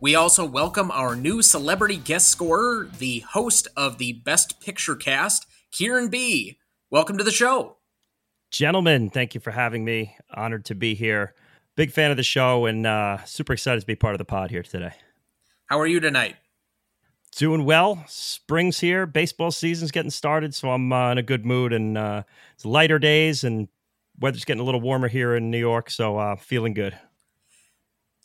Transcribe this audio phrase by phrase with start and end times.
[0.00, 5.44] We also welcome our new celebrity guest scorer, the host of the Best Picture cast,
[5.72, 6.56] Kieran B.
[6.88, 7.78] Welcome to the show.
[8.52, 10.16] Gentlemen, thank you for having me.
[10.32, 11.34] Honored to be here.
[11.74, 14.52] Big fan of the show and uh, super excited to be part of the pod
[14.52, 14.92] here today.
[15.66, 16.36] How are you tonight?
[17.34, 18.04] Doing well.
[18.06, 19.04] Spring's here.
[19.04, 21.72] Baseball season's getting started, so I'm uh, in a good mood.
[21.72, 22.22] And uh,
[22.54, 23.66] it's lighter days, and
[24.20, 26.96] weather's getting a little warmer here in New York, so uh, feeling good.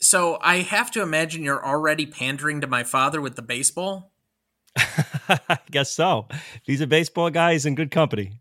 [0.00, 4.12] So I have to imagine you're already pandering to my father with the baseball.
[4.76, 6.26] I guess so.
[6.30, 8.40] If he's a baseball guy, he's in good company.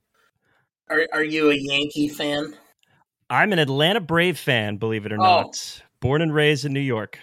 [0.90, 2.54] Are Are you a Yankee fan?
[3.30, 5.42] I'm an Atlanta Brave fan, believe it or Oh.
[5.42, 5.81] not.
[6.02, 7.18] Born and raised in New York.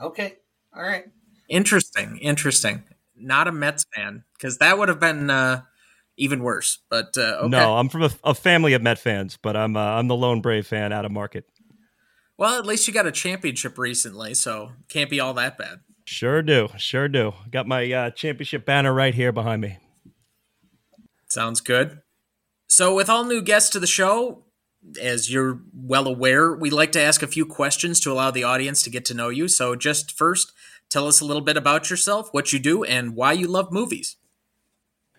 [0.00, 0.34] Okay,
[0.76, 1.04] all right.
[1.48, 2.84] Interesting, interesting.
[3.16, 5.62] Not a Mets fan because that would have been uh,
[6.18, 6.78] even worse.
[6.90, 7.48] But uh, okay.
[7.48, 10.42] No, I'm from a, a family of Met fans, but I'm uh, I'm the lone
[10.42, 11.46] Brave fan out of market.
[12.38, 15.80] Well, at least you got a championship recently, so can't be all that bad.
[16.04, 17.34] Sure do, sure do.
[17.50, 19.78] Got my uh, championship banner right here behind me.
[21.28, 22.00] Sounds good.
[22.68, 24.44] So, with all new guests to the show,
[25.02, 28.82] as you're well aware, we like to ask a few questions to allow the audience
[28.84, 29.48] to get to know you.
[29.48, 30.52] So, just first,
[30.88, 34.16] tell us a little bit about yourself, what you do, and why you love movies.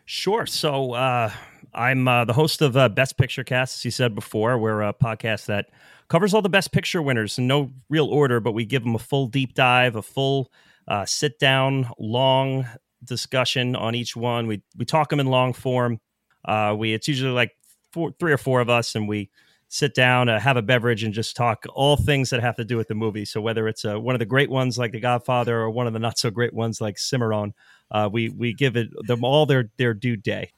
[0.06, 0.48] Sure.
[0.48, 1.32] So uh,
[1.72, 4.58] I'm uh, the host of uh, Best Picture Cast, as you said before.
[4.58, 5.70] We're a podcast that
[6.10, 9.00] covers all the Best Picture winners in no real order, but we give them a
[9.00, 10.52] full deep dive, a full
[10.88, 12.68] uh, sit down, long
[13.04, 14.48] discussion on each one.
[14.48, 16.00] We we talk them in long form.
[16.44, 17.52] Uh, we it's usually like
[17.94, 19.30] four, three or four of us, and we
[19.70, 22.76] sit down, uh, have a beverage, and just talk all things that have to do
[22.76, 23.26] with the movie.
[23.26, 25.94] So whether it's uh, one of the great ones like The Godfather or one of
[25.94, 27.54] the not so great ones like Cimarron,
[27.92, 30.52] uh, we we give it them all their their due day.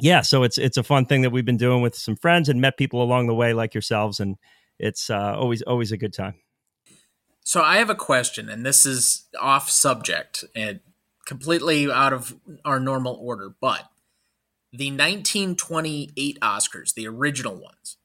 [0.00, 2.60] Yeah, so it's it's a fun thing that we've been doing with some friends and
[2.60, 4.36] met people along the way like yourselves, and
[4.78, 6.34] it's uh, always always a good time.
[7.42, 10.80] So, I have a question, and this is off subject and
[11.26, 13.88] completely out of our normal order, but
[14.72, 17.96] the 1928 Oscars, the original ones,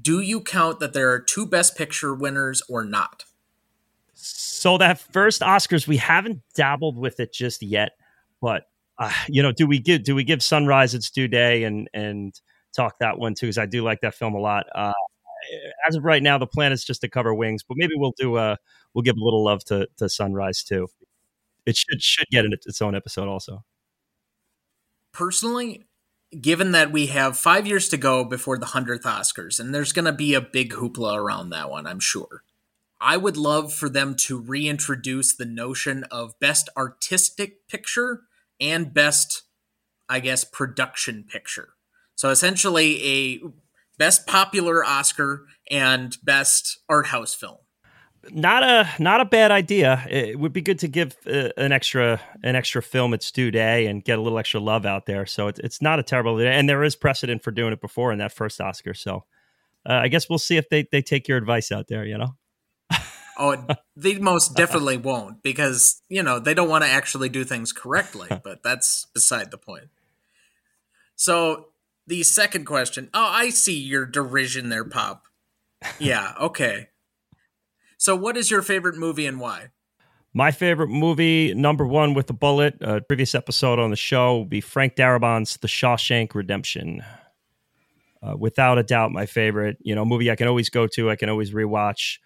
[0.00, 3.24] do you count that there are two Best Picture winners or not?
[4.14, 7.92] So that first Oscars, we haven't dabbled with it just yet,
[8.40, 8.64] but
[8.98, 12.38] uh, you know, do we give do we give Sunrise its due day and and
[12.76, 13.46] talk that one too?
[13.46, 14.66] Because I do like that film a lot.
[14.74, 14.92] Uh,
[15.52, 18.14] Uh, as of right now, the plan is just to cover Wings, but maybe we'll
[18.18, 18.58] do a
[18.94, 20.88] we'll give a little love to to Sunrise too.
[21.66, 23.64] It should should get in its own episode also.
[25.12, 25.86] Personally,
[26.38, 30.04] given that we have five years to go before the 100th Oscars, and there's going
[30.04, 32.42] to be a big hoopla around that one, I'm sure.
[33.00, 38.22] I would love for them to reintroduce the notion of best artistic picture
[38.60, 39.42] and best,
[40.08, 41.70] I guess, production picture.
[42.14, 43.40] So essentially, a
[44.00, 47.58] best popular Oscar and best art house film.
[48.32, 50.04] not a not a bad idea.
[50.10, 53.86] It would be good to give uh, an extra an extra film its due day
[53.86, 55.26] and get a little extra love out there.
[55.26, 58.10] So it's it's not a terrible idea, and there is precedent for doing it before
[58.10, 58.94] in that first Oscar.
[58.94, 59.24] So
[59.88, 62.04] uh, I guess we'll see if they they take your advice out there.
[62.04, 62.34] You know,
[63.40, 63.56] Oh,
[63.96, 68.28] they most definitely won't because, you know, they don't want to actually do things correctly,
[68.44, 69.88] but that's beside the point.
[71.16, 71.69] So,
[72.10, 73.08] the second question.
[73.14, 75.22] Oh, I see your derision there, Pop.
[75.98, 76.88] Yeah, okay.
[77.96, 79.70] So, what is your favorite movie and why?
[80.32, 84.44] my favorite movie, number one with a bullet, a previous episode on the show, will
[84.44, 87.02] be Frank Darabont's The Shawshank Redemption.
[88.22, 89.78] Uh, without a doubt, my favorite.
[89.80, 92.18] You know, movie I can always go to, I can always rewatch.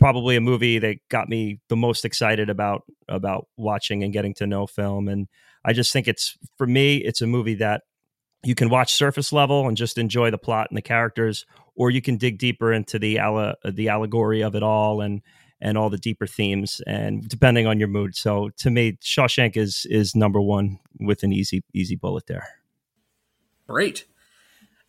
[0.00, 4.46] Probably a movie that got me the most excited about about watching and getting to
[4.46, 5.06] know film.
[5.08, 5.28] And
[5.64, 7.82] I just think it's for me, it's a movie that
[8.44, 12.02] you can watch surface level and just enjoy the plot and the characters, or you
[12.02, 15.22] can dig deeper into the alle- the allegory of it all and
[15.60, 18.14] and all the deeper themes and depending on your mood.
[18.14, 22.46] So to me, Shawshank is is number one with an easy easy bullet there.
[23.66, 24.04] Great.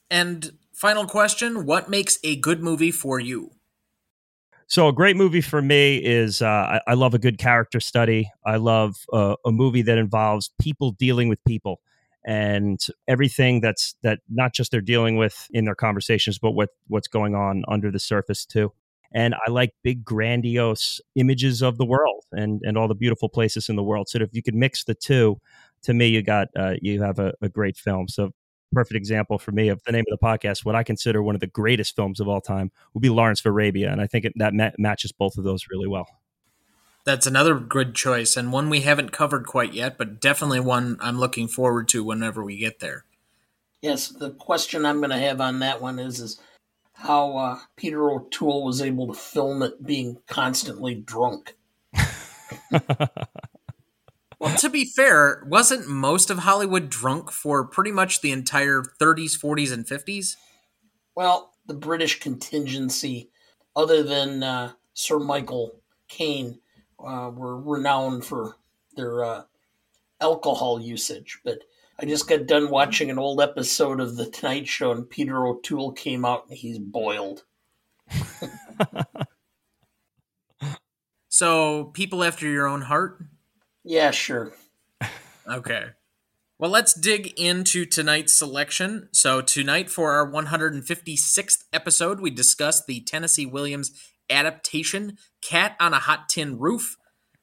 [0.09, 3.51] And final question What makes a good movie for you?
[4.67, 8.31] So a great movie for me is uh, I, I love a good character study.
[8.45, 11.81] I love uh, a movie that involves people dealing with people
[12.25, 17.07] and everything that's that not just they're dealing with in their conversations, but what what's
[17.07, 18.71] going on under the surface too.
[19.13, 23.69] and I like big, grandiose images of the world and and all the beautiful places
[23.69, 24.09] in the world.
[24.09, 25.39] So if you could mix the two,
[25.83, 28.07] to me, you got uh, you have a, a great film.
[28.07, 28.31] So
[28.73, 30.65] perfect example for me of the name of the podcast.
[30.65, 33.45] What I consider one of the greatest films of all time would be Lawrence of
[33.45, 36.07] Arabia, and I think it, that ma- matches both of those really well.
[37.05, 41.19] That's another good choice, and one we haven't covered quite yet, but definitely one I'm
[41.19, 43.05] looking forward to whenever we get there.
[43.79, 46.41] Yes, the question I'm going to have on that one is is
[46.93, 51.55] how uh, Peter O'Toole was able to film it being constantly drunk.
[54.39, 59.37] well, to be fair, wasn't most of Hollywood drunk for pretty much the entire 30s,
[59.39, 60.37] 40s, and 50s?
[61.15, 63.29] Well, the British contingency,
[63.75, 66.59] other than uh, Sir Michael Caine,
[66.99, 68.57] uh, were renowned for
[68.95, 69.43] their uh,
[70.21, 71.59] alcohol usage, but
[71.99, 75.93] I just got done watching an old episode of The Tonight Show, and Peter O'Toole
[75.93, 77.43] came out and he's boiled.
[81.29, 83.23] so, people after your own heart?
[83.83, 84.53] Yeah, sure.
[85.47, 85.85] okay.
[86.57, 89.07] Well, let's dig into tonight's selection.
[89.11, 93.91] So, tonight for our 156th episode, we discussed the Tennessee Williams
[94.29, 96.97] adaptation, Cat on a Hot Tin Roof,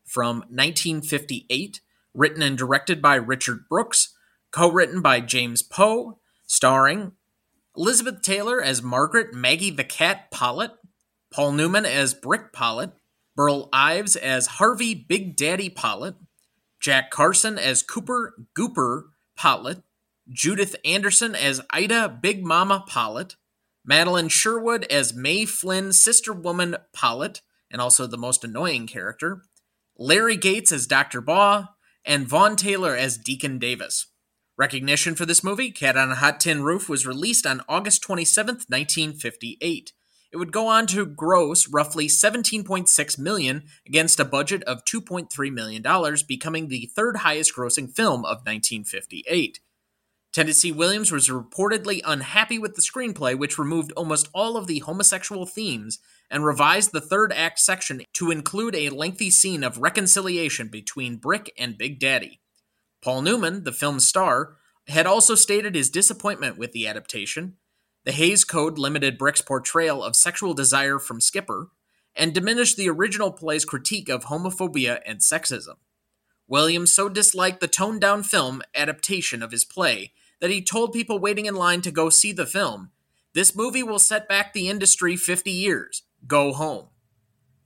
[0.04, 1.80] from 1958,
[2.14, 4.14] written and directed by Richard Brooks
[4.52, 7.12] co written by James Poe, starring
[7.76, 10.72] Elizabeth Taylor as Margaret Maggie the Cat Pollitt,
[11.32, 12.92] Paul Newman as Brick Pollitt,
[13.34, 16.16] Burl Ives as Harvey Big Daddy Pollitt,
[16.78, 19.04] Jack Carson as Cooper Gooper
[19.36, 19.82] Pollitt,
[20.28, 23.36] Judith Anderson as Ida Big Mama Pollitt,
[23.84, 27.40] Madeleine Sherwood as Mae Flynn Sister Woman Pollitt,
[27.70, 29.42] and also the most annoying character,
[29.98, 31.20] Larry Gates as Dr.
[31.20, 31.68] Baugh,
[32.04, 34.06] and Vaughn Taylor as Deacon Davis.
[34.58, 38.56] Recognition for this movie, Cat on a Hot Tin Roof, was released on August 27,
[38.68, 39.92] 1958.
[40.32, 45.82] It would go on to gross roughly 17.6 million against a budget of 2.3 million
[45.82, 49.60] dollars, becoming the third highest grossing film of 1958.
[50.32, 55.44] Tennessee Williams was reportedly unhappy with the screenplay, which removed almost all of the homosexual
[55.44, 55.98] themes
[56.30, 61.52] and revised the third act section to include a lengthy scene of reconciliation between Brick
[61.58, 62.40] and Big Daddy.
[63.02, 64.56] Paul Newman, the film's star,
[64.88, 67.56] had also stated his disappointment with the adaptation.
[68.04, 71.68] The Hays Code limited Brick's portrayal of sexual desire from Skipper
[72.16, 75.76] and diminished the original play's critique of homophobia and sexism.
[76.48, 80.12] Williams so disliked the toned down film adaptation of his play
[80.42, 82.90] that he told people waiting in line to go see the film,
[83.32, 86.02] This movie will set back the industry 50 years.
[86.26, 86.88] Go home.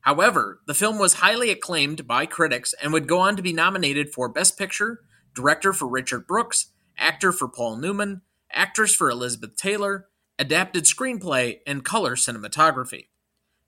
[0.02, 4.12] However, the film was highly acclaimed by critics and would go on to be nominated
[4.12, 5.00] for Best Picture,
[5.34, 6.66] director for Richard Brooks,
[6.98, 8.20] actor for Paul Newman,
[8.52, 10.08] actress for Elizabeth Taylor,
[10.38, 13.06] adapted screenplay, and color cinematography.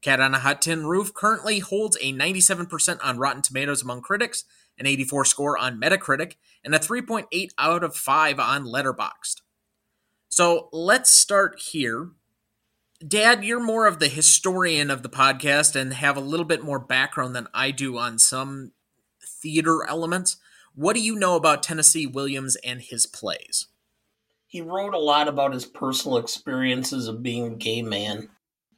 [0.03, 4.45] Cat on a Hot Tin Roof currently holds a 97% on Rotten Tomatoes among critics,
[4.79, 6.35] an 84 score on Metacritic,
[6.65, 9.43] and a 3.8 out of 5 on Letterboxd.
[10.29, 12.11] So let's start here.
[13.07, 16.79] Dad, you're more of the historian of the podcast and have a little bit more
[16.79, 18.73] background than I do on some
[19.23, 20.37] theater elements.
[20.75, 23.67] What do you know about Tennessee Williams and his plays?
[24.47, 28.31] He wrote a lot about his personal experiences of being a gay man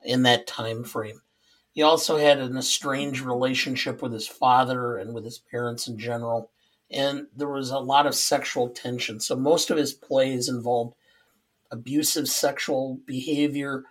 [0.03, 1.23] in that time frame.
[1.73, 6.51] He also had an estranged relationship with his father and with his parents in general,
[6.91, 9.21] and there was a lot of sexual tension.
[9.21, 10.95] So most of his plays involved
[11.71, 13.85] abusive sexual behavior,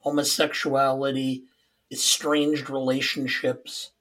[0.00, 1.44] homosexuality,
[1.92, 3.92] estranged relationships.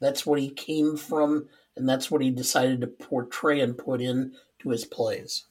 [0.00, 4.34] That's what he came from and that's what he decided to portray and put in
[4.60, 5.46] to his plays.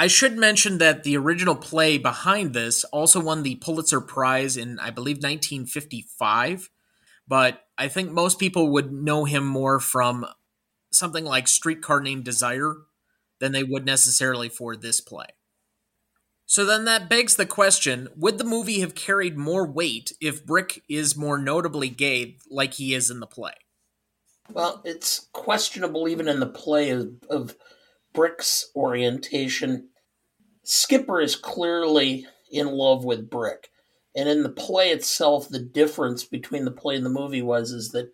[0.00, 4.78] I should mention that the original play behind this also won the Pulitzer Prize in,
[4.78, 6.70] I believe, 1955.
[7.28, 10.24] But I think most people would know him more from
[10.90, 12.76] something like Streetcar Named Desire
[13.40, 15.26] than they would necessarily for this play.
[16.46, 20.82] So then that begs the question would the movie have carried more weight if Brick
[20.88, 23.52] is more notably gay like he is in the play?
[24.50, 27.54] Well, it's questionable even in the play of, of
[28.12, 29.89] Brick's orientation.
[30.72, 33.72] Skipper is clearly in love with Brick.
[34.14, 37.88] And in the play itself, the difference between the play and the movie was is
[37.88, 38.12] that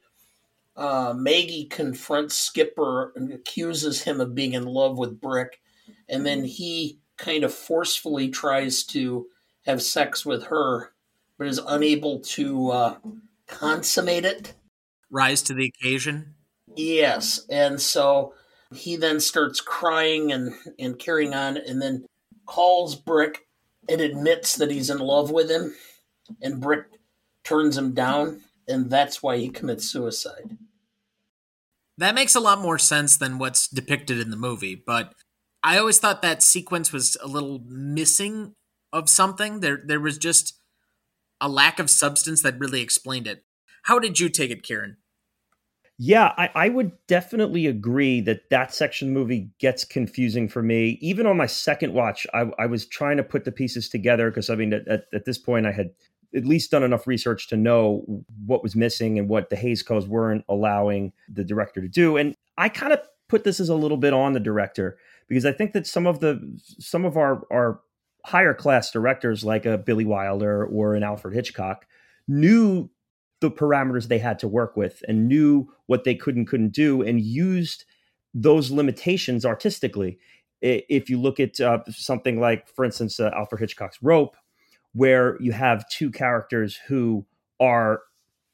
[0.74, 5.60] uh, Maggie confronts Skipper and accuses him of being in love with Brick,
[6.08, 9.26] and then he kind of forcefully tries to
[9.66, 10.94] have sex with her,
[11.36, 12.96] but is unable to uh,
[13.46, 14.54] consummate it.
[15.10, 16.34] Rise to the occasion.
[16.74, 18.32] Yes, and so
[18.74, 22.06] he then starts crying and and carrying on, and then
[22.46, 23.46] calls Brick
[23.88, 25.74] and admits that he's in love with him,
[26.40, 26.86] and Brick
[27.44, 30.56] turns him down, and that's why he commits suicide.
[31.98, 35.14] That makes a lot more sense than what's depicted in the movie, but
[35.62, 38.54] I always thought that sequence was a little missing
[38.92, 39.60] of something.
[39.60, 40.60] There there was just
[41.40, 43.44] a lack of substance that really explained it.
[43.84, 44.98] How did you take it, Kieran?
[45.98, 50.62] Yeah, I, I, would definitely agree that that section of the movie gets confusing for
[50.62, 50.98] me.
[51.00, 54.50] Even on my second watch, I, I was trying to put the pieces together because
[54.50, 55.92] I mean, at, at, this point, I had
[56.34, 58.04] at least done enough research to know
[58.44, 62.18] what was missing and what the Hays codes weren't allowing the director to do.
[62.18, 64.98] And I kind of put this as a little bit on the director
[65.28, 67.80] because I think that some of the some of our our
[68.26, 71.86] higher class directors like a Billy Wilder or an Alfred Hitchcock
[72.28, 72.90] knew
[73.40, 77.02] the parameters they had to work with and knew what they could and couldn't do
[77.02, 77.84] and used
[78.32, 80.18] those limitations artistically.
[80.62, 84.36] If you look at uh, something like, for instance, uh, Alfred Hitchcock's Rope,
[84.92, 87.26] where you have two characters who
[87.60, 88.00] are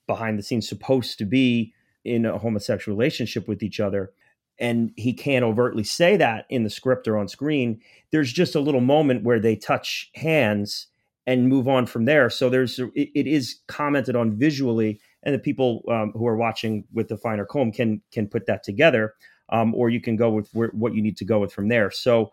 [0.08, 1.72] behind the scenes supposed to be
[2.04, 4.12] in a homosexual relationship with each other,
[4.58, 7.80] and he can't overtly say that in the script or on screen.
[8.10, 10.88] There's just a little moment where they touch hands
[11.26, 12.28] and move on from there.
[12.30, 16.84] So there's it, it is commented on visually, and the people um, who are watching
[16.92, 19.14] with the finer comb can can put that together,
[19.50, 21.90] um, or you can go with where, what you need to go with from there.
[21.90, 22.32] So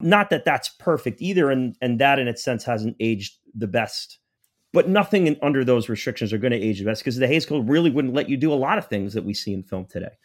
[0.00, 4.18] not that that's perfect either, and and that in its sense hasn't aged the best.
[4.72, 7.44] But nothing in, under those restrictions are going to age the best because the Hays
[7.44, 9.84] Code really wouldn't let you do a lot of things that we see in film
[9.84, 10.16] today.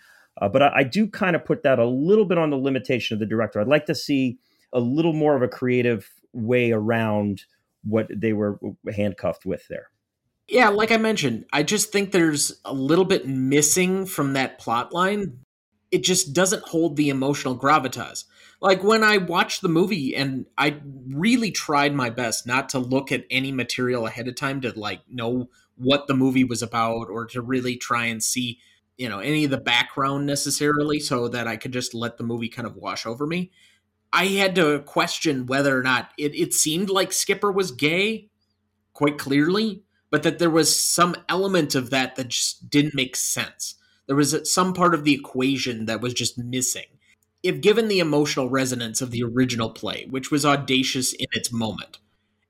[0.41, 3.13] Uh, but I, I do kind of put that a little bit on the limitation
[3.13, 3.59] of the director.
[3.59, 4.39] I'd like to see
[4.71, 7.43] a little more of a creative way around
[7.83, 8.59] what they were
[8.95, 9.89] handcuffed with there.
[10.47, 14.93] Yeah, like I mentioned, I just think there's a little bit missing from that plot
[14.93, 15.39] line.
[15.91, 18.23] It just doesn't hold the emotional gravitas.
[18.61, 20.79] Like when I watched the movie and I
[21.09, 25.01] really tried my best not to look at any material ahead of time to like
[25.09, 28.59] know what the movie was about or to really try and see,
[28.97, 32.49] you know, any of the background necessarily so that I could just let the movie
[32.49, 33.51] kind of wash over me.
[34.13, 38.29] I had to question whether or not it, it seemed like Skipper was gay,
[38.93, 43.75] quite clearly, but that there was some element of that that just didn't make sense.
[44.07, 46.85] There was some part of the equation that was just missing.
[47.43, 51.99] If given the emotional resonance of the original play, which was audacious in its moment,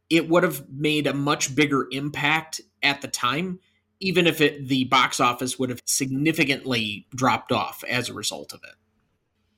[0.10, 3.60] it would have made a much bigger impact at the time,
[4.00, 8.62] even if it, the box office would have significantly dropped off as a result of
[8.64, 8.76] it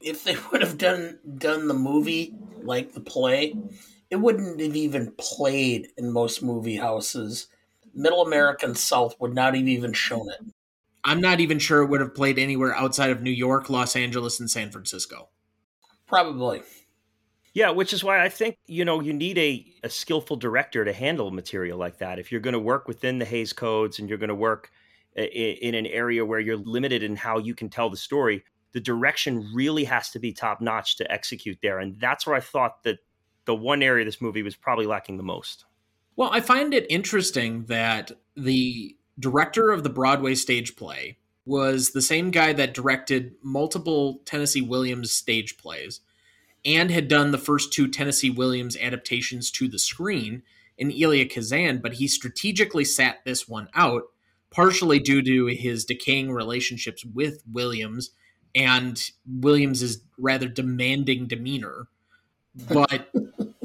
[0.02, 3.56] if they would have done done the movie like the play,
[4.10, 7.48] it wouldn't have even played in most movie houses.
[7.94, 10.54] Middle American South would not have even shown it.
[11.04, 14.40] I'm not even sure it would have played anywhere outside of New York, Los Angeles,
[14.40, 15.30] and San Francisco.
[16.08, 16.62] Probably.
[17.54, 20.94] Yeah, which is why I think, you know, you need a, a skillful director to
[20.94, 22.20] handle material like that.
[22.20, 24.72] If you're going to work within the Hays codes and you're going to work
[25.16, 28.44] eh, in, in an area where you're limited in how you can tell the story,
[28.74, 31.80] the direction really has to be top notch to execute there.
[31.80, 33.00] And that's where I thought that
[33.46, 35.66] the one area this movie was probably lacking the most.
[36.16, 42.02] Well, I find it interesting that the director of the Broadway stage play was the
[42.02, 46.02] same guy that directed multiple Tennessee Williams stage plays
[46.64, 50.44] and had done the first two Tennessee Williams adaptations to the screen
[50.78, 54.04] in Elia Kazan, but he strategically sat this one out,
[54.52, 58.12] partially due to his decaying relationships with Williams
[58.56, 61.88] and Williams's rather demanding demeanor.
[62.70, 63.10] But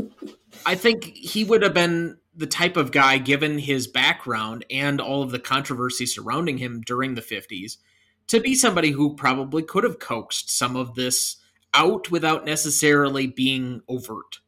[0.66, 5.22] I think he would have been the type of guy, given his background and all
[5.22, 7.76] of the controversy surrounding him during the 50s,
[8.26, 11.36] to be somebody who probably could have coaxed some of this
[11.74, 14.40] out without necessarily being overt.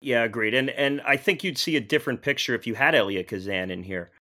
[0.00, 0.54] Yeah, agreed.
[0.54, 3.82] And and I think you'd see a different picture if you had Elia Kazan in
[3.82, 4.12] here,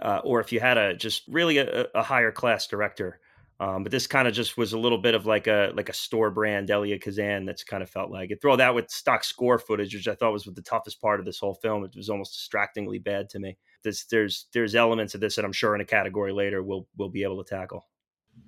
[0.00, 3.20] uh, or if you had a just really a, a higher class director.
[3.60, 5.92] Um, but this kind of just was a little bit of like a like a
[5.92, 8.40] store brand Elia Kazan that's kind of felt like it.
[8.40, 11.38] Throw that with stock score footage, which I thought was the toughest part of this
[11.38, 11.84] whole film.
[11.84, 13.58] It was almost distractingly bad to me.
[13.82, 17.10] There's there's there's elements of this that I'm sure in a category later we'll we'll
[17.10, 17.86] be able to tackle.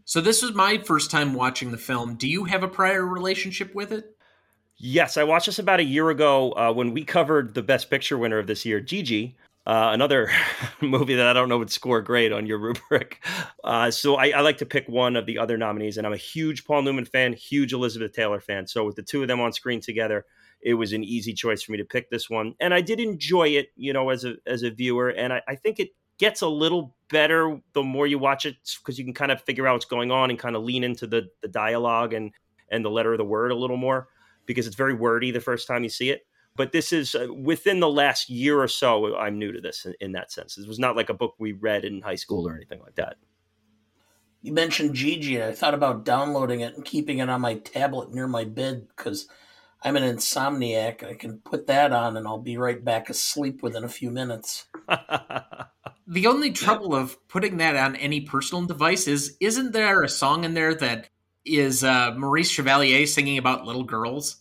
[0.07, 2.15] So this was my first time watching the film.
[2.15, 4.17] Do you have a prior relationship with it?
[4.79, 8.17] Yes, I watched this about a year ago uh, when we covered the Best Picture
[8.17, 10.31] winner of this year, Gigi, uh, another
[10.81, 13.25] movie that I don't know would score great on your rubric.
[13.63, 16.17] Uh, so I, I, like to pick one of the other nominees, and I'm a
[16.17, 18.67] huge Paul Newman fan, huge Elizabeth Taylor fan.
[18.67, 20.25] So with the two of them on screen together,
[20.61, 23.49] it was an easy choice for me to pick this one, and I did enjoy
[23.49, 26.49] it, you know, as a as a viewer, and I, I think it gets a
[26.49, 29.85] little better the more you watch it because you can kind of figure out what's
[29.85, 32.33] going on and kind of lean into the the dialogue and
[32.71, 34.09] and the letter of the word a little more
[34.47, 37.81] because it's very wordy the first time you see it But this is uh, within
[37.81, 39.17] the last year or so.
[39.17, 40.59] I'm new to this in, in that sense.
[40.59, 43.17] It was not like a book we read in high school or anything like that.
[44.43, 48.13] You mentioned Gigi, and I thought about downloading it and keeping it on my tablet
[48.13, 49.29] near my bed because
[49.85, 51.09] I'm an insomniac.
[51.09, 54.67] I can put that on and I'll be right back asleep within a few minutes.
[56.07, 60.45] the only trouble of putting that on any personal device is isn't there a song
[60.45, 61.09] in there that
[61.45, 64.37] is uh, Maurice Chevalier singing about little girls?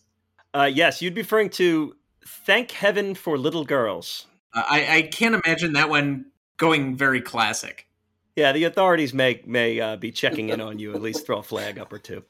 [0.53, 4.27] Uh, yes, you'd be referring to Thank Heaven for Little Girls.
[4.53, 6.25] Uh, I, I can't imagine that one
[6.57, 7.87] going very classic.
[8.35, 10.93] Yeah, the authorities may may uh, be checking in on you.
[10.93, 12.23] At least throw a flag up or two.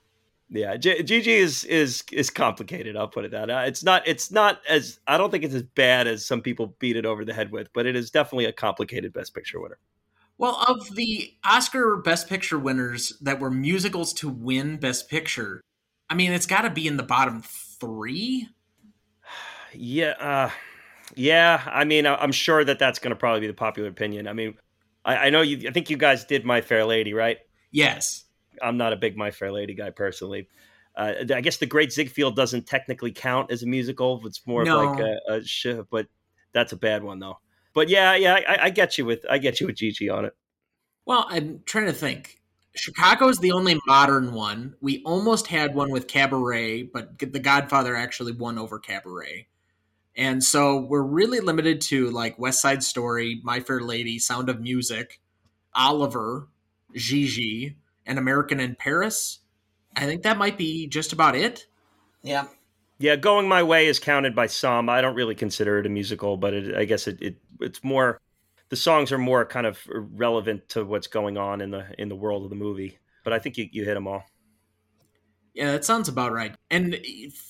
[0.50, 2.98] Yeah, G- Gigi is is is complicated.
[2.98, 3.50] I'll put it that.
[3.50, 6.76] Uh, it's not it's not as I don't think it's as bad as some people
[6.80, 9.78] beat it over the head with, but it is definitely a complicated Best Picture winner.
[10.38, 15.62] Well, of the Oscar Best Picture winners that were musicals to win Best Picture,
[16.10, 17.44] I mean, it's got to be in the bottom
[17.80, 18.50] three.
[19.74, 20.50] Yeah, uh,
[21.16, 21.62] yeah.
[21.66, 24.28] I mean, I'm sure that that's going to probably be the popular opinion.
[24.28, 24.56] I mean,
[25.06, 25.68] I, I know you.
[25.68, 27.38] I think you guys did My Fair Lady, right?
[27.72, 28.26] Yes.
[28.62, 30.48] I'm not a big My Fair Lady guy personally.
[30.96, 34.22] Uh, I guess The Great Ziegfeld doesn't technically count as a musical.
[34.26, 34.84] It's more no.
[34.84, 36.08] like a, a sh- but
[36.54, 37.40] that's a bad one though.
[37.74, 40.36] But yeah, yeah, I, I, get you with I get you with Gigi on it.
[41.06, 42.42] Well, I'm trying to think.
[42.76, 44.76] Chicago is the only modern one.
[44.82, 49.48] We almost had one with Cabaret, but The Godfather actually won over Cabaret.
[50.22, 54.62] And so we're really limited to like West Side Story, My Fair Lady, Sound of
[54.62, 55.20] Music,
[55.74, 56.48] Oliver,
[56.94, 57.76] Gigi,
[58.06, 59.40] and American in Paris.
[59.96, 61.66] I think that might be just about it.
[62.22, 62.46] Yeah.
[63.00, 64.90] Yeah, Going My Way is counted by some.
[64.90, 68.22] I don't really consider it a musical, but it, I guess it, it it's more
[68.70, 72.16] the songs are more kind of relevant to what's going on in the in the
[72.16, 73.00] world of the movie.
[73.24, 74.24] But I think you, you hit them all.
[75.54, 76.56] Yeah, that sounds about right.
[76.70, 76.98] And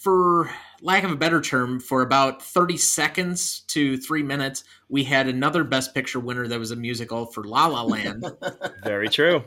[0.01, 0.49] for
[0.81, 5.63] lack of a better term, for about 30 seconds to three minutes, we had another
[5.63, 8.25] Best Picture winner that was a musical for La La Land.
[8.83, 9.43] Very true.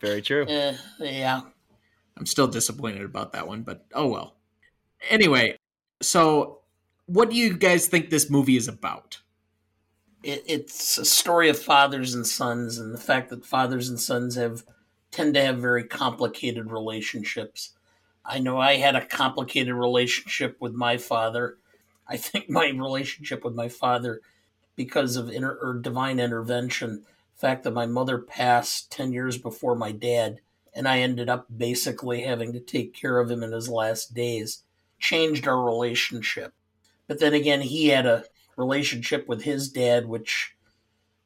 [0.00, 0.44] Very true.
[0.44, 1.40] Uh, yeah.
[2.18, 4.36] I'm still disappointed about that one, but oh well.
[5.08, 5.56] Anyway,
[6.02, 6.60] so
[7.06, 9.20] what do you guys think this movie is about?
[10.22, 14.36] It, it's a story of fathers and sons, and the fact that fathers and sons
[14.36, 14.64] have
[15.10, 17.74] tend to have very complicated relationships.
[18.24, 21.58] I know I had a complicated relationship with my father.
[22.06, 24.20] I think my relationship with my father,
[24.76, 29.92] because of inter- or divine intervention, fact that my mother passed 10 years before my
[29.92, 30.40] dad,
[30.74, 34.62] and I ended up basically having to take care of him in his last days,
[34.98, 36.52] changed our relationship.
[37.08, 38.24] But then again, he had a
[38.56, 40.54] relationship with his dad, which,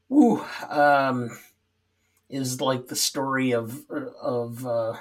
[0.08, 1.36] whew, um,
[2.28, 4.94] is like the story of of uh,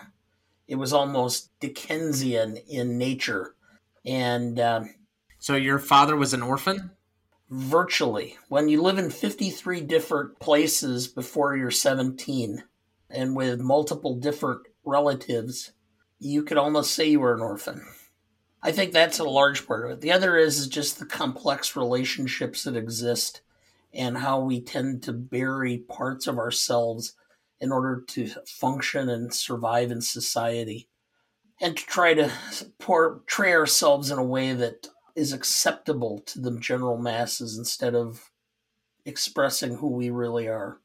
[0.68, 3.56] it was almost Dickensian in nature,
[4.06, 4.84] and uh,
[5.40, 6.92] so your father was an orphan.
[7.50, 12.64] Virtually, when you live in fifty three different places before you're seventeen,
[13.10, 15.72] and with multiple different relatives,
[16.20, 17.86] you could almost say you were an orphan.
[18.66, 20.02] I think that's a large part of it.
[20.02, 23.42] The other is, is just the complex relationships that exist
[23.94, 27.14] and how we tend to bury parts of ourselves
[27.60, 30.90] in order to function and survive in society
[31.62, 32.32] and to try to
[32.80, 38.32] portray ourselves in a way that is acceptable to the general masses instead of
[39.06, 40.80] expressing who we really are.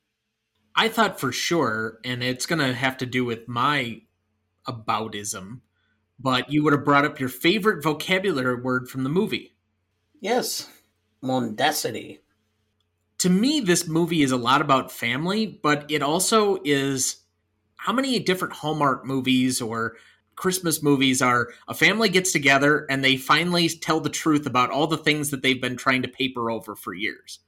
[0.77, 4.03] I thought for sure, and it's going to have to do with my
[4.68, 5.61] aboutism,
[6.21, 9.57] but you would have brought up your favorite vocabulary word from the movie.
[10.21, 10.68] Yes,
[11.23, 12.21] mendacity
[13.18, 17.16] to me, this movie is a lot about family, but it also is
[17.76, 19.96] how many different Hallmark movies or
[20.37, 24.87] Christmas movies are a family gets together and they finally tell the truth about all
[24.87, 27.40] the things that they've been trying to paper over for years.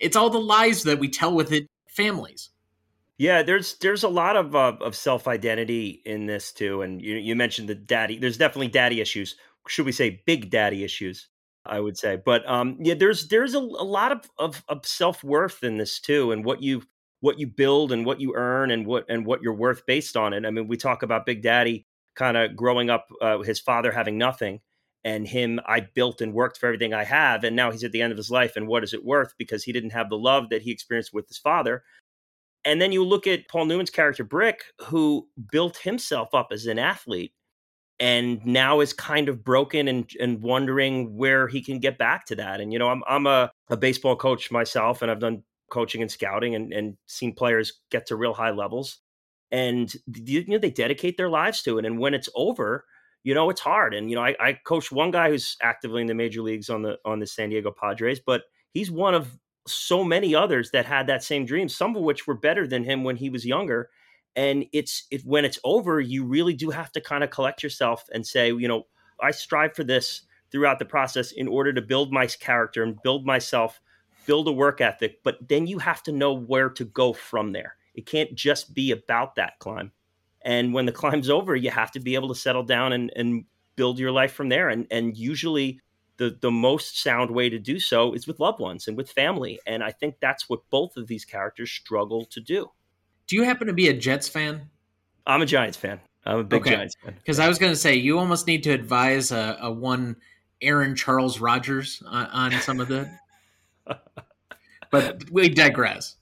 [0.00, 2.50] It's all the lies that we tell within families.
[3.16, 7.14] Yeah, there's there's a lot of uh, of self identity in this too, and you
[7.14, 8.18] you mentioned the daddy.
[8.18, 9.36] There's definitely daddy issues.
[9.68, 11.28] Should we say big daddy issues?
[11.66, 12.16] I would say.
[12.22, 16.00] But um, yeah, there's there's a, a lot of, of, of self worth in this
[16.00, 16.82] too, and what you
[17.20, 20.32] what you build and what you earn and what and what you're worth based on
[20.32, 20.44] it.
[20.44, 24.18] I mean, we talk about Big Daddy kind of growing up, uh, his father having
[24.18, 24.60] nothing,
[25.04, 28.02] and him I built and worked for everything I have, and now he's at the
[28.02, 29.34] end of his life, and what is it worth?
[29.38, 31.82] Because he didn't have the love that he experienced with his father.
[32.66, 36.78] And then you look at Paul Newman's character Brick, who built himself up as an
[36.78, 37.32] athlete
[38.00, 42.36] and now is kind of broken and and wondering where he can get back to
[42.36, 42.60] that.
[42.60, 46.10] And you know, I'm I'm a, a baseball coach myself, and I've done coaching and
[46.10, 48.98] scouting and, and seen players get to real high levels.
[49.50, 51.84] And you know, they dedicate their lives to it.
[51.84, 52.84] And when it's over,
[53.22, 53.94] you know, it's hard.
[53.94, 56.82] And you know, I, I coach one guy who's actively in the major leagues on
[56.82, 61.06] the on the San Diego Padres, but he's one of so many others that had
[61.06, 63.88] that same dream, some of which were better than him when he was younger.
[64.36, 68.04] And it's it when it's over, you really do have to kind of collect yourself
[68.12, 68.86] and say, you know,
[69.20, 73.26] I strive for this throughout the process in order to build my character and build
[73.26, 73.80] myself,
[74.26, 75.22] build a work ethic.
[75.22, 77.76] But then you have to know where to go from there.
[77.94, 79.92] It can't just be about that climb.
[80.42, 83.44] And when the climb's over, you have to be able to settle down and, and
[83.76, 84.68] build your life from there.
[84.68, 85.80] And and usually
[86.16, 89.60] the the most sound way to do so is with loved ones and with family.
[89.66, 92.70] And I think that's what both of these characters struggle to do.
[93.26, 94.68] Do you happen to be a Jets fan?
[95.26, 96.00] I'm a Giants fan.
[96.26, 96.76] I'm a big okay.
[96.76, 97.14] Giants fan.
[97.14, 100.16] Because I was going to say you almost need to advise a, a one
[100.60, 103.10] Aaron Charles Rodgers on, on some of the.
[104.90, 106.16] but we digress.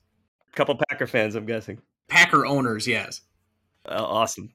[0.51, 1.81] A couple Packer fans, I'm guessing.
[2.07, 3.21] Packer owners, yes.
[3.87, 4.53] Uh, awesome.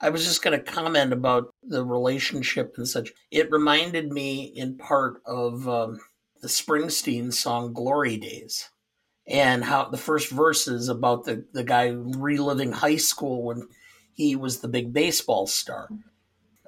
[0.00, 3.12] I was just going to comment about the relationship and such.
[3.30, 6.00] It reminded me in part of um,
[6.40, 8.70] the Springsteen song Glory Days
[9.26, 13.68] and how the first verse is about the, the guy reliving high school when
[14.12, 15.88] he was the big baseball star.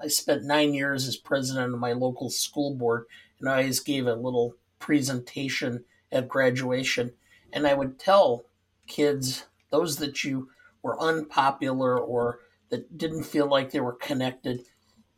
[0.01, 3.05] I spent nine years as president of my local school board,
[3.39, 7.13] and I always gave a little presentation at graduation.
[7.53, 8.47] And I would tell
[8.87, 10.49] kids, those that you
[10.83, 14.61] were unpopular or that didn't feel like they were connected,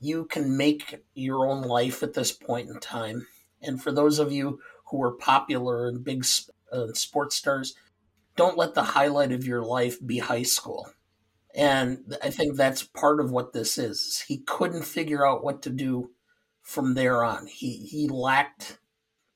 [0.01, 3.27] you can make your own life at this point in time.
[3.63, 6.25] And for those of you who were popular and big
[6.75, 7.75] uh, sports stars,
[8.37, 10.91] don't let the highlight of your life be high school.
[11.55, 14.25] And I think that's part of what this is.
[14.27, 16.11] He couldn't figure out what to do
[16.63, 17.47] from there on.
[17.47, 18.79] He he lacked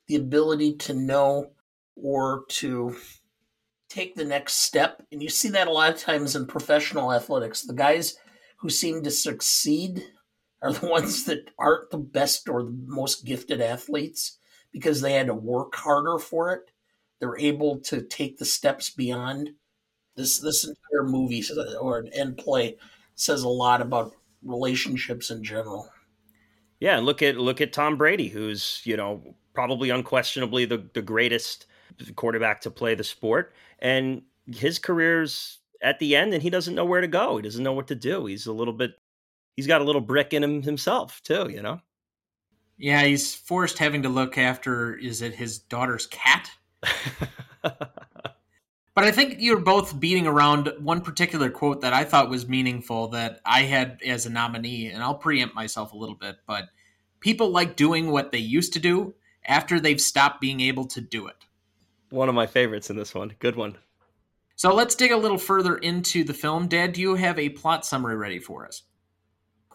[0.07, 1.51] the ability to know
[1.95, 2.95] or to
[3.87, 5.05] take the next step.
[5.11, 7.61] And you see that a lot of times in professional athletics.
[7.61, 8.17] The guys
[8.57, 10.03] who seem to succeed
[10.61, 14.37] are the ones that aren't the best or the most gifted athletes
[14.71, 16.71] because they had to work harder for it.
[17.19, 19.51] They're able to take the steps beyond.
[20.15, 21.43] This this entire movie
[21.79, 22.77] or and play
[23.15, 25.89] says a lot about relationships in general.
[26.79, 31.01] Yeah, and look at look at Tom Brady, who's you know probably unquestionably the the
[31.01, 31.65] greatest
[32.15, 36.85] quarterback to play the sport, and his career's at the end, and he doesn't know
[36.85, 37.37] where to go.
[37.37, 38.25] He doesn't know what to do.
[38.25, 38.91] He's a little bit.
[39.55, 41.49] He's got a little brick in him himself too.
[41.49, 41.81] You know.
[42.77, 44.95] Yeah, he's forced having to look after.
[44.95, 46.49] Is it his daughter's cat?
[47.61, 47.93] but
[48.95, 53.41] I think you're both beating around one particular quote that I thought was meaningful that
[53.45, 56.37] I had as a nominee, and I'll preempt myself a little bit.
[56.45, 56.69] But
[57.19, 59.13] people like doing what they used to do
[59.45, 61.35] after they've stopped being able to do it.
[62.09, 63.33] One of my favorites in this one.
[63.39, 63.77] Good one.
[64.55, 66.67] So let's dig a little further into the film.
[66.67, 68.83] Dad, do you have a plot summary ready for us?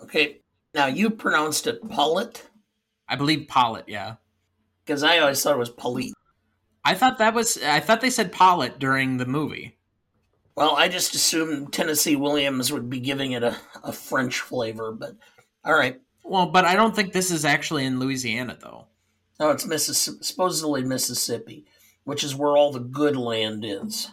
[0.02, 0.42] Okay.
[0.74, 2.42] Now you pronounced it Pollitt.
[3.08, 4.16] I believe Pollitt, yeah.
[4.84, 6.12] Because I always thought it was Pollitt.
[6.84, 9.76] I thought that was I thought they said Pollitt during the movie.
[10.54, 15.16] Well, I just assumed Tennessee Williams would be giving it a, a French flavor, but
[15.64, 16.00] all right.
[16.22, 18.86] Well, but I don't think this is actually in Louisiana though.
[19.40, 21.64] No, it's Mississippi, supposedly Mississippi,
[22.04, 24.10] which is where all the good land is.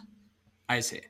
[0.68, 1.02] I see.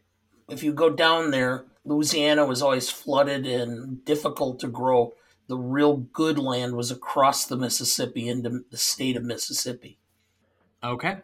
[0.50, 5.14] If you go down there, Louisiana was always flooded and difficult to grow.
[5.48, 9.98] The real good land was across the Mississippi into the state of Mississippi.
[10.84, 11.18] Okay.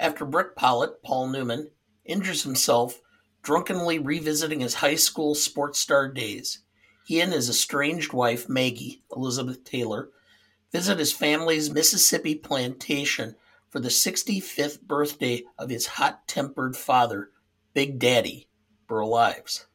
[0.00, 1.70] After Brick Pollitt, Paul Newman,
[2.04, 3.00] injures himself
[3.42, 6.60] drunkenly revisiting his high school sports star days,
[7.04, 10.10] he and his estranged wife, Maggie, Elizabeth Taylor,
[10.72, 13.34] visit his family's Mississippi plantation
[13.70, 17.30] for the 65th birthday of his hot tempered father,
[17.74, 18.48] Big Daddy,
[18.86, 19.66] Burl Ives.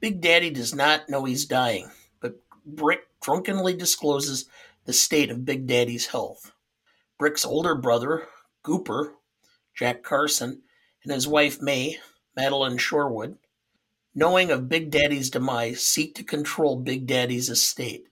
[0.00, 4.46] Big Daddy does not know he's dying, but Brick drunkenly discloses
[4.84, 6.52] the state of Big Daddy's health.
[7.18, 8.28] Brick's older brother,
[8.64, 9.12] Gooper,
[9.74, 10.62] Jack Carson,
[11.02, 11.98] and his wife Mae,
[12.36, 13.38] Madeleine Sherwood,
[14.14, 18.04] knowing of Big Daddy's demise, seek to control Big Daddy's estate.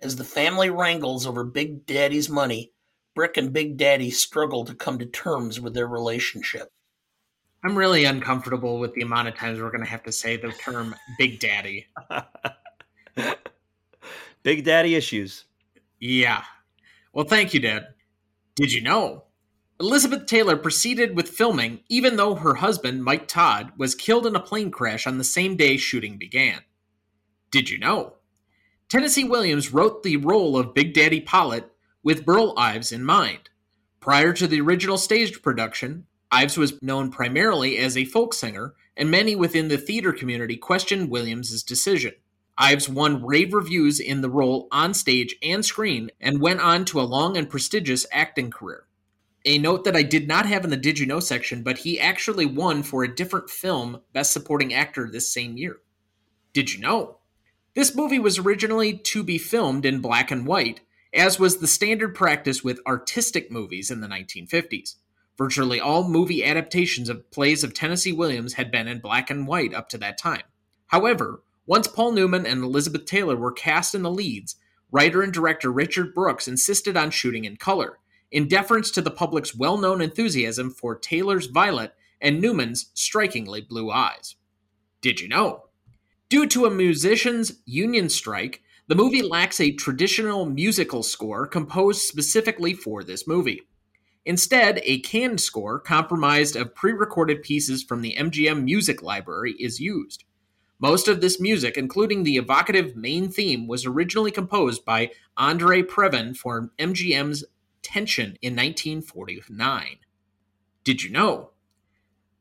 [0.00, 2.72] As the family wrangles over Big Daddy's money,
[3.14, 6.72] Brick and Big Daddy struggle to come to terms with their relationship.
[7.64, 10.50] I'm really uncomfortable with the amount of times we're going to have to say the
[10.50, 11.86] term Big Daddy.
[14.42, 15.44] Big Daddy issues.
[16.00, 16.42] Yeah.
[17.12, 17.88] Well, thank you, Dad.
[18.56, 19.24] Did you know?
[19.82, 24.40] Elizabeth Taylor proceeded with filming even though her husband, Mike Todd, was killed in a
[24.40, 26.60] plane crash on the same day shooting began.
[27.50, 28.14] Did you know?
[28.88, 31.68] Tennessee Williams wrote the role of Big Daddy Pollitt
[32.00, 33.50] with Burl Ives in mind.
[33.98, 39.10] Prior to the original staged production, Ives was known primarily as a folk singer, and
[39.10, 42.12] many within the theater community questioned Williams's decision.
[42.56, 47.00] Ives won rave reviews in the role on stage and screen and went on to
[47.00, 48.86] a long and prestigious acting career.
[49.44, 51.98] A note that I did not have in the Did You Know section, but he
[51.98, 55.78] actually won for a different film Best Supporting Actor this same year.
[56.52, 57.18] Did you know?
[57.74, 60.80] This movie was originally to be filmed in black and white,
[61.12, 64.96] as was the standard practice with artistic movies in the 1950s.
[65.36, 69.74] Virtually all movie adaptations of plays of Tennessee Williams had been in black and white
[69.74, 70.42] up to that time.
[70.88, 74.56] However, once Paul Newman and Elizabeth Taylor were cast in the leads,
[74.90, 77.98] writer and director Richard Brooks insisted on shooting in color,
[78.32, 83.90] in deference to the public's well known enthusiasm for Taylor's violet and Newman's strikingly blue
[83.90, 84.36] eyes.
[85.00, 85.64] Did you know?
[86.28, 92.72] Due to a musicians' union strike, the movie lacks a traditional musical score composed specifically
[92.72, 93.62] for this movie.
[94.24, 99.80] Instead, a canned score comprised of pre recorded pieces from the MGM Music Library is
[99.80, 100.24] used.
[100.78, 106.36] Most of this music, including the evocative main theme, was originally composed by Andre Previn
[106.36, 107.44] for MGM's
[107.82, 109.98] Tension in 1949.
[110.84, 111.50] Did you know?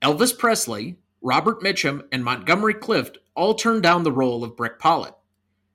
[0.01, 5.13] Elvis Presley, Robert Mitchum, and Montgomery Clift all turned down the role of Brick Pollitt.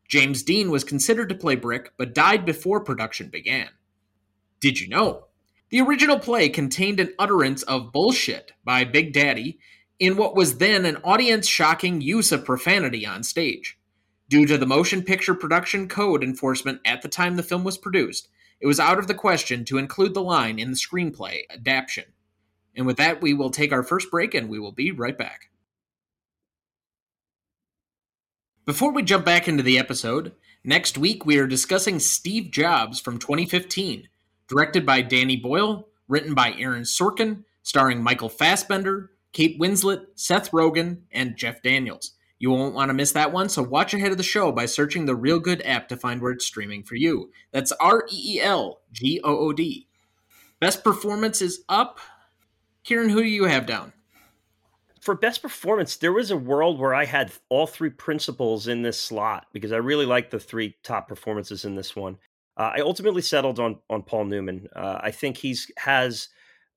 [0.09, 3.69] James Dean was considered to play Brick, but died before production began.
[4.61, 5.27] Did you know?
[5.71, 9.59] The original play contained an utterance of bullshit by Big Daddy
[9.99, 13.79] in what was then an audience shocking use of profanity on stage.
[14.29, 18.29] Due to the motion picture production code enforcement at the time the film was produced,
[18.61, 22.05] it was out of the question to include the line in the screenplay adaptation.
[22.75, 25.51] And with that, we will take our first break and we will be right back.
[28.65, 30.33] Before we jump back into the episode,
[30.65, 34.09] next week we are discussing Steve Jobs from 2015
[34.49, 41.01] Directed by Danny Boyle, written by Aaron Sorkin, starring Michael Fassbender, Kate Winslet, Seth Rogen,
[41.11, 42.13] and Jeff Daniels.
[42.39, 45.07] You won't want to miss that one, so watch ahead of the show by searching
[45.07, 47.31] the Reelgood app to find where it's streaming for you.
[47.51, 49.89] That's R E E L G O O D.
[50.61, 51.99] Best performance is up.
[52.85, 53.93] Kieran, who do you have down?
[55.01, 59.01] For best performance, there was a world where I had all three principals in this
[59.01, 62.19] slot because I really like the three top performances in this one.
[62.57, 64.69] Uh, I ultimately settled on on Paul Newman.
[64.75, 66.29] Uh, I think he's has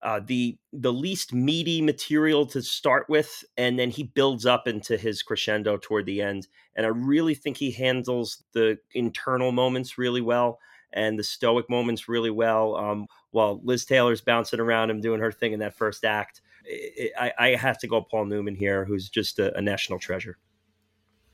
[0.01, 4.97] uh, the the least meaty material to start with, and then he builds up into
[4.97, 6.47] his crescendo toward the end.
[6.75, 10.59] And I really think he handles the internal moments really well
[10.93, 12.75] and the stoic moments really well.
[12.75, 17.12] Um, while Liz Taylor's bouncing around him doing her thing in that first act, it,
[17.19, 20.38] I, I, have to go Paul Newman here, who's just a, a, national treasure.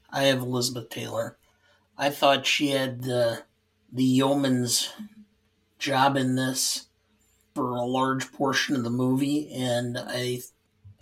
[0.09, 1.37] I have Elizabeth Taylor.
[1.97, 3.43] I thought she had the
[3.91, 4.91] the yeoman's
[5.79, 6.84] job in this
[7.55, 10.41] for a large portion of the movie, and I,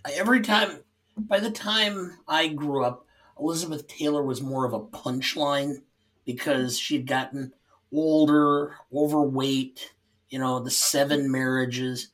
[0.06, 0.80] I every time
[1.18, 3.06] by the time I grew up,
[3.40, 5.82] Elizabeth Taylor was more of a punchline
[6.26, 7.54] because she'd gotten
[7.92, 9.94] older, overweight,
[10.30, 12.10] you know, the seven marriages.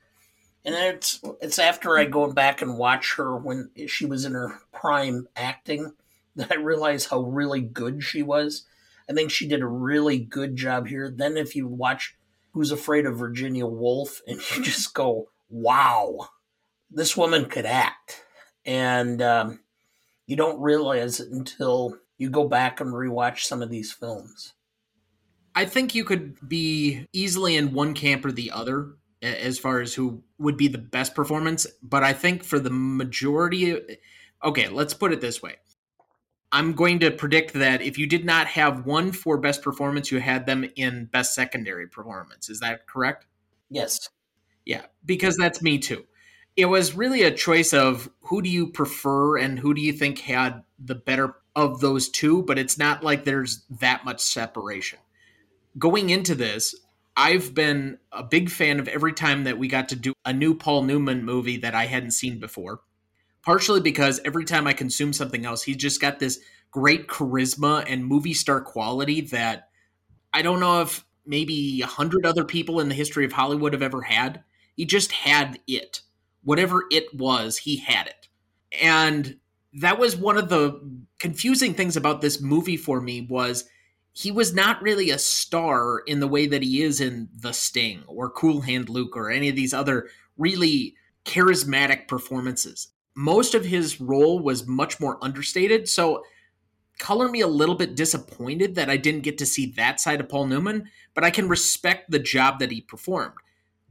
[0.66, 4.60] And it's it's after I go back and watch her when she was in her
[4.72, 5.94] prime acting
[6.36, 8.66] that I realize how really good she was.
[9.10, 11.10] I think she did a really good job here.
[11.10, 12.16] Then if you watch
[12.54, 16.30] Who's Afraid of Virginia Woolf and you just go, wow,
[16.90, 18.24] this woman could act.
[18.66, 19.60] And um,
[20.28, 24.54] you don't realize it until you go back and rewatch some of these films.
[25.56, 29.94] I think you could be easily in one camp or the other as far as
[29.94, 31.68] who would be the best performance.
[31.82, 33.80] But I think for the majority,
[34.44, 35.56] okay, let's put it this way.
[36.52, 40.20] I'm going to predict that if you did not have one for best performance, you
[40.20, 42.50] had them in best secondary performance.
[42.50, 43.28] Is that correct?
[43.70, 44.10] Yes.
[44.66, 46.06] Yeah, because that's me too.
[46.56, 50.20] It was really a choice of who do you prefer and who do you think
[50.20, 55.00] had the better of those two, but it's not like there's that much separation.
[55.78, 56.76] Going into this,
[57.16, 60.56] I've been a big fan of every time that we got to do a new
[60.56, 62.82] Paul Newman movie that I hadn't seen before
[63.50, 68.06] partially because every time I consume something else, he's just got this great charisma and
[68.06, 69.70] movie star quality that
[70.32, 73.82] I don't know if maybe a hundred other people in the history of Hollywood have
[73.82, 74.44] ever had.
[74.76, 76.02] He just had it.
[76.44, 78.28] Whatever it was, he had it.
[78.80, 79.38] And
[79.74, 80.80] that was one of the
[81.18, 83.66] confusing things about this movie for me was
[84.14, 88.04] he was not really a star in the way that he is in The Sting
[88.06, 90.08] or Cool Hand Luke or any of these other
[90.38, 90.94] really
[91.26, 95.90] charismatic performances most of his role was much more understated.
[95.90, 96.24] So,
[97.00, 100.30] color me a little bit disappointed that I didn't get to see that side of
[100.30, 103.34] Paul Newman, but I can respect the job that he performed.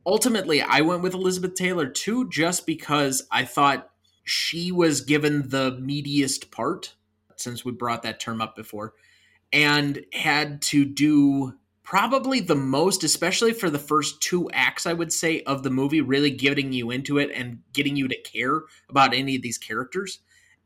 [0.07, 3.91] Ultimately, I went with Elizabeth Taylor too, just because I thought
[4.25, 6.95] she was given the meatiest part.
[7.37, 8.95] since we brought that term up before,
[9.53, 11.53] and had to do
[11.89, 16.03] probably the most, especially for the first two acts, I would say, of the movie,
[16.03, 20.19] really getting you into it and getting you to care about any of these characters.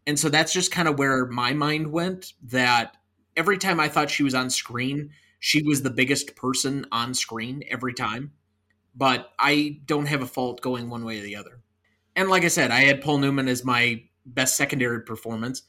[0.05, 2.97] And so that's just kind of where my mind went that
[3.37, 7.63] every time I thought she was on screen, she was the biggest person on screen
[7.71, 8.33] every time.
[8.93, 11.61] But I don't have a fault going one way or the other.
[12.17, 15.63] And like I said, I had Paul Newman as my best secondary performance.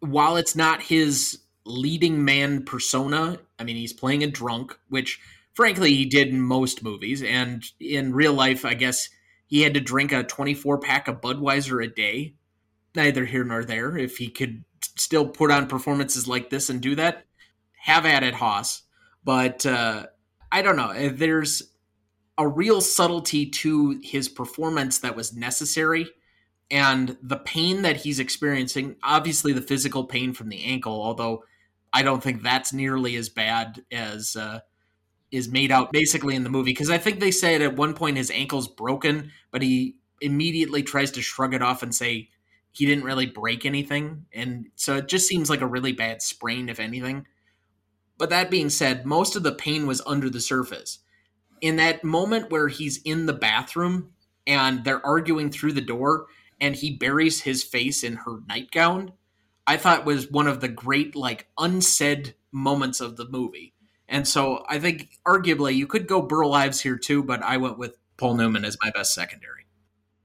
[0.00, 1.38] While it's not his
[1.70, 5.20] leading man persona, I mean, he's playing a drunk, which
[5.54, 7.22] frankly he did in most movies.
[7.22, 9.08] And in real life, I guess
[9.46, 12.34] he had to drink a 24 pack of Budweiser a day.
[12.94, 13.96] Neither here nor there.
[13.96, 14.64] If he could
[14.96, 17.24] still put on performances like this and do that,
[17.76, 18.82] have at it, Hoss.
[19.24, 20.06] But uh,
[20.50, 21.10] I don't know.
[21.10, 21.62] There's
[22.36, 26.08] a real subtlety to his performance that was necessary.
[26.70, 31.44] And the pain that he's experiencing, obviously the physical pain from the ankle, although
[31.92, 34.60] I don't think that's nearly as bad as uh,
[35.30, 36.72] is made out basically in the movie.
[36.72, 41.10] Because I think they said at one point his ankle's broken, but he immediately tries
[41.12, 42.28] to shrug it off and say
[42.72, 44.26] he didn't really break anything.
[44.32, 47.26] And so it just seems like a really bad sprain, if anything.
[48.18, 50.98] But that being said, most of the pain was under the surface.
[51.60, 54.10] In that moment where he's in the bathroom
[54.46, 56.26] and they're arguing through the door
[56.60, 59.12] and he buries his face in her nightgown,
[59.66, 63.74] I thought was one of the great, like, unsaid moments of the movie.
[64.08, 67.78] And so I think arguably you could go Burl Ives here too, but I went
[67.78, 69.66] with Paul Newman as my best secondary.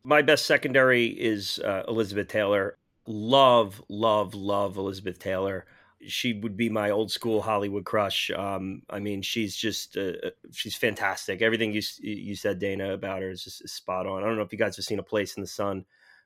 [0.03, 2.77] My best secondary is uh, Elizabeth Taylor.
[3.05, 5.65] Love, love, love Elizabeth Taylor.
[6.01, 8.31] She would be my old school Hollywood crush.
[8.31, 11.41] Um, I mean, she's just uh, uh she's fantastic.
[11.41, 14.23] Everything you you said, Dana, about her is just is spot on.
[14.23, 15.85] I don't know if you guys have seen A Place in the Sun.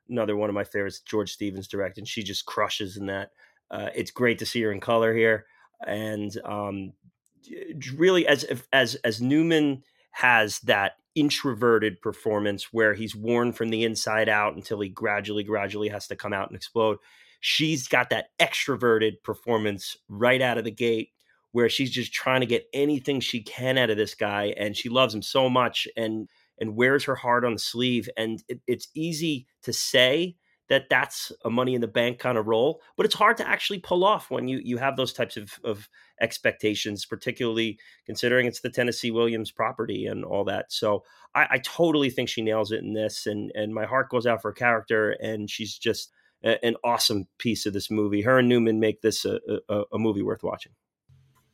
[0.10, 2.08] Another one of my favorites, George Stevens directed.
[2.08, 3.32] She just crushes in that.
[3.72, 5.46] Uh, it's great to see her in color here,
[5.86, 6.94] and um,
[7.96, 14.30] really, as as as Newman has that introverted performance where he's worn from the inside
[14.30, 16.98] out until he gradually, gradually has to come out and explode.
[17.42, 21.10] She's got that extroverted performance right out of the gate
[21.52, 24.90] where she's just trying to get anything she can out of this guy and she
[24.90, 28.88] loves him so much and and wears her heart on the sleeve and it, it's
[28.96, 30.36] easy to say
[30.70, 33.80] that that's a money in the bank kind of role but it's hard to actually
[33.80, 35.90] pull off when you you have those types of, of
[36.22, 40.72] expectations particularly considering it's the tennessee williams property and all that.
[40.72, 41.04] So
[41.36, 44.42] I, I, totally think she nails it in this and and my heart goes out
[44.42, 46.12] for a character and she's just
[46.44, 48.22] a, an awesome piece of this movie.
[48.22, 50.74] Her and newman make this a, a, a movie worth watching.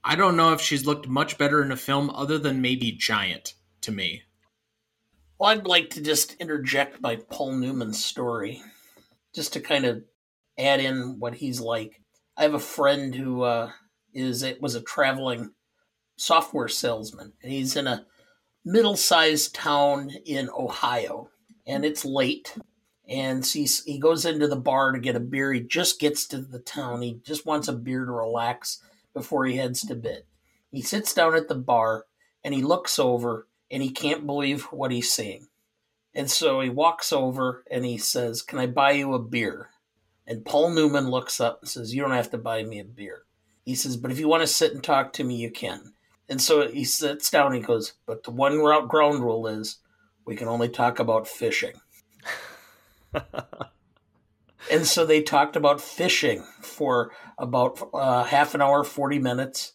[0.03, 3.55] I don't know if she's looked much better in a film other than maybe giant
[3.81, 4.23] to me
[5.37, 8.61] well, I'd like to just interject my Paul Newman story
[9.33, 10.03] just to kind of
[10.57, 12.01] add in what he's like.
[12.37, 13.71] I have a friend who uh,
[14.13, 15.51] is it was a traveling
[16.17, 18.05] software salesman, and he's in a
[18.63, 21.29] middle-sized town in Ohio,
[21.67, 22.55] and it's late.
[23.07, 25.53] And he, he goes into the bar to get a beer.
[25.53, 27.01] He just gets to the town.
[27.01, 28.81] He just wants a beer to relax
[29.13, 30.23] before he heads to bed.
[30.71, 32.05] He sits down at the bar
[32.43, 35.47] and he looks over and he can't believe what he's seeing.
[36.13, 39.69] And so he walks over and he says, Can I buy you a beer?
[40.25, 43.23] And Paul Newman looks up and says, You don't have to buy me a beer.
[43.65, 45.93] He says, But if you want to sit and talk to me, you can.
[46.29, 49.79] And so he sits down and he goes, But the one ground rule is
[50.25, 51.73] we can only talk about fishing.
[54.71, 59.73] and so they talked about fishing for about uh, half an hour, 40 minutes.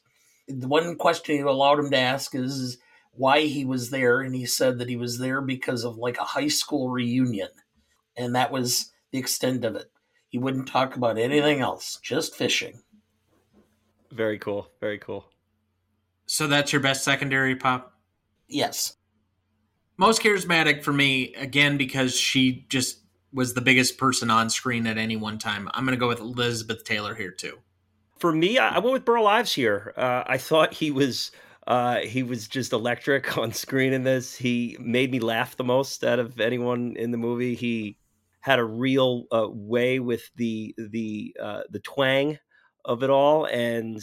[0.48, 2.79] The one question he allowed him to ask is, is
[3.21, 6.25] why he was there, and he said that he was there because of like a
[6.25, 7.51] high school reunion,
[8.17, 9.91] and that was the extent of it.
[10.31, 12.81] He wouldn't talk about anything else, just fishing.
[14.11, 14.69] Very cool.
[14.81, 15.27] Very cool.
[16.25, 17.93] So that's your best secondary pop?
[18.49, 18.97] Yes.
[19.99, 23.01] Most charismatic for me, again, because she just
[23.35, 25.69] was the biggest person on screen at any one time.
[25.75, 27.59] I'm going to go with Elizabeth Taylor here, too.
[28.19, 29.93] For me, I went with Burl Ives here.
[29.95, 31.33] Uh, I thought he was
[31.66, 34.37] uh, he was just electric on screen in this.
[34.37, 37.55] He made me laugh the most out of anyone in the movie.
[37.55, 37.97] He
[38.41, 42.39] had a real uh, way with the the uh, the twang
[42.85, 44.01] of it all, and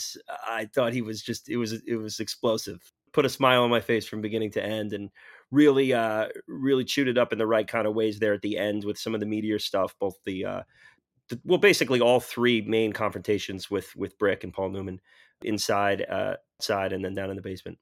[0.48, 2.80] I thought he was just it was it was explosive.
[3.14, 5.10] Put a smile on my face from beginning to end, and
[5.50, 8.58] really uh, really chewed it up in the right kind of ways there at the
[8.58, 10.62] end with some of the meteor stuff, both the uh,
[11.44, 15.02] well, basically all three main confrontations with with Brick and Paul Newman
[15.42, 17.78] inside, uh, outside, and then down in the basement.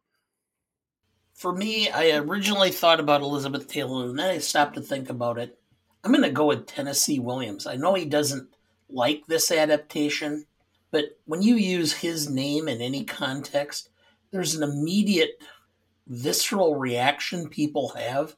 [1.34, 5.38] For me, I originally thought about Elizabeth Taylor, and then I stopped to think about
[5.38, 5.58] it.
[6.04, 7.68] I'm going to go with Tennessee Williams.
[7.68, 8.50] I know he doesn't
[8.90, 10.46] like this adaptation,
[10.92, 13.90] But when you use his name in any context,
[14.32, 15.42] there's an immediate
[16.08, 18.38] visceral reaction people have.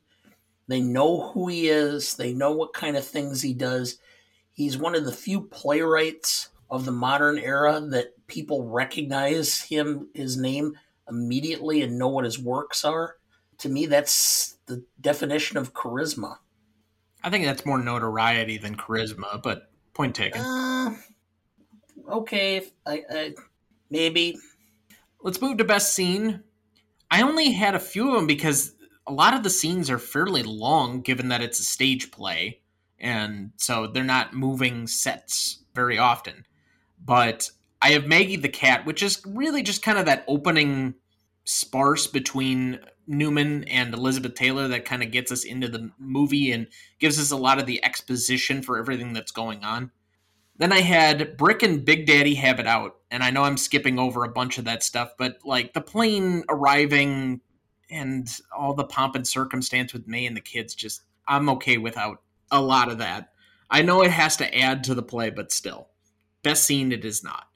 [0.68, 3.99] They know who he is, they know what kind of things he does.
[4.51, 10.38] He's one of the few playwrights of the modern era that people recognize him, his
[10.38, 10.74] name
[11.09, 13.15] immediately and know what his works are.
[13.59, 16.38] To me, that's the definition of charisma.
[17.24, 20.41] I think that's more notoriety than charisma, but point taken.
[20.41, 20.95] Uh,
[22.09, 23.34] okay, I, I,
[23.89, 24.38] maybe.
[25.24, 26.43] Let's move to best scene.
[27.09, 28.76] I only had a few of them because
[29.07, 32.59] a lot of the scenes are fairly long, given that it's a stage play,
[32.99, 36.45] and so they're not moving sets very often.
[37.08, 37.49] But
[37.82, 40.95] I have Maggie the cat, which is really just kind of that opening
[41.45, 46.68] sparse between Newman and Elizabeth Taylor that kind of gets us into the movie and
[46.99, 49.91] gives us a lot of the exposition for everything that's going on.
[50.58, 53.99] Then I had Brick and Big Daddy have it out, and I know I'm skipping
[53.99, 57.39] over a bunch of that stuff, but like the plane arriving
[57.89, 62.22] and all the pomp and circumstance with Mae and the kids, just I'm okay without
[62.51, 63.30] a lot of that.
[63.70, 65.88] I know it has to add to the play, but still,
[66.44, 67.48] best scene it is not.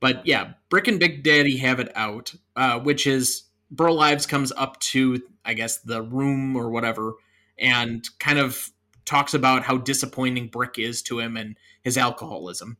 [0.00, 4.52] But yeah, Brick and Big Daddy have it out, uh, which is Burl Ives comes
[4.52, 7.14] up to I guess the room or whatever,
[7.58, 8.70] and kind of
[9.04, 12.76] talks about how disappointing Brick is to him and his alcoholism.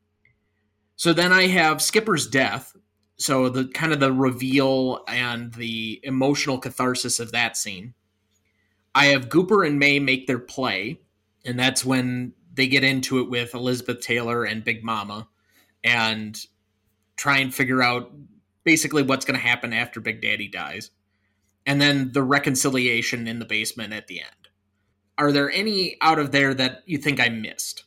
[0.96, 2.76] So then I have Skipper's death.
[3.16, 7.94] So the kind of the reveal and the emotional catharsis of that scene.
[8.94, 11.00] I have Gooper and Mae make their play,
[11.44, 15.28] and that's when they get into it with Elizabeth Taylor and Big Mama
[15.88, 16.38] and
[17.16, 18.12] try and figure out
[18.64, 20.90] basically what's going to happen after Big Daddy dies.
[21.64, 24.48] And then the reconciliation in the basement at the end.
[25.16, 27.84] Are there any out of there that you think I missed?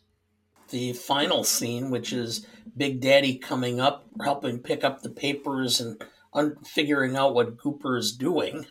[0.70, 2.46] The final scene, which is
[2.76, 6.02] Big Daddy coming up, helping pick up the papers and
[6.34, 8.66] un- figuring out what Gooper is doing.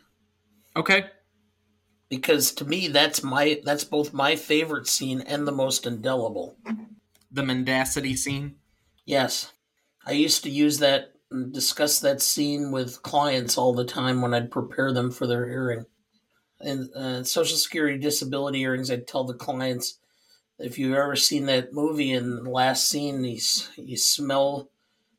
[0.75, 1.05] Okay.
[2.09, 6.57] Because to me, that's my that's both my favorite scene and the most indelible.
[7.31, 8.55] The mendacity scene.
[9.05, 9.53] Yes,
[10.05, 14.33] I used to use that and discuss that scene with clients all the time when
[14.33, 15.85] I'd prepare them for their hearing
[16.63, 19.99] and uh, Social Security disability hearings, I'd tell the clients
[20.59, 23.39] if you've ever seen that movie in the last scene, you,
[23.77, 24.69] you smell,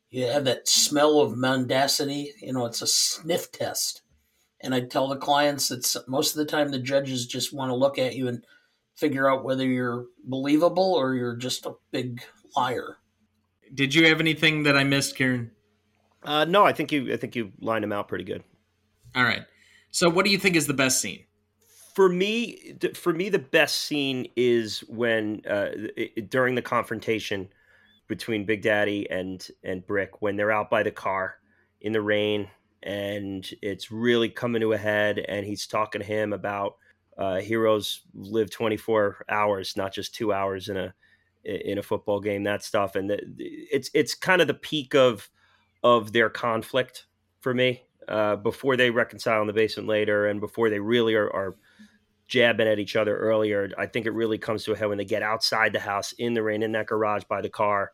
[0.09, 2.33] you have that smell of mendacity.
[2.41, 4.01] You know, it's a sniff test.
[4.61, 7.75] And I'd tell the clients that most of the time the judges just want to
[7.75, 8.45] look at you and
[8.95, 12.23] figure out whether you're believable or you're just a big
[12.55, 12.97] liar.
[13.73, 15.51] Did you have anything that I missed, Kieran?
[16.23, 17.11] Uh, no, I think you.
[17.13, 18.43] I think you lined them out pretty good.
[19.15, 19.43] All right.
[19.91, 21.25] So, what do you think is the best scene?
[21.93, 25.69] for me, for me, the best scene is when uh,
[26.27, 27.47] during the confrontation
[28.07, 31.35] between Big Daddy and and Brick when they're out by the car
[31.81, 32.49] in the rain
[32.81, 36.75] and it's really coming to a head and he's talking to him about
[37.17, 40.93] uh, heroes live 24 hours not just two hours in a
[41.43, 45.29] in a football game that stuff and it's it's kind of the peak of
[45.83, 47.05] of their conflict
[47.41, 51.29] for me uh, before they reconcile in the basement later and before they really are,
[51.29, 51.55] are
[52.27, 53.69] jabbing at each other earlier.
[53.77, 56.33] I think it really comes to a head when they get outside the house in
[56.33, 57.91] the rain in that garage by the car.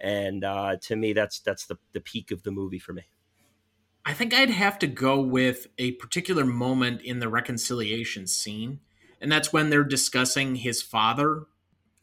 [0.00, 3.04] And uh, to me, that's that's the the peak of the movie for me.
[4.04, 8.80] I think I'd have to go with a particular moment in the reconciliation scene,
[9.20, 11.46] and that's when they're discussing his father,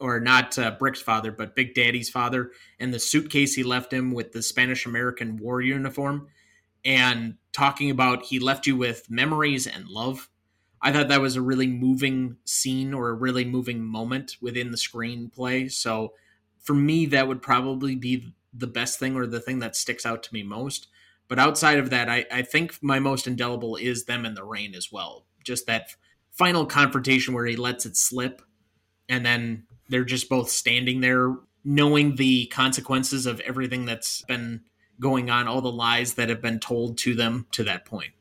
[0.02, 4.12] or not uh, Brick's father, but Big Daddy's father, and the suitcase he left him
[4.12, 6.28] with the Spanish American war uniform,
[6.84, 10.28] and talking about he left you with memories and love
[10.82, 14.76] I thought that was a really moving scene or a really moving moment within the
[14.76, 15.70] screenplay.
[15.70, 16.14] So
[16.58, 20.24] for me, that would probably be the best thing or the thing that sticks out
[20.24, 20.88] to me most.
[21.28, 24.74] But outside of that, I, I think my most indelible is them in the rain
[24.74, 25.24] as well.
[25.44, 25.94] Just that
[26.32, 28.42] final confrontation where he lets it slip
[29.08, 34.62] and then they're just both standing there knowing the consequences of everything that's been
[34.98, 38.12] going on, all the lies that have been told to them to that point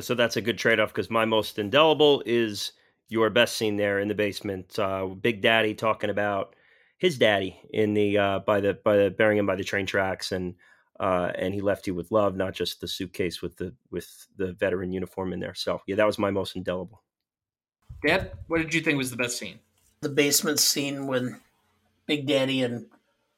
[0.00, 2.72] so that's a good trade off because my most indelible is
[3.08, 4.78] your best scene there in the basement.
[4.78, 6.54] Uh, Big Daddy talking about
[6.98, 10.32] his daddy in the uh, by the by the burying him by the train tracks
[10.32, 10.54] and
[11.00, 14.52] uh, and he left you with love, not just the suitcase with the with the
[14.52, 15.54] veteran uniform in there.
[15.54, 17.02] So yeah, that was my most indelible.
[18.06, 19.58] Dad, what did you think was the best scene?
[20.00, 21.40] The basement scene when
[22.06, 22.86] Big Daddy and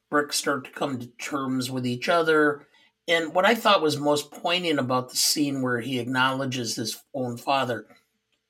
[0.09, 2.67] Brick start to come to terms with each other
[3.07, 7.37] and what I thought was most poignant about the scene where he acknowledges his own
[7.37, 7.85] father,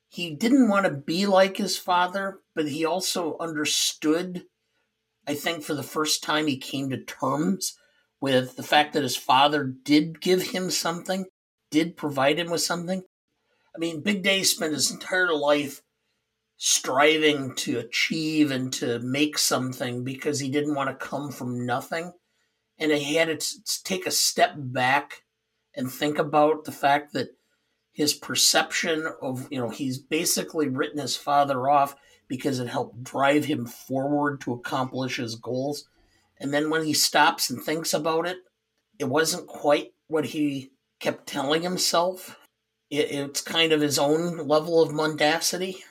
[0.08, 4.44] he didn't want to be like his father, but he also understood,
[5.26, 7.78] I think, for the first time he came to terms
[8.20, 11.24] with the fact that his father did give him something,
[11.70, 13.02] did provide him with something.
[13.74, 15.82] I mean, Big Daddy spent his entire life
[16.64, 22.12] striving to achieve and to make something because he didn't want to come from nothing.
[22.78, 25.24] And he had to take a step back
[25.74, 27.30] and think about the fact that
[27.90, 31.96] his perception of, you know, he's basically written his father off
[32.28, 35.88] because it helped drive him forward to accomplish his goals.
[36.38, 38.36] And then when he stops and thinks about it,
[39.00, 42.38] it wasn't quite what he kept telling himself.
[42.88, 45.82] It, it's kind of his own level of mendacity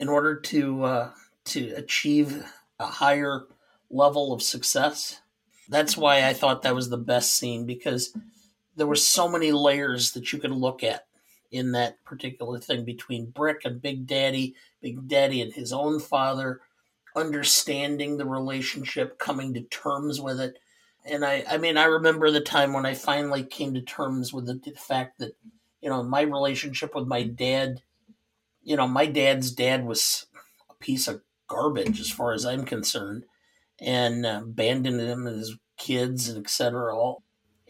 [0.00, 1.10] in order to uh,
[1.44, 2.44] to achieve
[2.80, 3.42] a higher
[3.90, 5.20] level of success.
[5.68, 8.16] That's why I thought that was the best scene because
[8.74, 11.06] there were so many layers that you could look at
[11.52, 16.60] in that particular thing between Brick and Big Daddy, Big Daddy and his own father,
[17.14, 20.58] understanding the relationship, coming to terms with it.
[21.04, 24.46] And I, I mean, I remember the time when I finally came to terms with
[24.46, 25.36] the, the fact that,
[25.80, 27.82] you know, my relationship with my dad,
[28.62, 30.26] you know, my dad's dad was
[30.68, 33.24] a piece of garbage as far as I'm concerned,
[33.80, 36.94] and uh, abandoned him and his kids and etc.
[36.94, 37.22] All,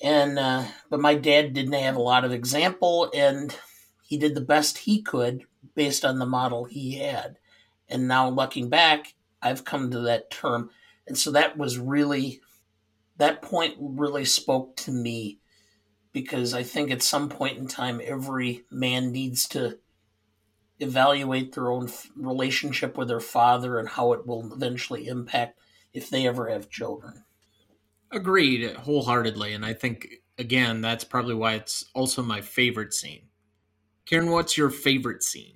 [0.02, 3.56] and uh, but my dad didn't have a lot of example, and
[4.02, 7.38] he did the best he could based on the model he had.
[7.88, 10.70] And now looking back, I've come to that term.
[11.06, 12.40] And so that was really,
[13.16, 15.38] that point really spoke to me
[16.12, 19.78] because I think at some point in time, every man needs to
[20.80, 25.58] evaluate their own relationship with their father and how it will eventually impact
[25.92, 27.24] if they ever have children.
[28.10, 29.52] Agreed wholeheartedly.
[29.52, 30.08] And I think,
[30.38, 33.28] again, that's probably why it's also my favorite scene.
[34.06, 35.54] Kieran, what's your favorite scene?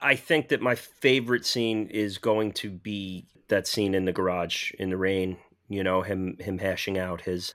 [0.00, 4.72] I think that my favorite scene is going to be that scene in the garage
[4.72, 5.38] in the rain.
[5.68, 7.54] You know, him him hashing out his,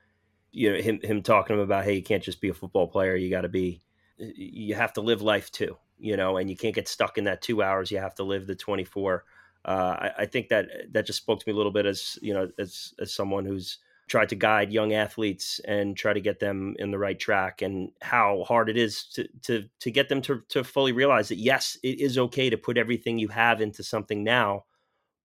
[0.51, 3.15] you know, him him talking him about, hey, you can't just be a football player.
[3.15, 3.84] You got to be,
[4.17, 5.77] you have to live life too.
[6.00, 7.91] You know, and you can't get stuck in that two hours.
[7.91, 9.26] You have to live the twenty four.
[9.66, 12.34] Uh, I, I think that that just spoke to me a little bit as you
[12.34, 13.78] know, as as someone who's
[14.08, 17.91] tried to guide young athletes and try to get them in the right track and
[18.02, 21.78] how hard it is to to to get them to to fully realize that yes
[21.84, 24.64] it is okay to put everything you have into something now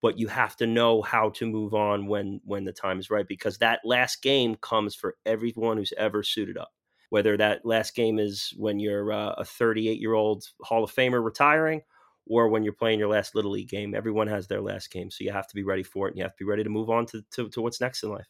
[0.02, 3.28] but you have to know how to move on when when the time is right
[3.28, 6.73] because that last game comes for everyone who's ever suited up
[7.14, 11.24] whether that last game is when you're uh, a 38 year old hall of famer
[11.24, 11.80] retiring
[12.26, 15.22] or when you're playing your last little league game everyone has their last game so
[15.22, 16.90] you have to be ready for it and you have to be ready to move
[16.90, 18.26] on to, to, to what's next in life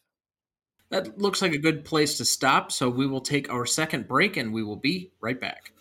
[0.89, 4.37] that looks like a good place to stop, so we will take our second break
[4.37, 5.71] and we will be right back.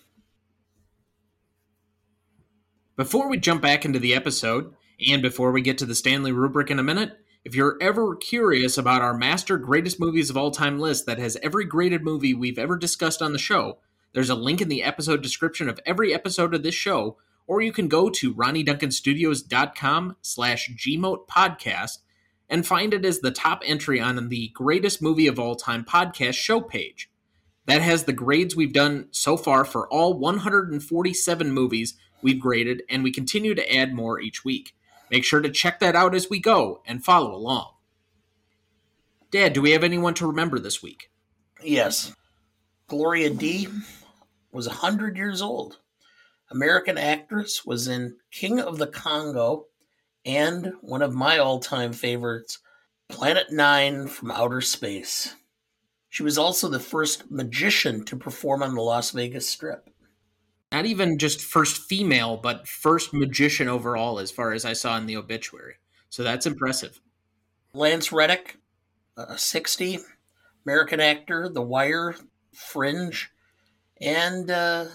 [2.96, 4.74] Before we jump back into the episode,
[5.08, 8.78] and before we get to the Stanley rubric in a minute, if you're ever curious
[8.78, 12.58] about our master greatest movies of all time list that has every graded movie we've
[12.58, 13.78] ever discussed on the show,
[14.14, 17.70] there's a link in the episode description of every episode of this show, or you
[17.70, 21.98] can go to ronnyduncanstudios.com slash gmoat podcast
[22.48, 26.34] and find it as the top entry on the greatest movie of all time podcast
[26.34, 27.10] show page.
[27.66, 33.02] That has the grades we've done so far for all 147 movies we've graded, and
[33.02, 34.74] we continue to add more each week.
[35.14, 37.74] Make sure to check that out as we go and follow along.
[39.30, 41.08] Dad, do we have anyone to remember this week?
[41.62, 42.12] Yes.
[42.88, 43.68] Gloria Dea
[44.50, 45.78] was 100 years old.
[46.50, 49.66] American actress was in King of the Congo
[50.24, 52.58] and one of my all time favorites,
[53.08, 55.36] Plan Nine from Outer Space.
[56.08, 59.88] She was also the first magician to perform on the Las Vegas Strip.
[60.74, 65.06] Not even just first female, but first magician overall, as far as I saw in
[65.06, 65.74] the obituary.
[66.10, 67.00] So that's impressive.
[67.74, 68.58] Lance Reddick,
[69.16, 70.00] uh, 60,
[70.66, 72.16] American actor, The Wire,
[72.52, 73.30] Fringe,
[74.00, 74.86] and uh,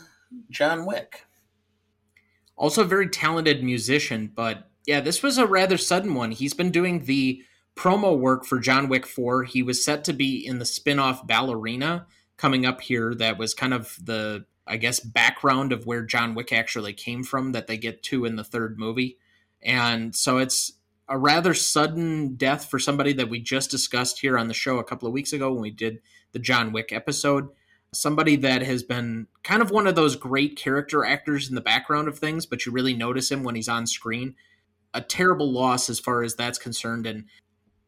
[0.49, 1.23] John Wick.
[2.57, 6.31] Also, a very talented musician, but yeah, this was a rather sudden one.
[6.31, 7.41] He's been doing the
[7.77, 9.45] promo work for John Wick 4.
[9.45, 12.05] He was set to be in the spin-off Ballerina
[12.35, 16.53] coming up here that was kind of the I guess background of where John Wick
[16.53, 19.17] actually came from that they get to in the third movie.
[19.61, 20.73] And so it's
[21.09, 24.83] a rather sudden death for somebody that we just discussed here on the show a
[24.83, 25.99] couple of weeks ago when we did
[26.31, 27.49] the John Wick episode.
[27.91, 32.07] Somebody that has been kind of one of those great character actors in the background
[32.07, 34.35] of things, but you really notice him when he's on screen
[34.93, 37.05] a terrible loss as far as that's concerned.
[37.05, 37.25] And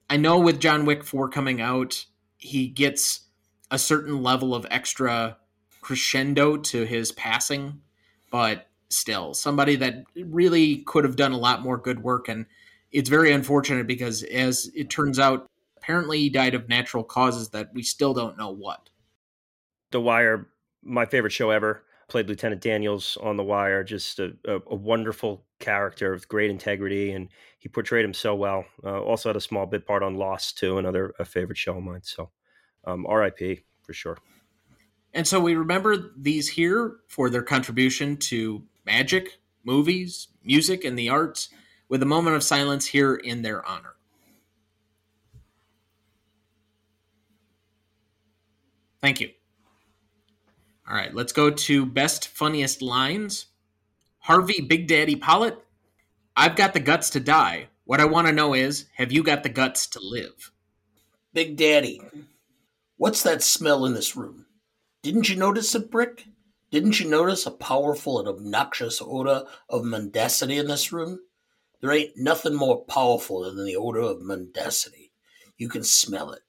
[0.10, 2.06] I know with John Wick 4 coming out,
[2.38, 3.22] he gets
[3.70, 5.38] a certain level of extra
[5.82, 7.82] crescendo to his passing,
[8.32, 12.30] but still, somebody that really could have done a lot more good work.
[12.30, 12.46] And
[12.92, 17.74] it's very unfortunate because, as it turns out, apparently he died of natural causes that
[17.74, 18.90] we still don't know what.
[19.92, 20.48] The Wire,
[20.84, 21.84] my favorite show ever.
[22.08, 27.14] Played Lieutenant Daniels on The Wire, just a, a, a wonderful character with great integrity,
[27.14, 28.66] and he portrayed him so well.
[28.84, 31.84] Uh, also had a small bit part on Lost too, another a favorite show of
[31.84, 32.02] mine.
[32.04, 32.32] So,
[32.84, 33.62] um, R.I.P.
[33.84, 34.18] for sure.
[35.14, 41.09] And so we remember these here for their contribution to magic, movies, music, and the
[41.09, 41.49] arts,
[41.89, 43.95] with a moment of silence here in their honor.
[49.01, 49.32] Thank you.
[50.88, 53.47] All right, let's go to best funniest lines.
[54.20, 55.57] Harvey Big Daddy Pollitt,
[56.36, 57.68] I've got the guts to die.
[57.84, 60.51] What I want to know is, have you got the guts to live?
[61.34, 62.01] Big Daddy,
[62.97, 64.45] what's that smell in this room?
[65.04, 66.28] Didn't you notice it, Brick?
[66.70, 71.20] Didn't you notice a powerful and obnoxious odor of mendacity in this room?
[71.82, 75.12] There ain't nothing more powerful than the odor of mendacity.
[75.58, 76.43] You can smell it.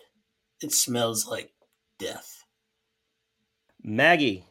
[0.60, 1.52] It smells like
[1.98, 2.44] death.
[3.82, 4.44] Maggie,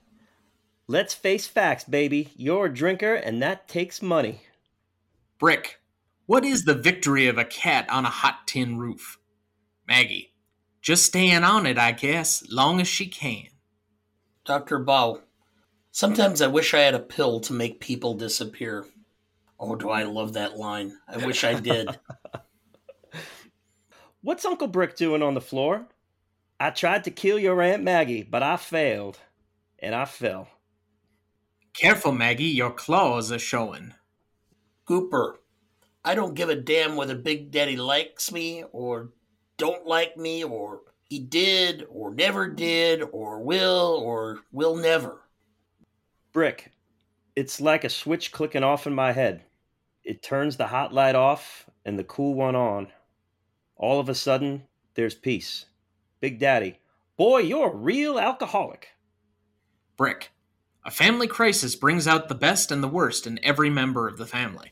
[0.87, 2.31] let's face facts, baby.
[2.35, 4.41] You're a drinker, and that takes money.
[5.39, 5.79] Brick,
[6.25, 9.19] what is the victory of a cat on a hot tin roof?
[9.87, 10.33] Maggie,
[10.81, 13.50] just staying on it, I guess, long as she can.
[14.45, 14.79] Dr.
[14.79, 15.21] Baugh,
[15.91, 18.85] sometimes I wish I had a pill to make people disappear.
[19.59, 20.97] Oh, do I love that line?
[21.07, 21.99] I wish I did.
[24.21, 25.87] What's Uncle Brick doing on the floor?
[26.59, 29.19] I tried to kill your Aunt Maggie, but I failed.
[29.79, 30.47] And I fell.
[31.73, 33.93] Careful, Maggie, your claws are showing.
[34.87, 35.35] Gooper,
[36.03, 39.09] I don't give a damn whether Big Daddy likes me or
[39.57, 40.81] don't like me or
[41.11, 45.19] he did or never did or will or will never.
[46.31, 46.71] Brick,
[47.35, 49.43] it's like a switch clicking off in my head.
[50.05, 52.87] It turns the hot light off and the cool one on.
[53.75, 55.65] All of a sudden, there's peace.
[56.21, 56.79] Big Daddy,
[57.17, 58.87] boy, you're a real alcoholic.
[59.97, 60.31] Brick,
[60.85, 64.25] a family crisis brings out the best and the worst in every member of the
[64.25, 64.71] family.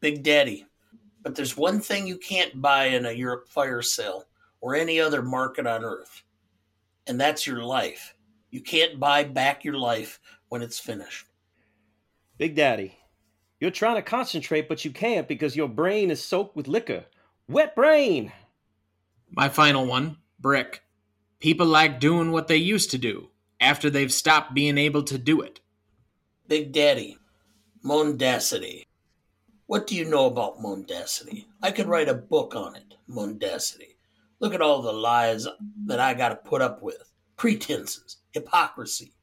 [0.00, 0.66] Big Daddy,
[1.22, 4.26] but there's one thing you can't buy in a Europe fire sale
[4.62, 6.22] or any other market on earth,
[7.06, 8.14] and that's your life.
[8.48, 11.26] You can't buy back your life when it's finished.
[12.38, 12.96] Big Daddy,
[13.60, 17.04] you're trying to concentrate, but you can't because your brain is soaked with liquor.
[17.48, 18.32] Wet brain!
[19.30, 20.82] My final one Brick.
[21.40, 25.40] People like doing what they used to do after they've stopped being able to do
[25.40, 25.60] it.
[26.46, 27.18] Big Daddy,
[27.82, 28.86] Mendacity.
[29.66, 31.46] What do you know about Mendacity?
[31.62, 33.91] I could write a book on it, Mendacity.
[34.42, 35.46] Look at all the lies
[35.86, 36.96] that I got to put up with
[37.36, 39.14] pretenses, hypocrisy,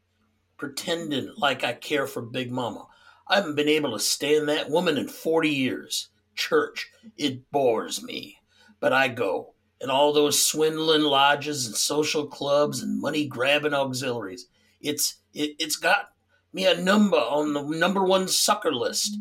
[0.55, 2.87] pretending like I care for Big Mama.
[3.27, 6.07] I haven't been able to stand that woman in 40 years.
[6.35, 8.37] Church, it bores me.
[8.79, 14.47] But I go, and all those swindling lodges and social clubs and money grabbing auxiliaries.
[14.79, 16.11] It's it, it's got
[16.53, 19.17] me a number on the number one sucker list.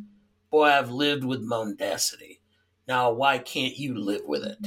[0.49, 2.41] Boy, I've lived with mendacity.
[2.87, 4.59] Now, why can't you live with it?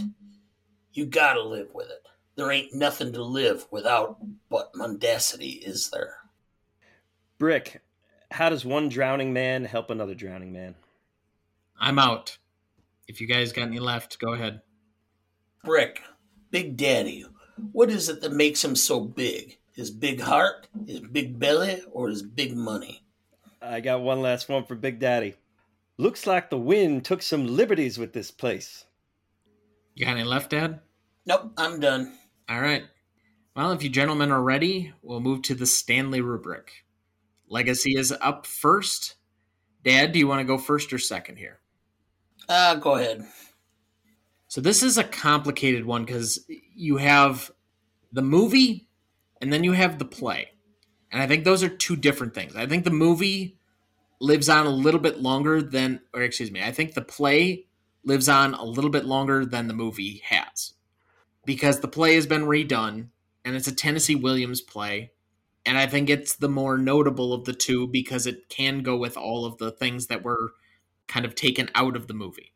[0.93, 2.05] You gotta live with it.
[2.35, 4.17] There ain't nothing to live without
[4.49, 6.15] but mendacity, is there?
[7.37, 7.81] Brick,
[8.31, 10.75] how does one drowning man help another drowning man?
[11.79, 12.37] I'm out.
[13.07, 14.61] If you guys got any left, go ahead.
[15.63, 16.01] Brick,
[16.49, 17.25] Big Daddy,
[17.71, 19.57] what is it that makes him so big?
[19.73, 23.03] His big heart, his big belly, or his big money?
[23.61, 25.35] I got one last one for Big Daddy.
[25.97, 28.85] Looks like the wind took some liberties with this place.
[29.95, 30.79] You got any left, Dad?
[31.25, 32.17] Nope, I'm done.
[32.49, 32.83] All right.
[33.55, 36.85] Well, if you gentlemen are ready, we'll move to the Stanley rubric.
[37.49, 39.15] Legacy is up first.
[39.83, 41.59] Dad, do you want to go first or second here?
[42.47, 43.25] Uh, go ahead.
[44.47, 47.51] So this is a complicated one because you have
[48.11, 48.87] the movie
[49.41, 50.49] and then you have the play.
[51.11, 52.55] And I think those are two different things.
[52.55, 53.57] I think the movie
[54.19, 57.65] lives on a little bit longer than or excuse me, I think the play
[58.03, 60.73] lives on a little bit longer than the movie has.
[61.45, 63.07] Because the play has been redone
[63.43, 65.11] and it's a Tennessee Williams play.
[65.65, 69.17] And I think it's the more notable of the two because it can go with
[69.17, 70.53] all of the things that were
[71.07, 72.53] kind of taken out of the movie.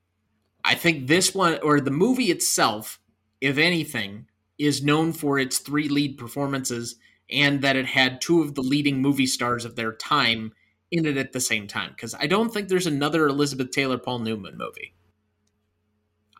[0.63, 2.99] I think this one, or the movie itself,
[3.41, 4.27] if anything,
[4.57, 6.95] is known for its three lead performances
[7.29, 10.53] and that it had two of the leading movie stars of their time
[10.91, 11.91] in it at the same time.
[11.91, 14.95] Because I don't think there's another Elizabeth Taylor Paul Newman movie.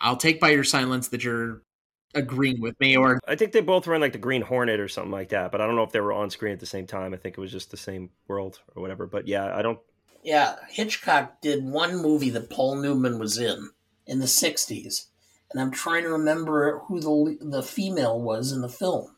[0.06, 1.64] I'll take by your silence that you're
[2.14, 4.88] agreeing with me or I think they both were in like the Green Hornet or
[4.88, 6.86] something like that, but I don't know if they were on screen at the same
[6.86, 7.14] time.
[7.14, 9.08] I think it was just the same world or whatever.
[9.08, 9.80] But yeah, I don't
[10.24, 13.72] Yeah, Hitchcock did one movie that Paul Newman was in
[14.06, 15.08] in the 60s
[15.52, 19.16] and I'm trying to remember who the the female was in the film.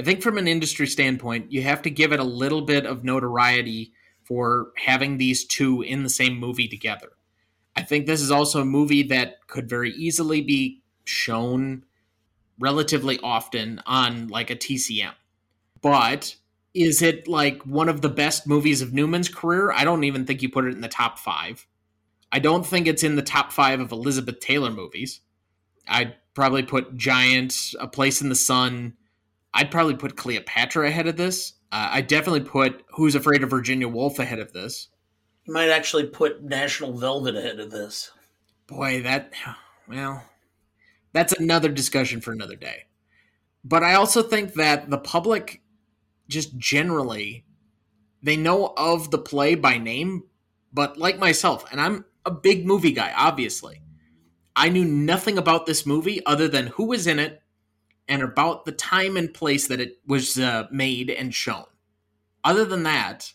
[0.00, 3.04] I think from an industry standpoint, you have to give it a little bit of
[3.04, 3.92] notoriety
[4.24, 7.12] for having these two in the same movie together.
[7.76, 11.84] I think this is also a movie that could very easily be shown
[12.58, 15.14] relatively often on like a TCM.
[15.80, 16.36] But
[16.74, 19.72] is it like one of the best movies of Newman's career?
[19.72, 21.66] I don't even think you put it in the top five.
[22.30, 25.20] I don't think it's in the top five of Elizabeth Taylor movies.
[25.86, 28.94] I'd probably put Giant, A Place in the Sun.
[29.52, 31.54] I'd probably put Cleopatra ahead of this.
[31.70, 34.88] Uh, I definitely put Who's Afraid of Virginia Woolf ahead of this.
[35.44, 38.10] You might actually put National Velvet ahead of this.
[38.66, 39.32] Boy, that
[39.88, 40.24] well,
[41.12, 42.84] that's another discussion for another day.
[43.64, 45.62] But I also think that the public
[46.28, 47.44] just generally
[48.22, 50.24] they know of the play by name,
[50.72, 53.82] but like myself, and I'm a big movie guy, obviously.
[54.54, 57.42] I knew nothing about this movie other than who was in it
[58.06, 61.64] and about the time and place that it was uh, made and shown.
[62.44, 63.32] Other than that,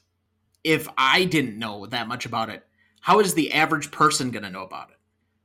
[0.67, 2.61] if I didn't know that much about it,
[2.99, 4.97] how is the average person going to know about it?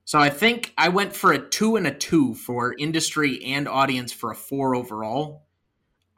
[0.05, 4.11] So I think I went for a two and a two for industry and audience
[4.11, 5.47] for a four overall.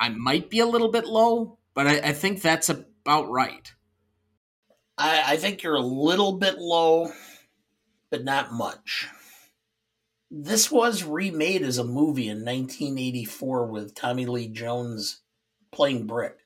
[0.00, 3.70] I might be a little bit low, but I, I think that's about right.
[4.96, 7.12] I, I think you're a little bit low,
[8.09, 9.07] but not much.
[10.30, 15.20] This was remade as a movie in 1984 with Tommy Lee Jones
[15.70, 16.43] playing Brick.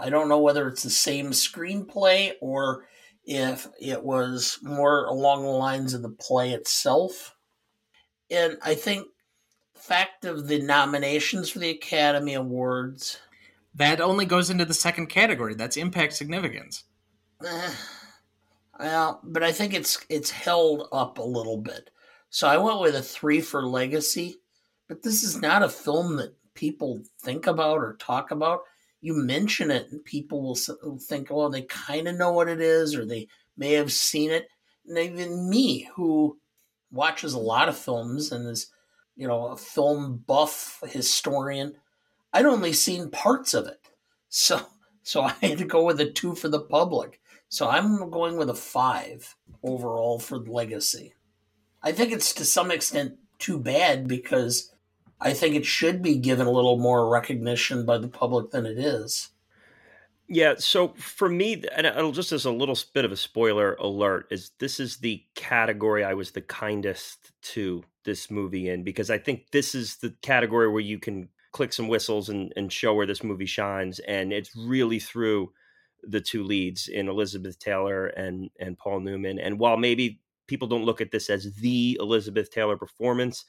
[0.00, 2.86] I don't know whether it's the same screenplay or
[3.24, 7.34] if it was more along the lines of the play itself.
[8.30, 9.06] And I think
[9.74, 13.18] fact of the nominations for the Academy Awards.
[13.74, 15.54] That only goes into the second category.
[15.54, 16.84] That's impact significance.
[17.44, 17.70] Eh,
[18.80, 21.90] well, but I think it's it's held up a little bit.
[22.30, 24.36] So I went with a three for Legacy.
[24.88, 28.60] But this is not a film that people think about or talk about
[29.00, 32.94] you mention it and people will think, well, they kind of know what it is
[32.94, 34.48] or they may have seen it.
[34.86, 36.38] And even me, who
[36.90, 38.70] watches a lot of films and is,
[39.16, 41.74] you know, a film buff historian,
[42.32, 43.80] I'd only seen parts of it.
[44.28, 44.60] So,
[45.02, 47.20] so I had to go with a two for the public.
[47.48, 51.14] So I'm going with a five overall for Legacy.
[51.82, 54.72] I think it's to some extent too bad because
[55.20, 58.78] I think it should be given a little more recognition by the public than it
[58.78, 59.30] is.
[60.28, 64.26] Yeah, so for me, and it'll just as a little bit of a spoiler alert,
[64.30, 69.18] is this is the category I was the kindest to this movie in because I
[69.18, 73.06] think this is the category where you can click some whistles and, and show where
[73.06, 75.52] this movie shines, and it's really through
[76.02, 79.38] the two leads in Elizabeth Taylor and and Paul Newman.
[79.38, 83.44] And while maybe people don't look at this as the Elizabeth Taylor performance,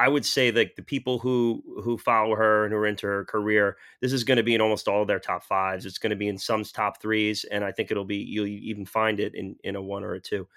[0.00, 3.24] I would say that the people who who follow her and who are into her
[3.26, 5.84] career, this is going to be in almost all of their top fives.
[5.84, 8.86] It's going to be in some top threes, and I think it'll be you'll even
[8.86, 10.48] find it in in a one or a two.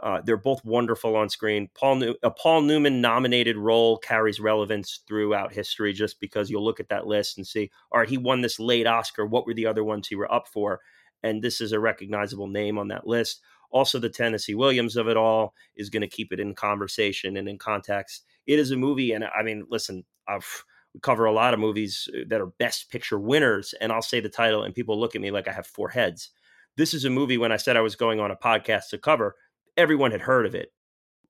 [0.00, 1.68] Uh, they're both wonderful on screen.
[1.74, 6.80] Paul New- a Paul Newman nominated role carries relevance throughout history, just because you'll look
[6.80, 9.26] at that list and see, all right, he won this late Oscar.
[9.26, 10.80] What were the other ones he were up for?
[11.22, 13.40] And this is a recognizable name on that list.
[13.70, 17.48] Also, the Tennessee Williams of it all is going to keep it in conversation and
[17.48, 21.54] in context it is a movie, and I mean, listen, I've we cover a lot
[21.54, 24.98] of movies uh, that are best picture winners, and I'll say the title, and people
[24.98, 26.30] look at me like I have four heads.
[26.76, 27.38] This is a movie.
[27.38, 29.36] When I said I was going on a podcast to cover,
[29.76, 30.72] everyone had heard of it.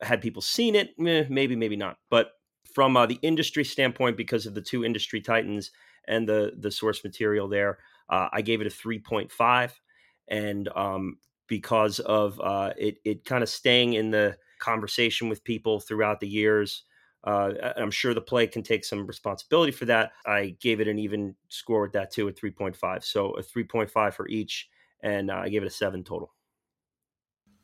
[0.01, 0.95] Had people seen it?
[1.07, 1.99] Eh, maybe, maybe not.
[2.09, 2.31] But
[2.73, 5.71] from uh, the industry standpoint, because of the two industry titans
[6.09, 7.79] and the the source material there,
[8.09, 9.79] uh, I gave it a three point five,
[10.27, 11.19] and um,
[11.51, 16.29] because of uh, it, it kind of staying in the conversation with people throughout the
[16.29, 16.85] years
[17.25, 20.13] uh, I'm sure the play can take some responsibility for that.
[20.25, 23.05] I gave it an even score with that too, a 3.5.
[23.05, 24.71] So a 3.5 for each,
[25.03, 26.33] and uh, I gave it a seven total.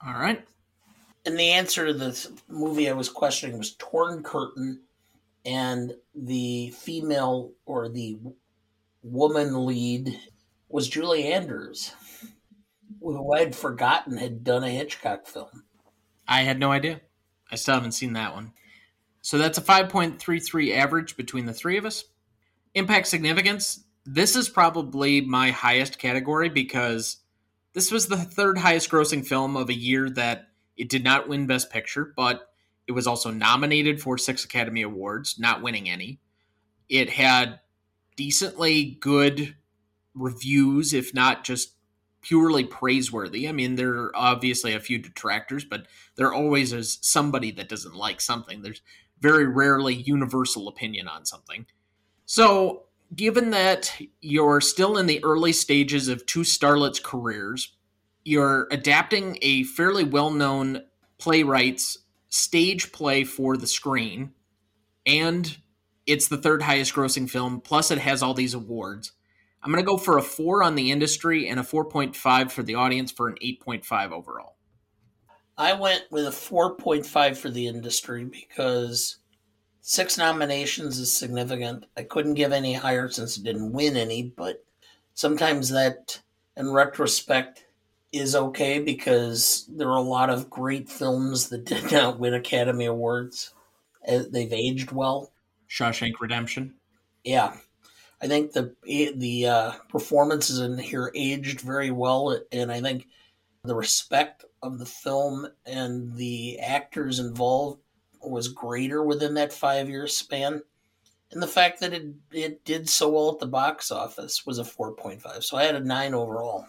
[0.07, 0.47] All right.
[1.25, 4.83] And the answer to this movie I was questioning was Torn Curtain,
[5.45, 8.19] and the female or the
[9.03, 10.21] woman lead
[10.69, 11.93] was Julie Andrews,
[13.15, 15.65] who I had forgotten had done a Hitchcock film.
[16.27, 17.01] I had no idea.
[17.51, 18.53] I still haven't seen that one.
[19.23, 22.05] So that's a 5.33 average between the three of us.
[22.75, 23.85] Impact significance.
[24.05, 27.19] This is probably my highest category because
[27.73, 31.47] this was the third highest grossing film of a year that it did not win
[31.47, 32.49] Best Picture, but
[32.87, 36.21] it was also nominated for six Academy Awards, not winning any.
[36.89, 37.61] It had
[38.17, 39.57] decently good
[40.15, 41.76] reviews, if not just
[42.27, 43.49] purely praiseworthy.
[43.49, 47.95] I mean, there are obviously a few detractors, but there always is somebody that doesn't
[47.95, 48.63] like something.
[48.63, 48.83] There's
[49.21, 51.67] very rarely universal opinion on something.
[52.25, 57.73] So, given that you're still in the early stages of two starlets' careers,
[58.25, 60.83] you're adapting a fairly well known
[61.19, 61.99] playwright's
[62.29, 64.33] stage play for the screen,
[65.07, 65.57] and
[66.07, 69.13] it's the third highest grossing film, plus it has all these awards.
[69.67, 72.77] I'm going to go for a 4 on the industry and a 4.5 for the
[72.77, 74.55] audience for an 8.5 overall.
[75.59, 79.17] I went with a 4.5 for the industry because
[79.81, 81.87] six nominations is significant.
[81.97, 84.65] I couldn't give any higher since it didn't win any, but
[85.15, 86.23] sometimes that,
[86.57, 87.67] in retrospect,
[88.13, 92.85] is okay because there are a lot of great films that did not win Academy
[92.85, 93.53] Awards.
[94.07, 95.33] Uh, they've aged well.
[95.69, 96.75] Shawshank Redemption.
[97.25, 97.57] Yeah,
[98.27, 98.75] I think the
[99.17, 103.07] the uh, performances in here aged very well, and I think
[103.63, 107.81] the respect of the film and the actors involved
[108.21, 110.63] was greater within that five year span.
[111.31, 114.65] And the fact that it it did so well at the box office was a
[114.65, 115.45] four point five.
[115.45, 116.67] So I had a nine overall.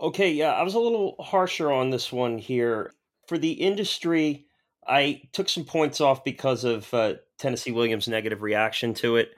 [0.00, 2.92] Okay, yeah, I was a little harsher on this one here.
[3.28, 4.46] For the industry,
[4.86, 9.34] I took some points off because of uh, Tennessee Williams' negative reaction to it.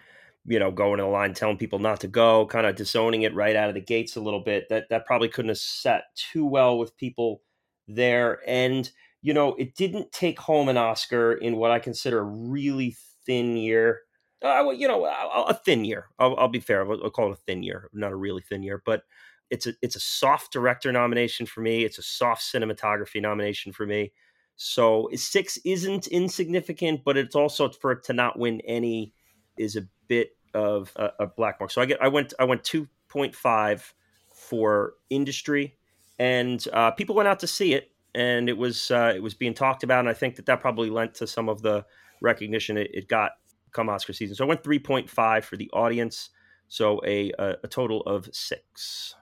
[0.47, 3.35] You know, going to the line, telling people not to go, kind of disowning it
[3.35, 4.69] right out of the gates a little bit.
[4.69, 7.43] That that probably couldn't have sat too well with people
[7.89, 8.41] there.
[8.47, 8.91] And
[9.23, 13.57] you know, it didn't take home an Oscar in what I consider a really thin
[13.57, 14.03] year.
[14.45, 16.07] Uh, you know, a, thin year.
[16.19, 16.83] I'll, I'll, be fair.
[16.83, 18.83] I'll, I'll call it a thin year, not a really thin year.
[18.85, 19.03] But
[19.51, 21.85] it's a it's a soft director nomination for me.
[21.85, 24.13] It's a soft cinematography nomination for me.
[24.57, 29.13] So six isn't insignificant, but it's also for it to not win any
[29.57, 31.71] is a bit of a, a black mark.
[31.71, 33.95] So I get I went I went two point five
[34.33, 35.77] for industry,
[36.19, 39.55] and uh, people went out to see it, and it was uh, it was being
[39.55, 41.85] talked about, and I think that that probably lent to some of the
[42.21, 43.33] recognition it, it got
[43.73, 44.35] come Oscar season.
[44.35, 46.31] So I went three point five for the audience,
[46.69, 49.15] so a, a a total of six.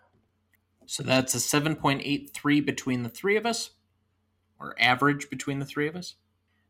[0.87, 3.71] So that's a 7.83 between the three of us,
[4.61, 6.17] or average between the three of us.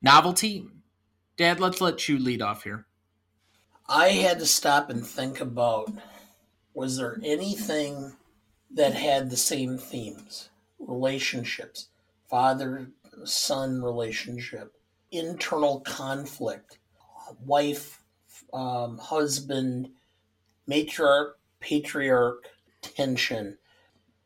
[0.00, 0.68] Novelty.
[1.36, 2.86] Dad, let's let you lead off here.
[3.88, 5.92] I had to stop and think about
[6.72, 8.16] was there anything
[8.72, 10.48] that had the same themes?
[10.78, 11.88] Relationships,
[12.28, 12.90] father
[13.24, 14.72] son relationship,
[15.12, 16.78] internal conflict,
[17.44, 18.02] wife,
[18.52, 19.90] um, husband,
[20.68, 22.48] matriarch, patriarch
[22.82, 23.56] tension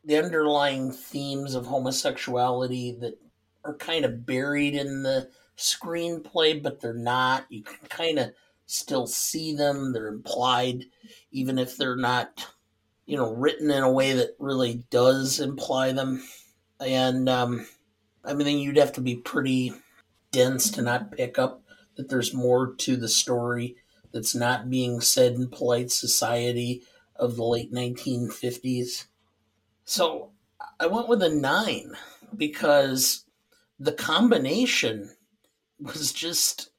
[0.08, 3.18] the underlying themes of homosexuality that
[3.62, 5.28] are kind of buried in the
[5.58, 7.44] screenplay, but they're not.
[7.50, 8.30] You can kind of
[8.68, 9.92] still see them.
[9.92, 10.84] They're implied,
[11.32, 12.46] even if they're not,
[13.06, 16.22] you know, written in a way that really does imply them.
[16.78, 17.66] And um,
[18.24, 19.72] I mean, you'd have to be pretty
[20.30, 21.62] dense to not pick up
[21.96, 23.76] that there's more to the story
[24.12, 26.82] that's not being said in polite society
[27.16, 29.06] of the late 1950s.
[29.84, 30.30] So
[30.78, 31.92] I went with a nine
[32.36, 33.24] because
[33.80, 35.14] the combination
[35.80, 36.70] was just,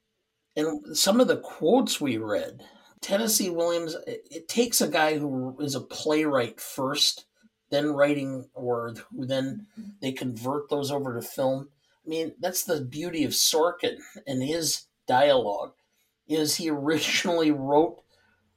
[0.56, 2.62] and some of the quotes we read,
[3.00, 7.26] Tennessee Williams, it, it takes a guy who is a playwright first,
[7.70, 9.66] then writing, or who then
[10.02, 11.68] they convert those over to film.
[12.04, 15.72] I mean, that's the beauty of Sorkin and his dialogue
[16.28, 18.02] is he originally wrote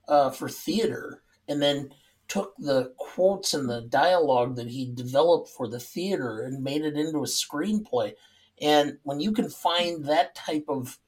[0.08, 1.90] uh, for theater and then
[2.28, 6.96] took the quotes and the dialogue that he developed for the theater and made it
[6.96, 8.14] into a screenplay.
[8.62, 11.00] And when you can find that type of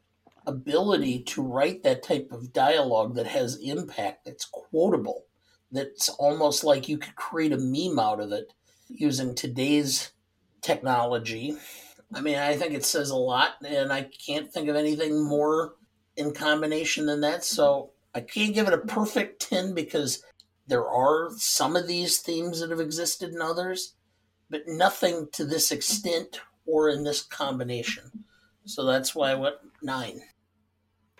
[0.48, 5.26] ability to write that type of dialogue that has impact, that's quotable,
[5.72, 8.54] that's almost like you could create a meme out of it
[8.88, 10.12] using today's
[10.62, 11.56] technology.
[12.14, 15.76] I mean, I think it says a lot, and I can't think of anything more
[16.16, 17.44] in combination than that.
[17.44, 20.24] So I can't give it a perfect 10 because
[20.68, 23.96] there are some of these themes that have existed in others,
[24.50, 28.26] but nothing to this extent or in this combination.
[28.66, 30.22] So that's why I went nine.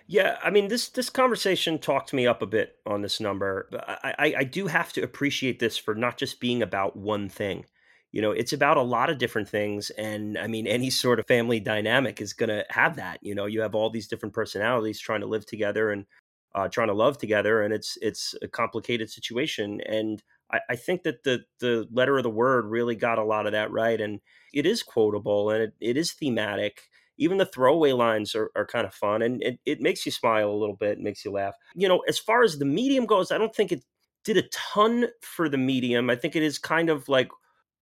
[0.08, 3.68] Yeah, I mean this this conversation talked me up a bit on this number.
[4.04, 7.66] I, I, I do have to appreciate this for not just being about one thing.
[8.12, 11.28] You know, it's about a lot of different things, and I mean, any sort of
[11.28, 13.20] family dynamic is going to have that.
[13.22, 16.06] You know, you have all these different personalities trying to live together and
[16.54, 19.82] uh, trying to love together, and it's it's a complicated situation.
[19.82, 23.48] And I, I, think that the the letter of the word really got a lot
[23.48, 24.22] of that right, and
[24.54, 26.84] it is quotable and it, it is thematic.
[27.18, 30.50] Even the throwaway lines are, are kind of fun, and it, it makes you smile
[30.50, 31.56] a little bit, makes you laugh.
[31.76, 33.84] You know, as far as the medium goes, I don't think it
[34.24, 36.10] did a ton for the medium.
[36.10, 37.30] I think it is kind of like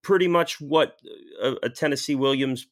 [0.03, 0.99] pretty much what
[1.41, 2.67] uh, a, a Tennessee Williams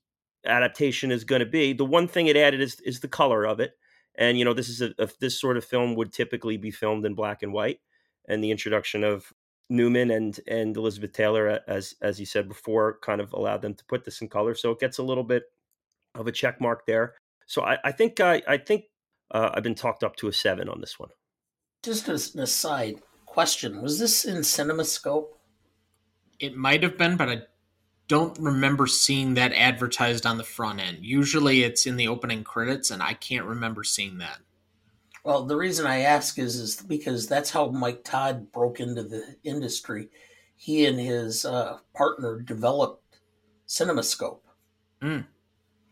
[0.45, 1.73] adaptation is going to be.
[1.73, 3.73] The one thing it added is is the color of it,
[4.15, 7.05] and you know this is a, a this sort of film would typically be filmed
[7.05, 7.79] in black and white,
[8.27, 9.33] and the introduction of
[9.69, 13.85] Newman and and Elizabeth Taylor, as as you said before, kind of allowed them to
[13.85, 14.53] put this in color.
[14.53, 15.43] So it gets a little bit
[16.15, 17.15] of a check mark there.
[17.45, 18.85] So I, I think I, I think
[19.31, 21.09] uh, I've been talked up to a seven on this one.
[21.83, 25.27] Just as an aside question: Was this in CinemaScope?
[26.39, 27.41] It might have been, but I
[28.07, 30.99] don't remember seeing that advertised on the front end.
[31.01, 34.39] Usually, it's in the opening credits, and I can't remember seeing that.
[35.23, 39.35] Well, the reason I ask is is because that's how Mike Todd broke into the
[39.43, 40.09] industry.
[40.55, 43.19] He and his uh, partner developed
[43.67, 44.39] CinemaScope.
[45.01, 45.25] Mm.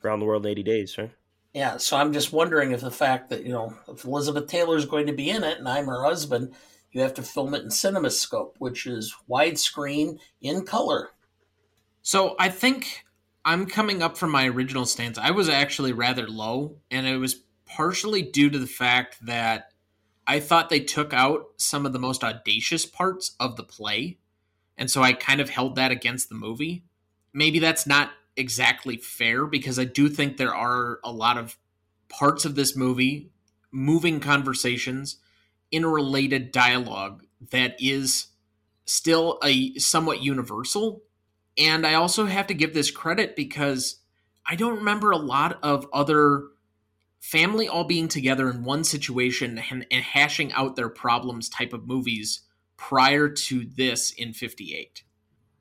[0.03, 1.11] Around the world in 80 days, right?
[1.53, 5.07] Yeah, so I'm just wondering if the fact that, you know, if Elizabeth Taylor's going
[5.07, 6.53] to be in it and I'm her husband,
[6.91, 11.09] you have to film it in CinemaScope, which is widescreen in color.
[12.01, 13.03] So I think
[13.43, 15.17] I'm coming up from my original stance.
[15.17, 19.71] I was actually rather low, and it was partially due to the fact that
[20.27, 24.19] I thought they took out some of the most audacious parts of the play.
[24.77, 26.83] And so I kind of held that against the movie.
[27.33, 31.57] Maybe that's not exactly fair because I do think there are a lot of
[32.07, 33.31] parts of this movie,
[33.71, 35.17] moving conversations,
[35.71, 38.27] interrelated dialogue that is
[38.85, 41.03] still a somewhat universal.
[41.57, 43.97] And I also have to give this credit because
[44.45, 46.47] I don't remember a lot of other
[47.19, 51.87] family all being together in one situation and, and hashing out their problems type of
[51.87, 52.41] movies
[52.77, 55.03] prior to this in 58.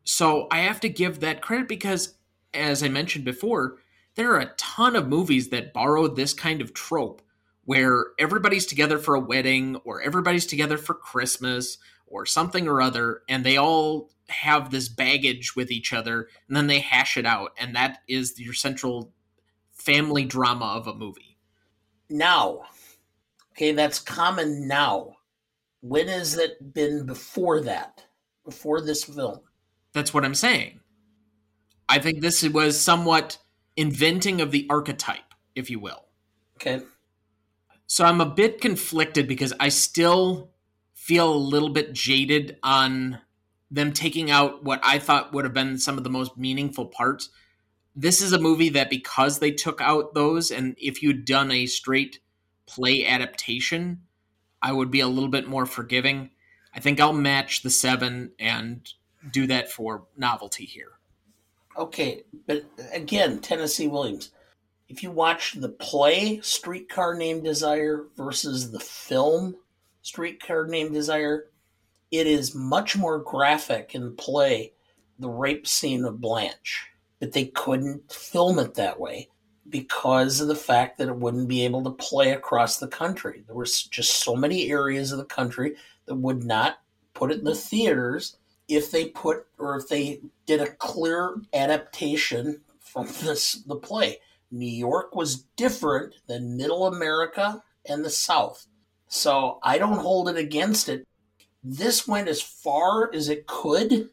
[0.05, 2.15] So I have to give that credit because,
[2.55, 3.79] as I mentioned before,
[4.15, 7.23] there are a ton of movies that borrow this kind of trope
[7.65, 13.23] where everybody's together for a wedding or everybody's together for Christmas or something or other,
[13.29, 17.53] and they all have this baggage with each other, and then they hash it out,
[17.59, 19.13] and that is your central
[19.73, 21.29] family drama of a movie
[22.11, 22.63] now.
[23.53, 25.17] Okay, that's common now.
[25.81, 28.05] When has it been before that?
[28.45, 29.41] Before this film?
[29.93, 30.81] That's what I'm saying.
[31.89, 33.39] I think this was somewhat
[33.77, 36.05] inventing of the archetype, if you will.
[36.57, 36.83] Okay.
[37.87, 40.51] So I'm a bit conflicted because I still
[40.95, 43.21] feel a little bit jaded on
[43.71, 47.31] them taking out what I thought would have been some of the most meaningful parts
[47.99, 51.67] this is a movie that because they took out those, and if you'd done a
[51.67, 52.21] straight
[52.65, 54.03] play adaptation,
[54.63, 56.31] I would be a little bit more forgiving.
[56.73, 58.89] I think I'll match the seven and
[59.29, 60.98] do that for novelty here.
[61.79, 64.33] Okay, but again, Tennessee Williams,
[64.89, 69.55] if you watch the play Streetcar Named Desire versus the film
[70.03, 71.47] Streetcar Named Desire,
[72.11, 74.73] it is much more graphic in play,
[75.19, 76.89] the rape scene of Blanche
[77.21, 79.29] but they couldn't film it that way
[79.69, 83.43] because of the fact that it wouldn't be able to play across the country.
[83.47, 85.77] There were just so many areas of the country
[86.07, 86.79] that would not
[87.15, 88.37] put it in the theaters
[88.69, 94.19] if they put or if they did a clear adaptation from this the play.
[94.51, 98.67] New York was different than Middle America and the South.
[99.09, 101.07] So I don't hold it against it.
[101.63, 104.11] This went as far as it could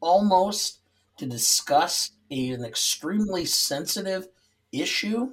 [0.00, 0.80] almost
[1.18, 4.28] to discuss an extremely sensitive
[4.72, 5.30] issue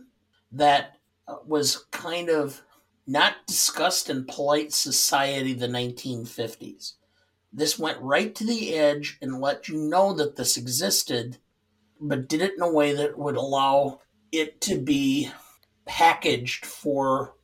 [0.51, 0.97] that
[1.27, 2.61] uh, was kind of
[3.07, 6.93] not discussed in polite society the 1950s.
[7.53, 11.37] This went right to the edge and let you know that this existed,
[12.01, 14.01] but did it in a way that would allow
[14.31, 15.29] it to be
[15.85, 17.35] packaged for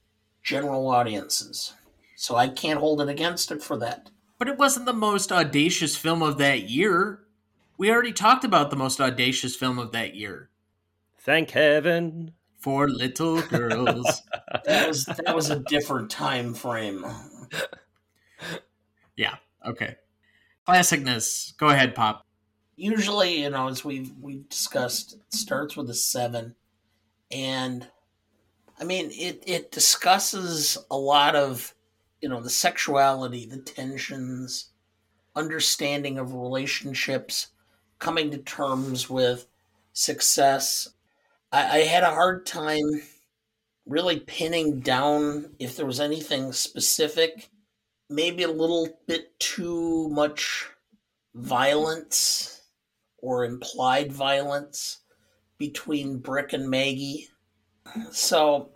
[0.41, 1.73] general audiences.
[2.15, 4.09] So I can't hold it against it for that.
[4.39, 7.19] But it wasn't the most audacious film of that year.
[7.77, 10.49] We already talked about the most audacious film of that year.
[11.19, 14.23] Thank heaven for little girls.
[14.65, 17.05] that was that was a different time frame.
[19.15, 19.35] Yeah.
[19.69, 19.95] Okay.
[20.67, 21.55] Classicness.
[21.57, 22.25] Go ahead, Pop.
[22.75, 26.55] Usually, you know, as we've we've discussed, it starts with a seven,
[27.29, 27.87] and
[28.79, 31.75] I mean, it it discusses a lot of,
[32.21, 34.69] you know, the sexuality, the tensions,
[35.35, 37.47] understanding of relationships,
[37.99, 39.45] coming to terms with
[39.93, 40.89] success.
[41.51, 43.01] I, I had a hard time
[43.85, 47.49] really pinning down if there was anything specific.
[48.09, 50.69] Maybe a little bit too much
[51.35, 52.63] violence
[53.17, 54.99] or implied violence
[55.57, 57.29] between Brick and Maggie.
[58.11, 58.71] So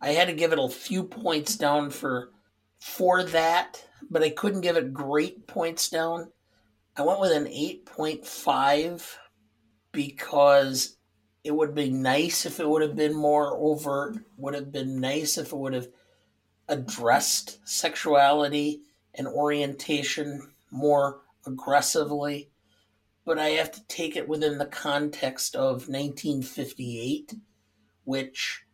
[0.00, 2.30] I had to give it a few points down for
[2.78, 6.32] for that, but I couldn't give it great points down.
[6.96, 9.16] I went with an 8.5
[9.92, 10.96] because
[11.44, 14.16] It would be nice if it would have been more overt.
[14.38, 15.88] Would have been nice if it would have
[16.68, 18.80] addressed sexuality
[19.14, 22.50] and orientation more aggressively.
[23.24, 27.34] But I have to take it within the context of 1958,
[28.04, 28.64] which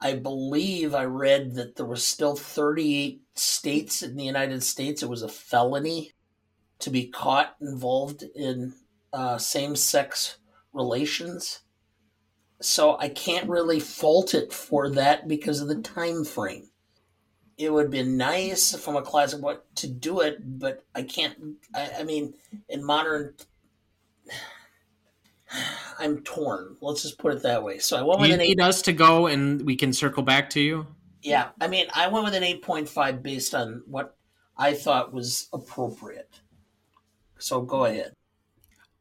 [0.00, 5.02] I believe I read that there was still 38 states in the United States.
[5.02, 6.12] It was a felony
[6.78, 8.74] to be caught involved in
[9.12, 10.38] uh, same sex
[10.72, 11.60] relations.
[12.62, 16.70] So I can't really fault it for that because of the time frame.
[17.60, 21.36] It would be nice from a classic what to do it, but I can't.
[21.74, 22.32] I, I mean,
[22.70, 23.34] in modern,
[25.98, 26.76] I'm torn.
[26.80, 27.78] Let's just put it that way.
[27.78, 28.48] So I went with You an eight.
[28.56, 30.86] need us to go, and we can circle back to you.
[31.22, 34.16] Yeah, I mean, I went with an 8.5 based on what
[34.56, 36.40] I thought was appropriate.
[37.38, 38.14] So go ahead.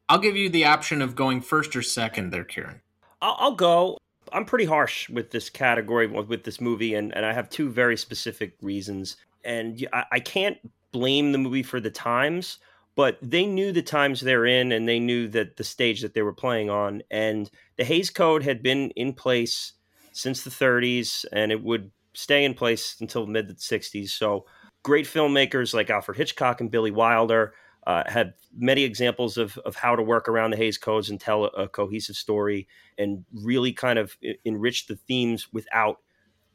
[0.10, 2.82] I'll give you the option of going first or second there, Kieran.
[3.22, 3.98] I'll, I'll go.
[4.34, 7.98] I'm pretty harsh with this category with this movie, and, and I have two very
[7.98, 9.18] specific reasons.
[9.44, 10.58] And I can't
[10.92, 12.58] blame the movie for the times,
[12.96, 16.22] but they knew the times they're in, and they knew that the stage that they
[16.22, 19.74] were playing on, and the Hays Code had been in place
[20.12, 24.10] since the 30s, and it would stay in place until the mid 60s.
[24.10, 24.46] So
[24.84, 27.54] great filmmakers like Alfred Hitchcock and Billy Wilder
[27.88, 31.46] uh, had many examples of, of how to work around the Hays codes and tell
[31.46, 32.68] a, cohesive story
[32.98, 35.98] and really kind of enrich the themes without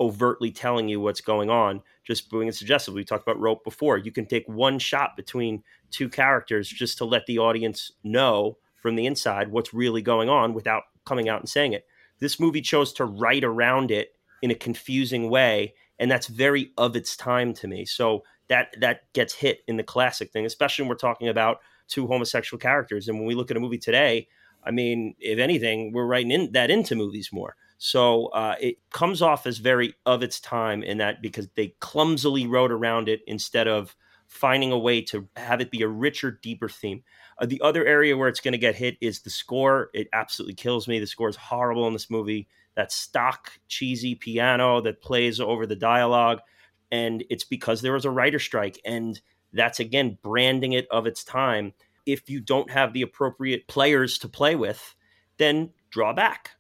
[0.01, 2.95] overtly telling you what's going on, just being suggestive.
[2.95, 3.97] We talked about rope before.
[3.97, 8.97] You can take one shot between two characters just to let the audience know from
[8.97, 11.87] the inside what's really going on without coming out and saying it.
[12.18, 16.97] This movie chose to write around it in a confusing way, and that's very of
[16.97, 17.85] its time to me.
[17.85, 22.07] So that that gets hit in the classic thing, especially when we're talking about two
[22.07, 23.09] homosexual characters.
[23.09, 24.28] And when we look at a movie today,
[24.64, 27.57] I mean, if anything, we're writing in, that into movies more.
[27.78, 32.47] So uh, it comes off as very of its time in that because they clumsily
[32.47, 33.95] wrote around it instead of
[34.26, 37.03] finding a way to have it be a richer, deeper theme.
[37.38, 39.90] Uh, the other area where it's going to get hit is the score.
[39.92, 40.99] It absolutely kills me.
[40.99, 42.49] The score is horrible in this movie.
[42.74, 46.40] That stock, cheesy piano that plays over the dialogue.
[46.95, 48.78] And it's because there was a writer strike.
[48.84, 49.20] And
[49.53, 51.72] that's, again, branding it of its time.
[52.07, 54.95] If you don't have the appropriate players to play with,
[55.38, 56.51] then draw back.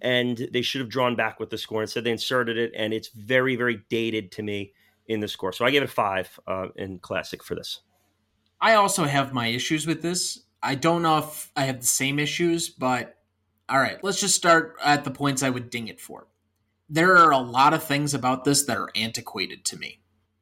[0.00, 1.82] And they should have drawn back with the score.
[1.82, 2.72] Instead, they inserted it.
[2.76, 4.72] And it's very, very dated to me
[5.06, 5.52] in the score.
[5.52, 7.80] So I give it five uh, in classic for this.
[8.60, 10.40] I also have my issues with this.
[10.62, 13.16] I don't know if I have the same issues, but
[13.68, 16.26] all right, let's just start at the points I would ding it for.
[16.88, 20.00] There are a lot of things about this that are antiquated to me.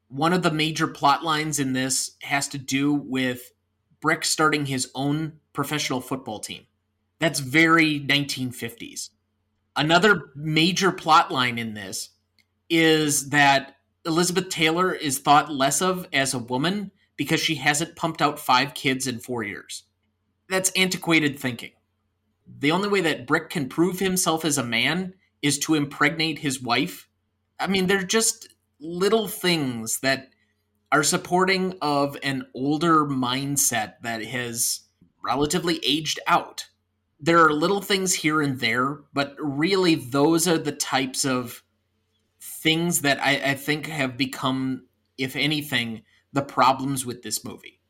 [0.09, 3.53] One of the major plot lines in this has to do with
[4.01, 6.67] Brick starting his own professional football team.
[7.21, 9.11] That's very 1950s.
[9.77, 12.11] Another major plot line in this
[12.69, 18.21] is that Elizabeth Taylor is thought less of as a woman because she hasn't pumped
[18.21, 19.85] out five kids in four years.
[20.49, 21.71] That's antiquated thinking.
[22.59, 26.63] The only way that Brick can prove himself as a man is to impregnate his
[26.63, 27.09] wife.
[27.59, 28.49] I mean, they're just
[28.81, 30.29] little things that
[30.91, 34.81] are supporting of an older mindset that has
[35.23, 36.67] relatively aged out.
[37.21, 41.63] There are little things here and there, but really, those are the types of
[42.41, 44.87] things that I, I think have become,
[45.17, 47.81] if anything, the problems with this movie.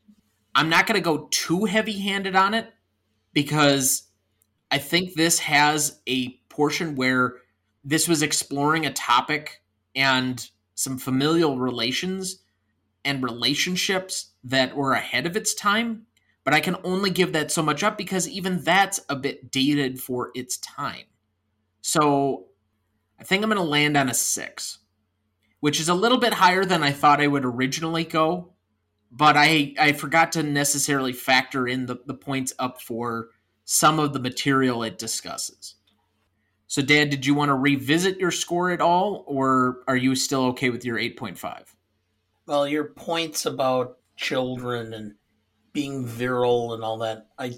[0.55, 2.71] I'm not going to go too heavy handed on it
[3.33, 4.03] because
[4.69, 7.37] I think this has a portion where
[7.83, 9.61] this was exploring a topic
[9.95, 12.39] and some familial relations
[13.05, 16.05] and relationships that were ahead of its time.
[16.43, 19.99] But I can only give that so much up because even that's a bit dated
[19.99, 21.05] for its time.
[21.81, 22.47] So
[23.19, 24.79] I think I'm going to land on a six,
[25.59, 28.53] which is a little bit higher than I thought I would originally go.
[29.11, 33.29] But I, I forgot to necessarily factor in the, the points up for
[33.63, 35.75] some of the material it discusses.
[36.73, 40.45] So, Dan, did you want to revisit your score at all, or are you still
[40.45, 41.65] okay with your 8.5?
[42.47, 45.13] Well, your points about children and
[45.71, 47.57] being virile and all that, I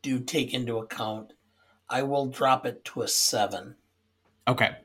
[0.00, 1.34] do take into account.
[1.90, 3.76] I will drop it to a seven.
[4.48, 4.76] Okay.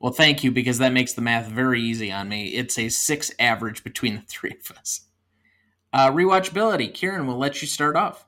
[0.00, 2.48] Well, thank you, because that makes the math very easy on me.
[2.48, 5.02] It's a six average between the three of us.
[5.92, 8.26] Uh, rewatchability, Kieran, we'll let you start off.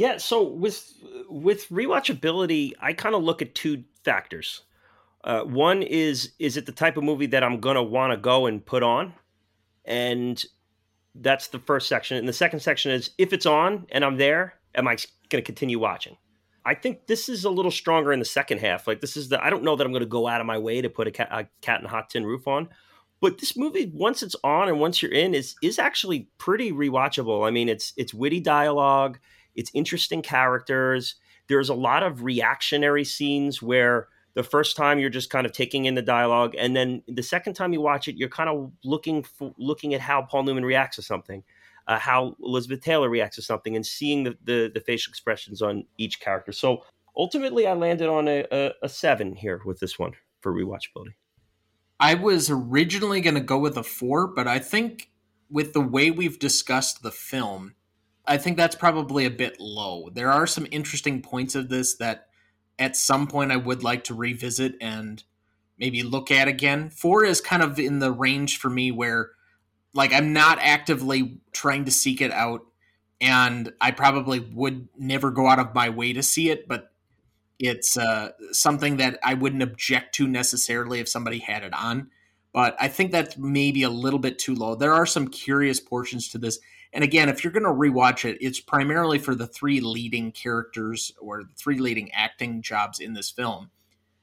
[0.00, 0.94] Yeah, so with
[1.28, 4.62] with rewatchability, I kind of look at two factors.
[5.24, 8.46] Uh, one is is it the type of movie that I'm gonna want to go
[8.46, 9.12] and put on,
[9.84, 10.42] and
[11.14, 12.16] that's the first section.
[12.16, 14.96] And the second section is if it's on and I'm there, am I
[15.28, 16.16] to continue watching?
[16.64, 18.86] I think this is a little stronger in the second half.
[18.86, 20.80] Like this is the I don't know that I'm to go out of my way
[20.80, 22.70] to put a cat, a cat in a hot tin roof on,
[23.20, 27.46] but this movie once it's on and once you're in is is actually pretty rewatchable.
[27.46, 29.18] I mean, it's it's witty dialogue,
[29.54, 31.16] it's interesting characters.
[31.48, 35.86] There's a lot of reactionary scenes where the first time you're just kind of taking
[35.86, 39.22] in the dialogue, and then the second time you watch it, you're kind of looking
[39.22, 41.42] for, looking at how Paul Newman reacts to something
[41.90, 45.84] uh, how Elizabeth Taylor reacts to something and seeing the, the, the facial expressions on
[45.98, 46.52] each character.
[46.52, 46.84] So
[47.16, 51.14] ultimately, I landed on a, a, a seven here with this one for rewatchability.
[51.98, 55.10] I was originally going to go with a four, but I think
[55.50, 57.74] with the way we've discussed the film,
[58.26, 60.10] I think that's probably a bit low.
[60.12, 62.28] There are some interesting points of this that
[62.78, 65.22] at some point I would like to revisit and
[65.78, 66.90] maybe look at again.
[66.90, 69.30] Four is kind of in the range for me where
[69.92, 72.62] like I'm not actively trying to seek it out
[73.20, 76.90] and I probably would never go out of my way to see it, but
[77.58, 82.10] it's uh, something that I wouldn't object to necessarily if somebody had it on.
[82.52, 84.74] But I think that's maybe a little bit too low.
[84.74, 86.58] There are some curious portions to this.
[86.92, 91.12] And again, if you're going to rewatch it, it's primarily for the three leading characters
[91.20, 93.70] or the three leading acting jobs in this film.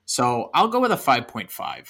[0.06, 1.88] So I'll go with a 5.5.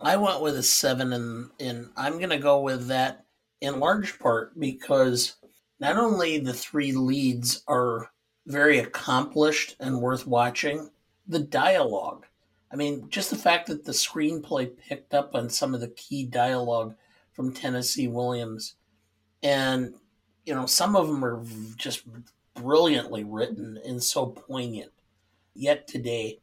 [0.00, 3.24] I went with a seven, and and I'm gonna go with that
[3.60, 5.34] in large part because
[5.80, 8.10] not only the three leads are
[8.46, 10.90] very accomplished and worth watching,
[11.26, 12.26] the dialogue.
[12.70, 16.26] I mean, just the fact that the screenplay picked up on some of the key
[16.26, 16.94] dialogue
[17.32, 18.74] from Tennessee Williams,
[19.42, 19.94] and
[20.44, 21.42] you know, some of them are
[21.76, 22.02] just
[22.54, 24.92] brilliantly written and so poignant.
[25.54, 26.40] Yet today,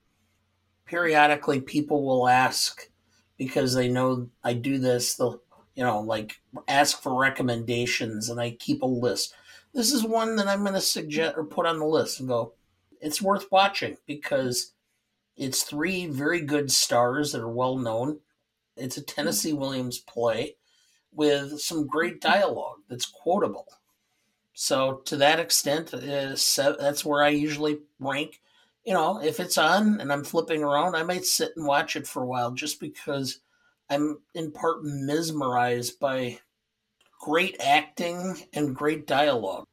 [0.85, 2.89] periodically people will ask
[3.37, 5.15] because they know I do this.
[5.15, 5.41] They'll,
[5.75, 9.33] you know, like ask for recommendations and I keep a list.
[9.73, 12.53] This is one that I'm going to suggest or put on the list and go,
[13.01, 14.73] it's worth watching because
[15.35, 18.19] it's three very good stars that are well known.
[18.77, 20.55] It's a Tennessee Williams play
[21.11, 23.67] with some great dialogue that's quotable.
[24.53, 26.35] So to that extent, uh,
[26.79, 28.39] that's where I usually rank
[28.85, 32.07] you know, if it's on and I'm flipping around, I might sit and watch it
[32.07, 33.39] for a while just because
[33.89, 36.39] I'm in part mesmerized by
[37.19, 39.65] great acting and great dialogue.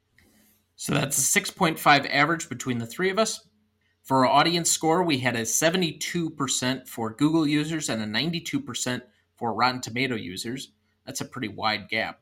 [0.76, 3.46] So that's a 6.5 average between the three of us.
[4.02, 9.02] For our audience score, we had a 72% for Google users and a 92%
[9.36, 10.72] for Rotten Tomato users.
[11.06, 12.20] That's a pretty wide gap.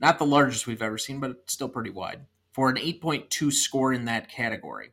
[0.00, 2.26] Not the largest we've ever seen, but still pretty wide.
[2.52, 4.92] For an 8.2 score in that category.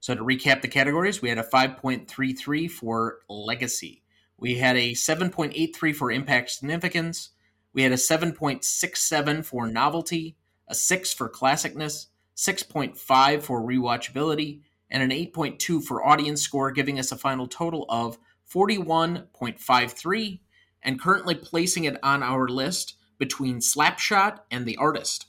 [0.00, 4.02] So to recap the categories, we had a 5.33 for legacy.
[4.36, 7.30] We had a 7.83 for impact significance.
[7.72, 10.36] We had a 7.67 for novelty,
[10.68, 14.62] a 6 for classicness, 6.5 for rewatchability,
[14.92, 20.40] and an 8.2 for audience score, giving us a final total of 41.53,
[20.84, 25.26] and currently placing it on our list between Slapshot and The Artist.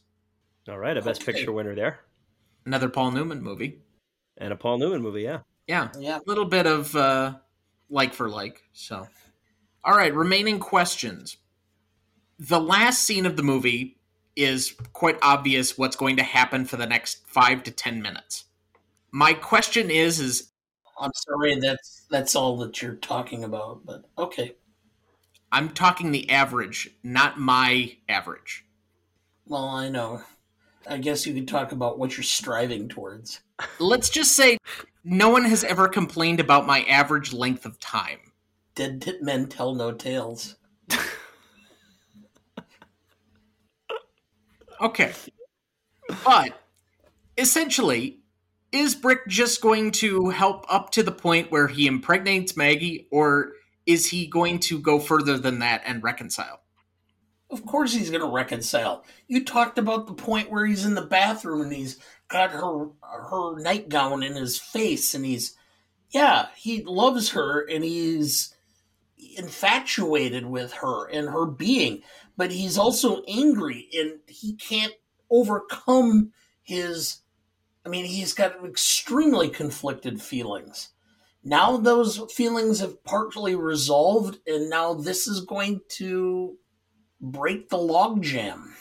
[0.70, 1.32] All right, a Best okay.
[1.32, 2.02] Picture winner there.
[2.66, 3.80] Another Paul Newman movie
[4.38, 5.22] and a Paul Newman movie.
[5.22, 6.18] Yeah, yeah, yeah.
[6.18, 7.36] A little bit of uh,
[7.90, 8.64] like for like.
[8.74, 9.08] So,
[9.84, 10.14] all right.
[10.14, 11.38] Remaining questions.
[12.40, 13.98] The last scene of the movie
[14.36, 18.46] is quite obvious what's going to happen for the next five to ten minutes.
[19.16, 20.52] My question is: is
[21.00, 24.56] I'm sorry that's that's all that you're talking about, but okay.
[25.52, 28.66] I'm talking the average, not my average.
[29.46, 30.24] Well, I know.
[30.88, 33.42] I guess you could talk about what you're striving towards.
[33.80, 34.58] Let's just say
[35.04, 38.18] no one has ever complained about my average length of time.
[38.74, 40.56] Dead men tell no tales.
[44.82, 45.14] okay.
[46.26, 46.60] But
[47.38, 48.23] essentially,
[48.74, 53.54] is Brick just going to help up to the point where he impregnates Maggie, or
[53.86, 56.60] is he going to go further than that and reconcile?
[57.52, 59.06] Of course he's going to reconcile.
[59.28, 63.60] You talked about the point where he's in the bathroom and he's got her her
[63.60, 65.56] nightgown in his face and he's
[66.10, 68.56] yeah, he loves her and he's
[69.38, 72.02] infatuated with her and her being,
[72.36, 74.94] but he's also angry and he can't
[75.30, 76.32] overcome
[76.64, 77.23] his
[77.86, 80.90] I mean, he's got extremely conflicted feelings.
[81.44, 86.58] Now those feelings have partially resolved and now this is going to
[87.20, 88.72] break the logjam.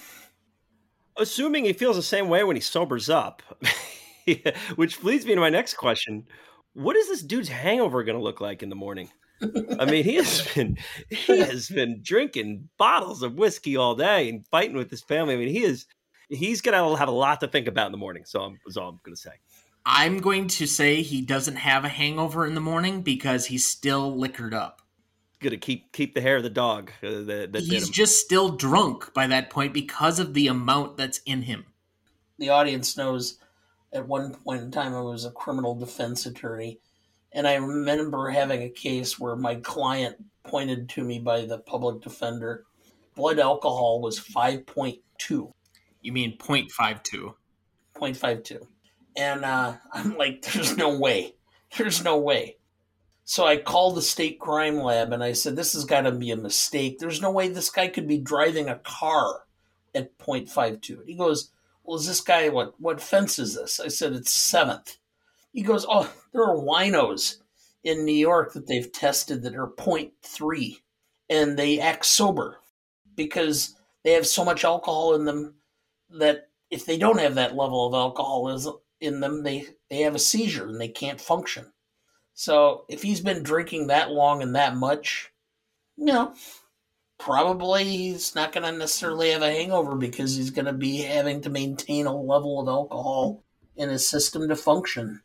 [1.16, 3.42] Assuming he feels the same way when he sobers up,
[4.76, 6.26] which leads me to my next question:
[6.72, 9.10] What is this dude's hangover going to look like in the morning?
[9.78, 14.46] I mean, he has been he has been drinking bottles of whiskey all day and
[14.46, 15.34] fighting with his family.
[15.34, 15.86] I mean, he is
[16.32, 18.24] he's going to have a lot to think about in the morning.
[18.24, 19.32] So I'm, that's all I'm going to say.
[19.84, 24.16] I'm going to say he doesn't have a hangover in the morning because he's still
[24.16, 24.80] liquored up.
[25.40, 26.92] Gonna keep keep the hair of the dog.
[27.02, 31.18] Uh, that, that He's just still drunk by that point because of the amount that's
[31.26, 31.66] in him.
[32.38, 33.38] the audience knows
[33.92, 36.78] at one point in time I was a criminal defense attorney,
[37.32, 40.14] and I remember having a case where my client
[40.44, 42.64] pointed to me by the public defender.
[43.16, 45.52] Blood alcohol was 5.2,
[46.02, 47.34] You mean 0.52.
[47.96, 48.66] 0.52.
[49.16, 51.34] And uh, I'm like, there's no way.
[51.76, 52.56] There's no way.
[53.24, 56.32] So I called the state crime lab and I said, this has got to be
[56.32, 56.98] a mistake.
[56.98, 59.44] There's no way this guy could be driving a car
[59.94, 61.06] at 0.52.
[61.06, 61.50] He goes,
[61.84, 63.80] well, is this guy, what, what fence is this?
[63.80, 64.98] I said, it's seventh.
[65.52, 67.36] He goes, oh, there are winos
[67.84, 70.76] in New York that they've tested that are 0.3
[71.30, 72.58] and they act sober
[73.16, 75.54] because they have so much alcohol in them
[76.18, 80.18] that if they don't have that level of alcoholism in them, they, they have a
[80.18, 81.72] seizure and they can't function.
[82.34, 85.30] So if he's been drinking that long and that much,
[85.96, 86.34] you know,
[87.18, 91.42] probably he's not going to necessarily have a hangover because he's going to be having
[91.42, 93.44] to maintain a level of alcohol
[93.76, 95.20] in his system to function.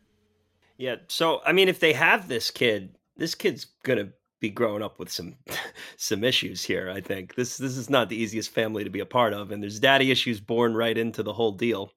[0.77, 0.97] Yeah.
[1.07, 4.09] So I mean, if they have this kid, this kid's gonna
[4.39, 5.35] be growing up with some
[5.97, 6.89] some issues here.
[6.89, 9.61] I think this this is not the easiest family to be a part of, and
[9.61, 11.91] there's daddy issues born right into the whole deal.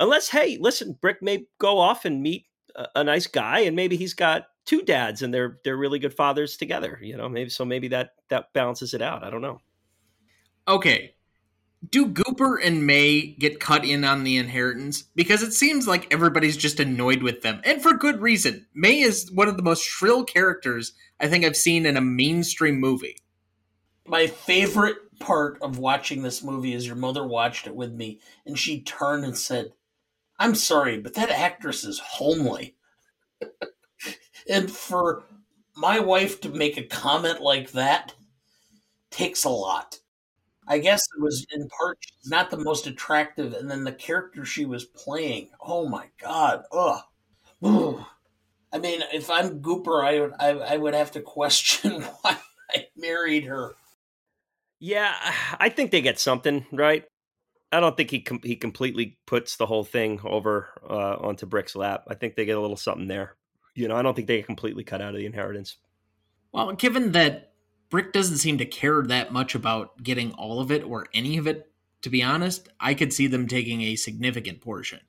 [0.00, 3.96] Unless, hey, listen, Brick may go off and meet a, a nice guy, and maybe
[3.96, 6.98] he's got two dads, and they're they're really good fathers together.
[7.02, 9.24] You know, maybe so maybe that that balances it out.
[9.24, 9.60] I don't know.
[10.68, 11.14] Okay.
[11.88, 15.04] Do Gooper and Mae get cut in on the inheritance?
[15.16, 17.60] Because it seems like everybody's just annoyed with them.
[17.64, 18.66] And for good reason.
[18.72, 22.78] Mae is one of the most shrill characters I think I've seen in a mainstream
[22.78, 23.16] movie.
[24.06, 28.58] My favorite part of watching this movie is your mother watched it with me and
[28.58, 29.72] she turned and said,
[30.38, 32.76] I'm sorry, but that actress is homely.
[34.48, 35.24] and for
[35.76, 38.14] my wife to make a comment like that
[39.10, 40.00] takes a lot.
[40.66, 44.64] I guess it was in part not the most attractive, and then the character she
[44.64, 45.50] was playing.
[45.60, 46.64] Oh my god!
[46.72, 47.00] Ugh.
[47.62, 48.04] Ugh.
[48.74, 52.38] I mean, if I'm Gooper, I would I, I would have to question why
[52.74, 53.74] I married her.
[54.78, 55.14] Yeah,
[55.60, 57.04] I think they get something right.
[57.70, 61.76] I don't think he com- he completely puts the whole thing over uh, onto Brick's
[61.76, 62.04] lap.
[62.08, 63.36] I think they get a little something there.
[63.74, 65.76] You know, I don't think they get completely cut out of the inheritance.
[66.52, 67.51] Well, given that
[67.92, 71.46] Brick doesn't seem to care that much about getting all of it or any of
[71.46, 71.70] it,
[72.00, 75.00] to be honest, I could see them taking a significant portion.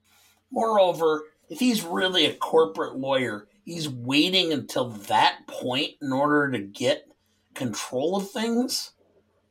[0.52, 6.60] Moreover, if he's really a corporate lawyer, he's waiting until that point in order to
[6.60, 7.08] get
[7.54, 8.92] control of things.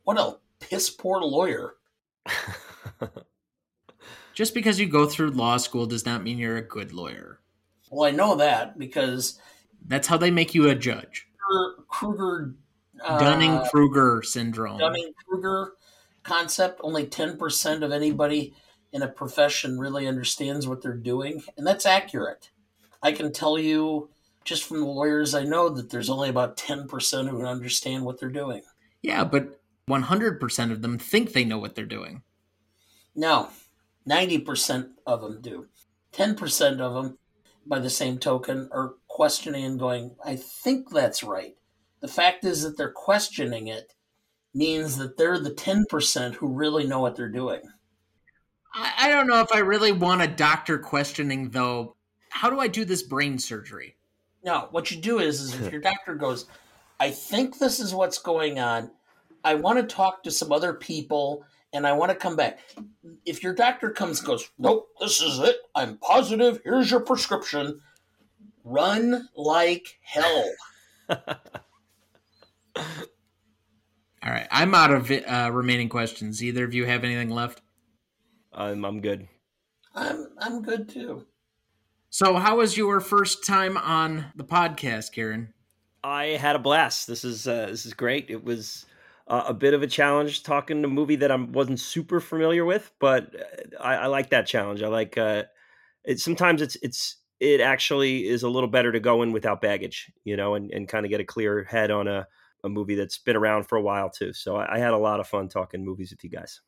[0.03, 1.73] What a piss poor lawyer.
[4.35, 7.39] Just because you go through law school does not mean you're a good lawyer.
[7.89, 9.39] Well, I know that because
[9.87, 11.27] That's how they make you a judge.
[11.87, 12.62] Kruger uh,
[13.03, 14.79] Dunning uh, Kruger syndrome.
[14.79, 15.73] Dunning Kruger
[16.23, 16.79] concept.
[16.83, 18.53] Only ten percent of anybody
[18.91, 22.49] in a profession really understands what they're doing, and that's accurate.
[23.01, 24.09] I can tell you
[24.45, 28.19] just from the lawyers I know that there's only about ten percent who understand what
[28.19, 28.61] they're doing.
[29.01, 29.59] Yeah, but
[29.89, 32.23] 100% of them think they know what they're doing.
[33.15, 33.49] No,
[34.05, 35.67] ninety percent of them do.
[36.11, 37.17] Ten percent of them,
[37.65, 41.55] by the same token, are questioning and going, "I think that's right."
[42.03, 43.93] The fact is that they're questioning it
[44.53, 47.61] means that they're the ten percent who really know what they're doing.
[48.75, 51.95] I, I don't know if I really want a doctor questioning, though.
[52.29, 53.95] How do I do this brain surgery?
[54.43, 56.47] No, what you do is, is if your doctor goes,
[56.99, 58.91] I think this is what's going on.
[59.45, 62.59] I want to talk to some other people and I want to come back.
[63.25, 65.55] If your doctor comes and goes, Nope, this is it.
[65.73, 66.59] I'm positive.
[66.65, 67.79] Here's your prescription.
[68.65, 70.51] Run like hell.
[72.75, 76.43] All right, I'm out of uh, remaining questions.
[76.43, 77.61] Either of you have anything left?
[78.53, 79.27] I'm I'm good.
[79.95, 81.25] I'm I'm good too.
[82.09, 85.53] So, how was your first time on the podcast, Kieran?
[86.03, 87.07] I had a blast.
[87.07, 88.27] This is uh, this is great.
[88.29, 88.85] It was
[89.27, 92.65] uh, a bit of a challenge talking to a movie that I wasn't super familiar
[92.65, 94.83] with, but uh, I, I like that challenge.
[94.83, 95.43] I like uh,
[96.03, 96.19] it.
[96.19, 100.37] Sometimes it's it's it actually is a little better to go in without baggage, you
[100.37, 102.27] know, and, and kind of get a clear head on a,
[102.63, 104.33] a movie that's been around for a while too.
[104.33, 106.61] So I, I had a lot of fun talking movies with you guys.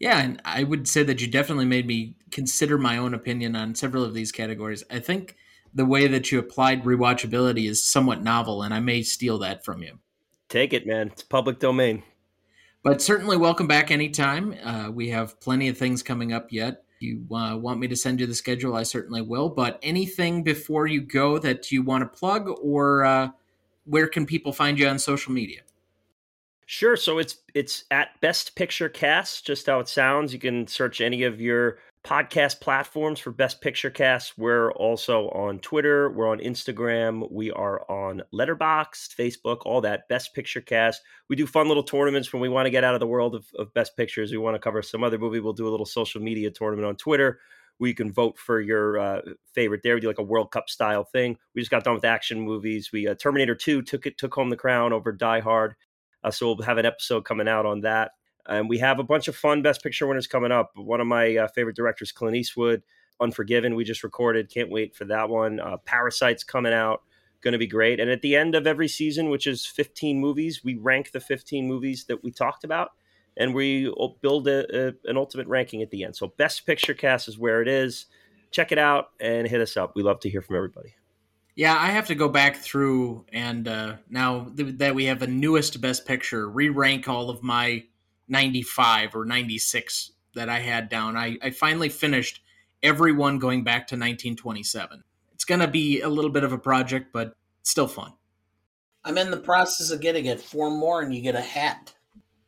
[0.00, 3.74] Yeah, and I would say that you definitely made me consider my own opinion on
[3.74, 4.84] several of these categories.
[4.90, 5.36] I think
[5.74, 9.82] the way that you applied rewatchability is somewhat novel, and I may steal that from
[9.82, 9.98] you.
[10.48, 11.08] Take it, man.
[11.08, 12.04] It's public domain.
[12.84, 14.54] But certainly welcome back anytime.
[14.62, 16.84] Uh, we have plenty of things coming up yet.
[17.00, 19.48] you uh, want me to send you the schedule, I certainly will.
[19.48, 23.28] But anything before you go that you want to plug, or uh,
[23.88, 25.62] where can people find you on social media?
[26.66, 26.96] Sure.
[26.96, 30.34] So it's it's at Best Picture Cast, just how it sounds.
[30.34, 34.36] You can search any of your podcast platforms for Best Picture Cast.
[34.36, 36.10] We're also on Twitter.
[36.10, 37.32] We're on Instagram.
[37.32, 40.08] We are on Letterboxd, Facebook, all that.
[40.08, 41.00] Best Picture Cast.
[41.28, 43.46] We do fun little tournaments when we want to get out of the world of,
[43.58, 44.30] of Best Pictures.
[44.30, 45.40] We want to cover some other movie.
[45.40, 47.40] We'll do a little social media tournament on Twitter
[47.78, 49.20] where you can vote for your uh,
[49.52, 49.94] favorite there.
[49.94, 51.38] We do like a World Cup style thing.
[51.54, 52.90] We just got done with action movies.
[52.92, 55.74] We uh, Terminator 2 took it took home the crown over Die Hard.
[56.22, 58.12] Uh, so we'll have an episode coming out on that.
[58.46, 60.72] And we have a bunch of fun Best Picture winners coming up.
[60.74, 62.82] One of my uh, favorite directors, Clint Eastwood,
[63.20, 64.50] Unforgiven, we just recorded.
[64.52, 65.60] Can't wait for that one.
[65.60, 67.02] Uh, Parasite's coming out.
[67.40, 68.00] Going to be great.
[68.00, 71.66] And at the end of every season, which is 15 movies, we rank the 15
[71.66, 72.92] movies that we talked about
[73.38, 73.90] and we
[74.20, 76.16] build a, a, an ultimate ranking at the end.
[76.16, 78.06] So, Best Picture Cast is where it is.
[78.50, 79.94] Check it out and hit us up.
[79.94, 80.94] We love to hear from everybody.
[81.54, 85.26] Yeah, I have to go back through and uh, now th- that we have a
[85.26, 87.84] newest Best Picture, re rank all of my
[88.28, 91.16] 95 or 96 that I had down.
[91.16, 92.42] I, I finally finished
[92.82, 95.02] everyone going back to 1927.
[95.34, 98.12] It's going to be a little bit of a project, but still fun.
[99.04, 100.40] I'm in the process of getting it.
[100.40, 101.94] Four more, and you get a hat.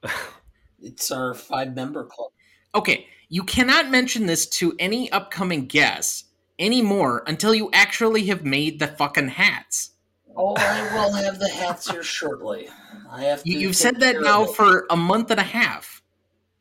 [0.82, 2.30] it's our five member club.
[2.74, 6.24] Okay, you cannot mention this to any upcoming guests
[6.58, 9.92] anymore until you actually have made the fucking hats.
[10.36, 12.68] Oh, I will have the hats here shortly.
[13.10, 13.42] I have.
[13.44, 16.02] you, have said that now for a month and a half.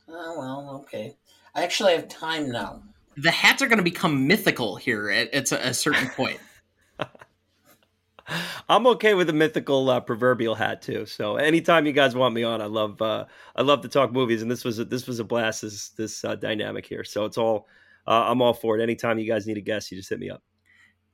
[0.07, 1.15] Oh well, okay.
[1.53, 2.81] I actually have time now.
[3.17, 6.39] The hats are going to become mythical here at, at a, a certain point.
[8.69, 11.05] I'm okay with a mythical uh, proverbial hat too.
[11.05, 13.25] So anytime you guys want me on, I love uh,
[13.55, 15.61] I love to talk movies, and this was a, this was a blast.
[15.61, 17.67] This this uh, dynamic here, so it's all
[18.07, 18.83] uh, I'm all for it.
[18.83, 20.43] Anytime you guys need a guest, you just hit me up.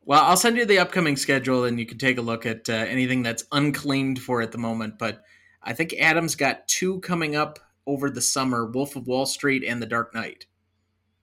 [0.03, 2.73] Well, I'll send you the upcoming schedule, and you can take a look at uh,
[2.73, 4.99] anything that's unclaimed for at the moment.
[4.99, 5.23] But
[5.63, 9.81] I think Adam's got two coming up over the summer: Wolf of Wall Street and
[9.81, 10.45] The Dark Knight.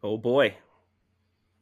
[0.02, 0.56] Oh boy,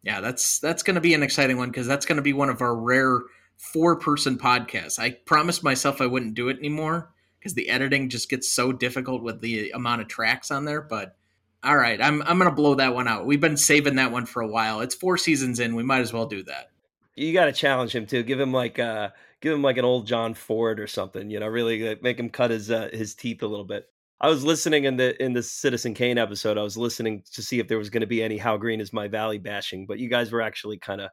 [0.03, 2.49] yeah, that's that's going to be an exciting one because that's going to be one
[2.49, 3.21] of our rare
[3.61, 4.99] four-person podcast.
[4.99, 9.23] I promised myself I wouldn't do it anymore because the editing just gets so difficult
[9.23, 10.81] with the amount of tracks on there.
[10.81, 11.17] But
[11.63, 13.27] all right, I'm I'm gonna blow that one out.
[13.27, 14.81] We've been saving that one for a while.
[14.81, 15.77] It's four seasons in.
[15.77, 16.71] We might as well do that.
[17.17, 18.23] You got to challenge him too.
[18.23, 19.11] Give him like uh
[19.41, 21.31] give him like an old John Ford or something.
[21.31, 23.89] You know, really make him cut his uh, his teeth a little bit.
[24.23, 26.59] I was listening in the in the Citizen Kane episode.
[26.59, 28.93] I was listening to see if there was going to be any "How Green Is
[28.93, 31.11] My Valley" bashing, but you guys were actually kind of.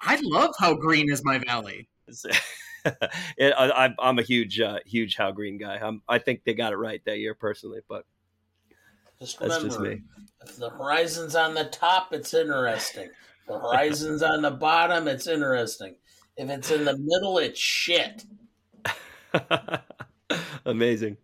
[0.00, 1.88] I love "How Green Is My Valley."
[3.36, 5.76] it, I, am a huge uh, huge "How Green" guy.
[5.76, 8.04] I'm, I think they got it right that year personally, but
[9.20, 10.02] just remember, That's just me.
[10.42, 13.06] if the horizon's on the top, it's interesting.
[13.06, 15.96] If the horizon's on the bottom, it's interesting.
[16.36, 18.24] If it's in the middle, it's shit.
[20.64, 21.16] Amazing.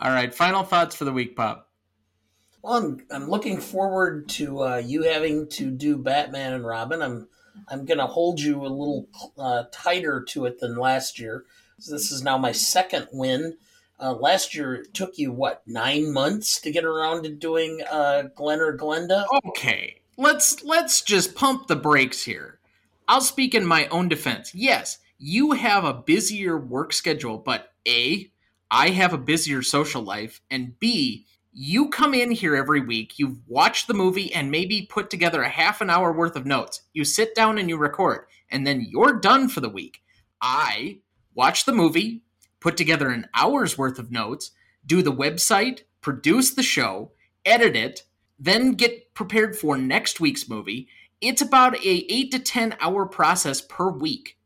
[0.00, 1.68] All right, final thoughts for the week, Pop.
[2.62, 7.02] Well, I'm, I'm looking forward to uh, you having to do Batman and Robin.
[7.02, 7.28] I'm
[7.68, 9.08] I'm going to hold you a little
[9.38, 11.44] uh, tighter to it than last year.
[11.78, 13.56] This is now my second win
[14.02, 18.24] uh, last year it took you what nine months to get around to doing uh,
[18.34, 19.24] Glen or Glenda.
[19.46, 22.58] Okay, let's let's just pump the brakes here.
[23.06, 24.54] I'll speak in my own defense.
[24.54, 28.30] Yes, you have a busier work schedule, but a
[28.70, 33.36] I have a busier social life, and b you come in here every week, you've
[33.46, 36.82] watched the movie and maybe put together a half an hour worth of notes.
[36.94, 40.02] You sit down and you record, and then you're done for the week.
[40.40, 41.00] I
[41.34, 42.22] watch the movie,
[42.58, 44.52] put together an hour's worth of notes,
[44.86, 47.12] do the website, produce the show,
[47.44, 48.04] edit it,
[48.38, 50.88] then get prepared for next week's movie.
[51.20, 54.38] It's about a 8 to 10 hour process per week.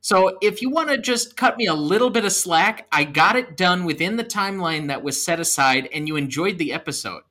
[0.00, 3.36] So if you want to just cut me a little bit of slack, I got
[3.36, 7.22] it done within the timeline that was set aside and you enjoyed the episode.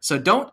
[0.00, 0.52] So don't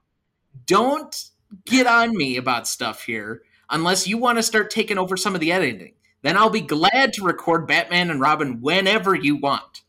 [0.65, 1.29] don't
[1.65, 5.41] get on me about stuff here unless you want to start taking over some of
[5.41, 9.81] the editing then I'll be glad to record Batman and Robin whenever you want.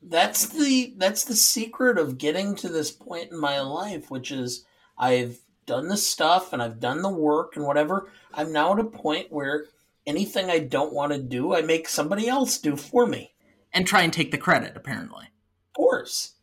[0.00, 4.64] That's the that's the secret of getting to this point in my life, which is
[4.98, 8.10] I've done the stuff and I've done the work and whatever.
[8.34, 9.66] I'm now at a point where
[10.06, 13.34] anything I don't want to do, I make somebody else do for me.
[13.72, 15.24] And try and take the credit, apparently.
[15.24, 16.34] Of course.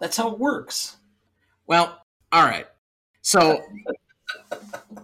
[0.00, 0.96] That's how it works.
[1.66, 1.98] Well,
[2.32, 2.66] all right.
[3.22, 3.62] So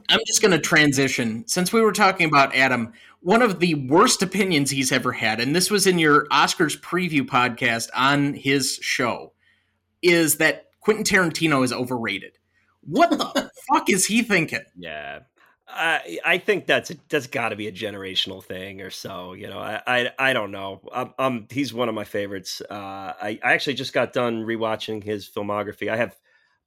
[0.09, 1.45] I'm just going to transition.
[1.47, 5.55] Since we were talking about Adam, one of the worst opinions he's ever had, and
[5.55, 9.33] this was in your Oscars preview podcast on his show,
[10.03, 12.39] is that Quentin Tarantino is overrated.
[12.83, 14.65] What the fuck is he thinking?
[14.77, 15.21] Yeah.
[15.73, 19.33] I I think that's that's got to be a generational thing or so.
[19.33, 20.81] You know, I I, I don't know.
[20.93, 22.61] I'm, I'm, he's one of my favorites.
[22.71, 25.91] Uh, I I actually just got done rewatching his filmography.
[25.91, 26.17] I have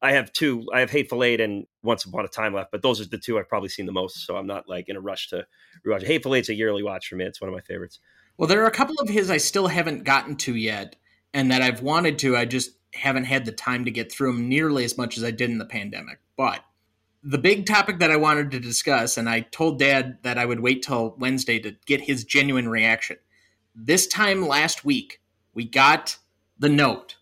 [0.02, 0.68] I have two.
[0.74, 3.40] I have Hateful Eight and Once Upon a Time left, but those are the two
[3.40, 4.26] I've probably seen the most.
[4.28, 5.46] So I'm not like in a rush to
[5.88, 6.06] rewatch.
[6.06, 7.26] Hateful Eight's a yearly watch for me.
[7.26, 8.00] It's one of my favorites.
[8.38, 10.98] Well, there are a couple of his I still haven't gotten to yet,
[11.34, 12.36] and that I've wanted to.
[12.36, 15.32] I just haven't had the time to get through them nearly as much as I
[15.32, 16.20] did in the pandemic.
[16.36, 16.64] But
[17.24, 20.60] the big topic that I wanted to discuss, and I told Dad that I would
[20.60, 23.18] wait till Wednesday to get his genuine reaction.
[23.74, 25.22] This time last week,
[25.54, 26.18] we got
[26.60, 27.16] the note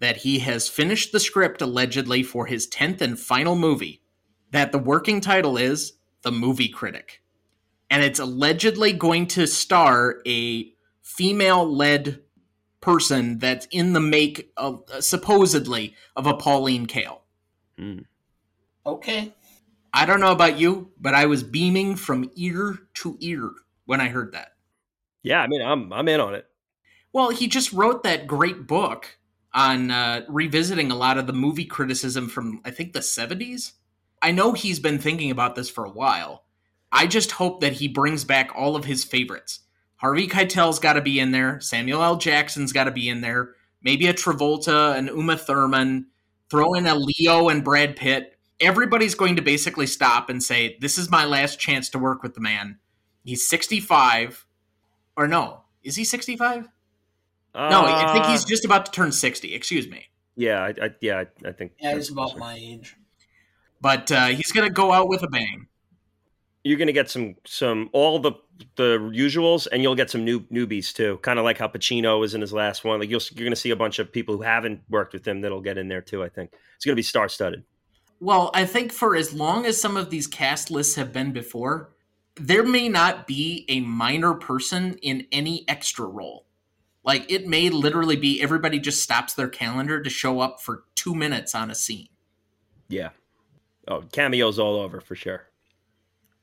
[0.00, 4.02] that he has finished the script allegedly for his 10th and final movie,
[4.50, 7.22] that the working title is The Movie Critic.
[7.90, 10.72] And it's allegedly going to star a
[11.02, 12.20] female led
[12.80, 17.20] person that's in the make of supposedly of a Pauline Kael.
[17.78, 18.04] Mm.
[18.86, 19.34] Okay.
[19.98, 23.50] I don't know about you, but I was beaming from ear to ear
[23.84, 24.52] when I heard that.
[25.24, 26.46] Yeah, I mean, I'm I'm in on it.
[27.12, 29.18] Well, he just wrote that great book
[29.52, 33.72] on uh, revisiting a lot of the movie criticism from I think the 70s.
[34.22, 36.44] I know he's been thinking about this for a while.
[36.92, 39.60] I just hope that he brings back all of his favorites.
[39.96, 41.58] Harvey Keitel's got to be in there.
[41.58, 42.18] Samuel L.
[42.18, 43.56] Jackson's got to be in there.
[43.82, 46.06] Maybe a Travolta, an Uma Thurman.
[46.50, 50.98] Throw in a Leo and Brad Pitt everybody's going to basically stop and say, This
[50.98, 52.78] is my last chance to work with the man.
[53.24, 54.46] He's 65.
[55.16, 56.68] Or no, is he 65?
[57.54, 59.54] Uh, no, I think he's uh, just about to turn 60.
[59.54, 60.06] Excuse me.
[60.36, 61.72] Yeah, I, I yeah, I, I think.
[61.80, 62.96] Yeah, he's about my age.
[63.80, 65.66] But uh, he's going to go out with a bang.
[66.62, 68.32] You're going to get some some all the
[68.76, 71.18] the usuals, and you'll get some new newbies too.
[71.22, 73.00] Kind of like how Pacino was in his last one.
[73.00, 75.40] Like you'll, you're going to see a bunch of people who haven't worked with him
[75.40, 76.22] that'll get in there too.
[76.22, 77.64] I think it's going to be star studded.
[78.20, 81.90] Well, I think for as long as some of these cast lists have been before,
[82.36, 86.46] there may not be a minor person in any extra role.
[87.04, 91.14] Like it may literally be everybody just stops their calendar to show up for two
[91.14, 92.08] minutes on a scene.
[92.88, 93.10] Yeah.
[93.86, 95.46] Oh, cameos all over for sure.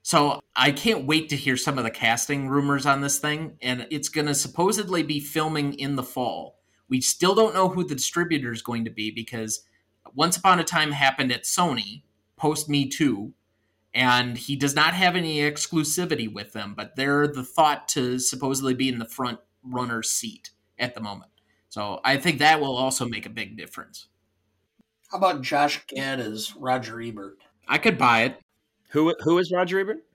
[0.02, 3.88] So I can't wait to hear some of the casting rumors on this thing, and
[3.90, 6.60] it's going to supposedly be filming in the fall.
[6.88, 9.64] We still don't know who the distributor is going to be because
[10.16, 12.04] once Upon a Time happened at Sony
[12.38, 13.34] post Me Too,
[13.94, 18.74] and he does not have any exclusivity with them, but they're the thought to supposedly
[18.74, 21.32] be in the front runner seat at the moment.
[21.70, 24.08] So I think that will also make a big difference.
[25.12, 27.38] How about Josh Gad as Roger Ebert?
[27.68, 28.40] I could buy it.
[28.92, 30.06] Who who is Roger Ebert?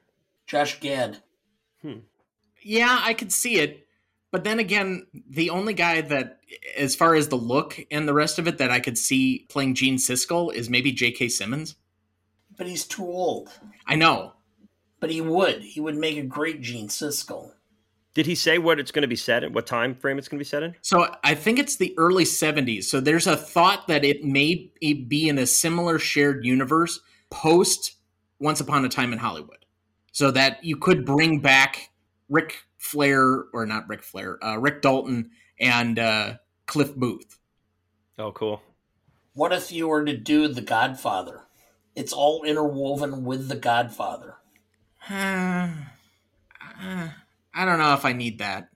[0.47, 1.23] Josh Gad.
[1.83, 2.01] Hmm.
[2.63, 3.87] Yeah, I could see it.
[4.31, 6.39] But then again, the only guy that,
[6.77, 9.75] as far as the look and the rest of it, that I could see playing
[9.75, 11.29] Gene Siskel is maybe J.K.
[11.29, 11.75] Simmons.
[12.57, 13.51] But he's too old.
[13.87, 14.35] I know.
[15.01, 15.63] But he would.
[15.63, 17.53] He would make a great Gene Siskel.
[18.13, 19.53] Did he say what it's going to be set in?
[19.53, 20.75] What time frame it's going to be set in?
[20.83, 22.85] So I think it's the early 70s.
[22.85, 27.01] So there's a thought that it may be in a similar shared universe
[27.31, 27.95] post
[28.41, 29.65] Once Upon a Time in Hollywood.
[30.13, 31.91] So that you could bring back
[32.29, 35.31] Rick Flair, or not Ric Flair, uh, Rick Dalton
[35.61, 36.35] and uh,
[36.67, 37.39] Cliff Booth.
[38.19, 38.63] Oh, cool.
[39.35, 41.43] What if you were to do The Godfather?
[41.95, 44.37] It's all interwoven with The Godfather.
[45.09, 45.69] Uh,
[46.83, 48.71] I don't know if I need that.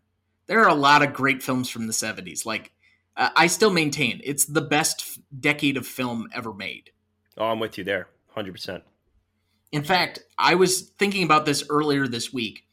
[0.47, 2.45] There are a lot of great films from the 70s.
[2.45, 2.73] Like,
[3.17, 6.91] uh, I still maintain it's the best f- decade of film ever made.
[7.39, 8.83] Oh, I'm with you there, 100%.
[9.73, 12.64] In fact, I was thinking about this earlier this week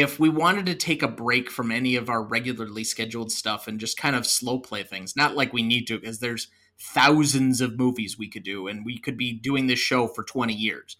[0.00, 3.80] if we wanted to take a break from any of our regularly scheduled stuff and
[3.80, 6.48] just kind of slow play things, not like we need to, because there's
[6.78, 10.52] thousands of movies we could do, and we could be doing this show for 20
[10.52, 10.96] years.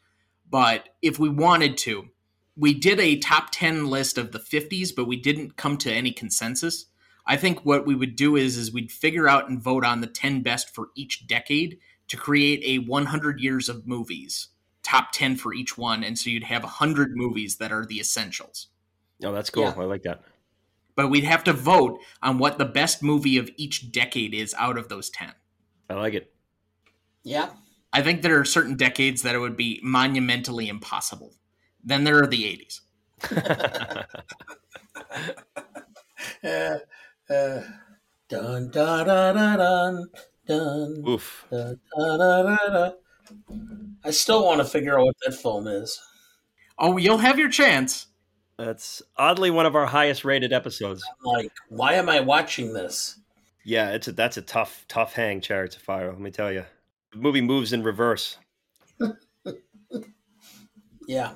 [0.48, 2.08] But if we wanted to,
[2.56, 6.12] we did a top 10 list of the 50s, but we didn't come to any
[6.12, 6.86] consensus.
[7.26, 10.06] I think what we would do is is we'd figure out and vote on the
[10.06, 11.78] 10 best for each decade
[12.08, 14.48] to create a 100 years of movies,
[14.82, 18.68] top 10 for each one, and so you'd have 100 movies that are the essentials.
[19.24, 19.64] Oh, that's cool.
[19.64, 19.74] Yeah.
[19.76, 20.22] I like that.
[20.94, 24.78] But we'd have to vote on what the best movie of each decade is out
[24.78, 25.32] of those 10.
[25.90, 26.32] I like it.
[27.22, 27.50] Yeah.
[27.92, 31.34] I think there are certain decades that it would be monumentally impossible.
[31.84, 32.80] Then there are the 80s.
[36.44, 36.78] uh,
[37.32, 37.62] uh,
[38.28, 40.08] dun, dun, dun, dun,
[40.46, 41.46] dun, Oof.
[41.50, 46.00] Dun, dun, dun, dun, I still want to figure out what that film is.
[46.78, 48.06] Oh, you'll have your chance.
[48.58, 51.04] That's oddly one of our highest rated episodes.
[51.20, 53.18] I'm like, why am I watching this?
[53.64, 56.10] Yeah, it's a that's a tough tough hang, Chariots of Fire.
[56.10, 56.64] Let me tell you,
[57.12, 58.38] the movie moves in reverse.
[61.08, 61.32] yeah.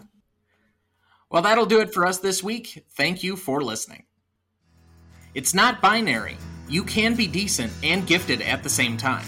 [1.31, 2.85] Well, that'll do it for us this week.
[2.93, 4.05] Thank you for listening.
[5.35, 6.37] It's not binary.
[6.69, 9.27] You can be decent and gifted at the same time.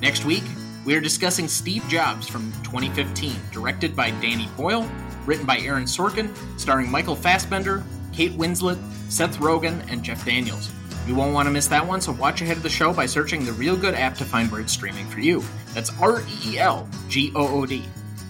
[0.00, 0.44] Next week,
[0.84, 4.88] we are discussing Steve Jobs from 2015, directed by Danny Boyle,
[5.28, 8.78] written by Aaron Sorkin, starring Michael Fassbender, Kate Winslet,
[9.10, 10.72] Seth Rogen, and Jeff Daniels.
[11.06, 13.44] You won't want to miss that one, so watch ahead of the show by searching
[13.44, 15.44] the Reelgood app to find where it's streaming for you.
[15.74, 17.84] That's R E E L G O O D.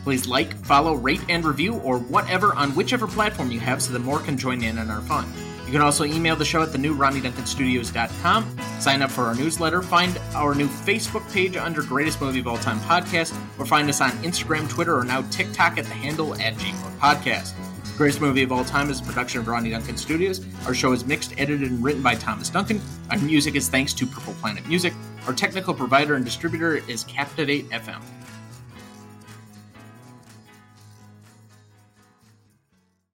[0.05, 3.99] Please like, follow, rate, and review, or whatever on whichever platform you have so that
[4.01, 5.27] more can join in on our fun.
[5.69, 9.83] You can also email the show at the new RonnyDuncanStudios.com, sign up for our newsletter,
[9.83, 14.01] find our new Facebook page under Greatest Movie of All Time Podcast, or find us
[14.01, 17.53] on Instagram, Twitter, or now TikTok at the handle at GMOAT Podcast.
[17.99, 20.43] Greatest Movie of All Time is a production of Ronny Duncan Studios.
[20.65, 22.81] Our show is mixed, edited, and written by Thomas Duncan.
[23.11, 24.95] Our music is thanks to Purple Planet Music.
[25.27, 28.03] Our technical provider and distributor is Captivate FM.